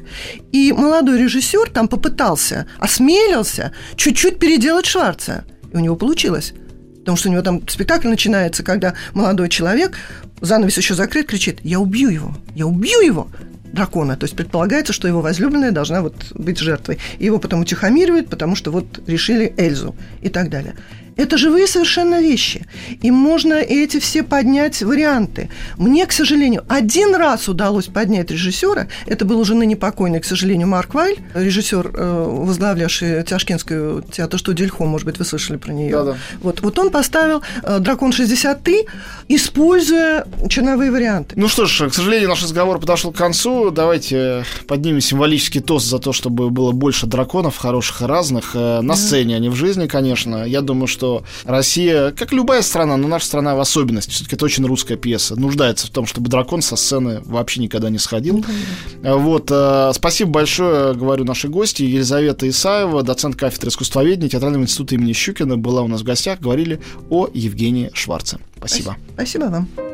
И 0.53 0.71
молодой 0.71 1.19
режиссер 1.19 1.71
там 1.71 1.89
попытался, 1.89 2.67
осмелился 2.79 3.73
чуть-чуть 3.97 4.39
переделать 4.39 4.85
Шварца. 4.85 5.43
И 5.73 5.75
у 5.75 5.79
него 5.79 5.97
получилось. 5.97 6.53
Потому 6.99 7.17
что 7.17 7.27
у 7.27 7.33
него 7.33 7.41
там 7.41 7.67
спектакль 7.67 8.07
начинается, 8.07 8.63
когда 8.63 8.93
молодой 9.13 9.49
человек, 9.49 9.97
занавес 10.39 10.77
еще 10.77 10.93
закрыт, 10.93 11.27
кричит 11.27 11.59
«Я 11.63 11.81
убью 11.81 12.09
его! 12.09 12.33
Я 12.55 12.65
убью 12.65 13.01
его!» 13.01 13.27
дракона. 13.73 14.15
То 14.15 14.23
есть 14.23 14.37
предполагается, 14.37 14.93
что 14.93 15.09
его 15.09 15.19
возлюбленная 15.19 15.71
должна 15.71 16.01
вот 16.01 16.15
быть 16.33 16.57
жертвой. 16.57 16.97
И 17.19 17.25
его 17.25 17.39
потом 17.39 17.59
утихомиривают, 17.59 18.29
потому 18.29 18.55
что 18.55 18.71
вот 18.71 19.01
решили 19.05 19.53
Эльзу 19.57 19.95
и 20.21 20.29
так 20.29 20.49
далее. 20.49 20.75
Это 21.17 21.37
живые 21.37 21.67
совершенно 21.67 22.21
вещи. 22.21 22.65
И 23.01 23.11
можно 23.11 23.55
эти 23.55 23.99
все 23.99 24.23
поднять 24.23 24.81
варианты. 24.81 25.49
Мне, 25.77 26.05
к 26.05 26.11
сожалению, 26.11 26.63
один 26.69 27.15
раз 27.15 27.49
удалось 27.49 27.85
поднять 27.85 28.31
режиссера. 28.31 28.87
Это 29.07 29.25
был 29.25 29.39
уже 29.39 29.55
ныне 29.55 29.75
покойный, 29.75 30.19
к 30.19 30.25
сожалению, 30.25 30.67
Марк 30.67 30.93
Вайль, 30.93 31.17
режиссер, 31.33 31.91
э, 31.93 32.25
возглавлявший 32.45 33.23
Тяжкинскую 33.23 34.03
театр-студию 34.03 34.67
Ильхо, 34.67 34.85
может 34.85 35.05
быть, 35.05 35.17
вы 35.17 35.25
слышали 35.25 35.57
про 35.57 35.73
нее. 35.73 35.91
Да-да. 35.91 36.17
Вот, 36.41 36.61
вот 36.61 36.77
он 36.79 36.91
поставил 36.91 37.41
э, 37.63 37.79
«Дракон 37.79 38.11
63», 38.11 38.87
используя 39.27 40.25
черновые 40.49 40.91
варианты. 40.91 41.33
Ну 41.35 41.47
что 41.47 41.65
ж, 41.65 41.89
к 41.89 41.93
сожалению, 41.93 42.29
наш 42.29 42.43
разговор 42.43 42.79
подошел 42.79 43.11
к 43.11 43.17
концу. 43.17 43.71
Давайте 43.71 44.45
поднимем 44.67 45.01
символический 45.01 45.61
тост 45.61 45.87
за 45.87 45.99
то, 45.99 46.13
чтобы 46.13 46.49
было 46.49 46.71
больше 46.71 47.07
драконов, 47.07 47.57
хороших 47.57 48.03
и 48.03 48.05
разных, 48.05 48.51
э, 48.53 48.81
на 48.81 48.95
сцене, 48.95 49.35
а 49.35 49.39
не 49.39 49.49
в 49.49 49.55
жизни, 49.55 49.87
конечно. 49.87 50.43
Я 50.45 50.61
думаю, 50.61 50.87
что 50.87 51.06
Россия, 51.45 52.11
как 52.11 52.31
любая 52.31 52.61
страна, 52.61 52.97
но 52.97 53.07
наша 53.07 53.25
страна 53.25 53.55
в 53.55 53.59
особенности, 53.59 54.11
все-таки 54.11 54.35
это 54.35 54.45
очень 54.45 54.65
русская 54.65 54.97
пьеса, 54.97 55.35
нуждается 55.35 55.87
в 55.87 55.89
том, 55.89 56.05
чтобы 56.05 56.29
дракон 56.29 56.61
со 56.61 56.75
сцены 56.75 57.21
вообще 57.25 57.61
никогда 57.61 57.89
не 57.89 57.97
сходил. 57.97 58.39
Mm-hmm. 58.39 59.17
Вот, 59.17 59.49
э, 59.51 59.91
спасибо 59.93 60.31
большое, 60.31 60.93
говорю 60.93 61.23
нашей 61.23 61.49
гости, 61.49 61.83
Елизавета 61.83 62.47
Исаева, 62.47 63.03
доцент 63.03 63.35
кафедры 63.35 63.69
искусствоведения 63.69 64.29
Театрального 64.29 64.63
института 64.63 64.95
имени 64.95 65.13
Щукина, 65.13 65.57
была 65.57 65.81
у 65.81 65.87
нас 65.87 66.01
в 66.01 66.03
гостях, 66.03 66.39
говорили 66.39 66.81
о 67.09 67.27
Евгении 67.33 67.91
Шварце. 67.93 68.39
Спасибо. 68.57 68.97
Спасибо 69.15 69.45
вам. 69.45 69.86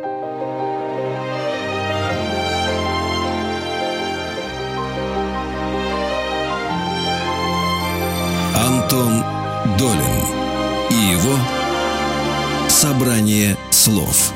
Собрание 13.43 13.57
слов. 13.71 14.33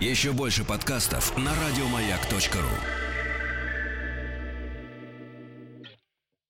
Еще 0.00 0.32
больше 0.32 0.64
подкастов 0.64 1.36
на 1.36 1.52
радиомаяк.ру 1.54 3.03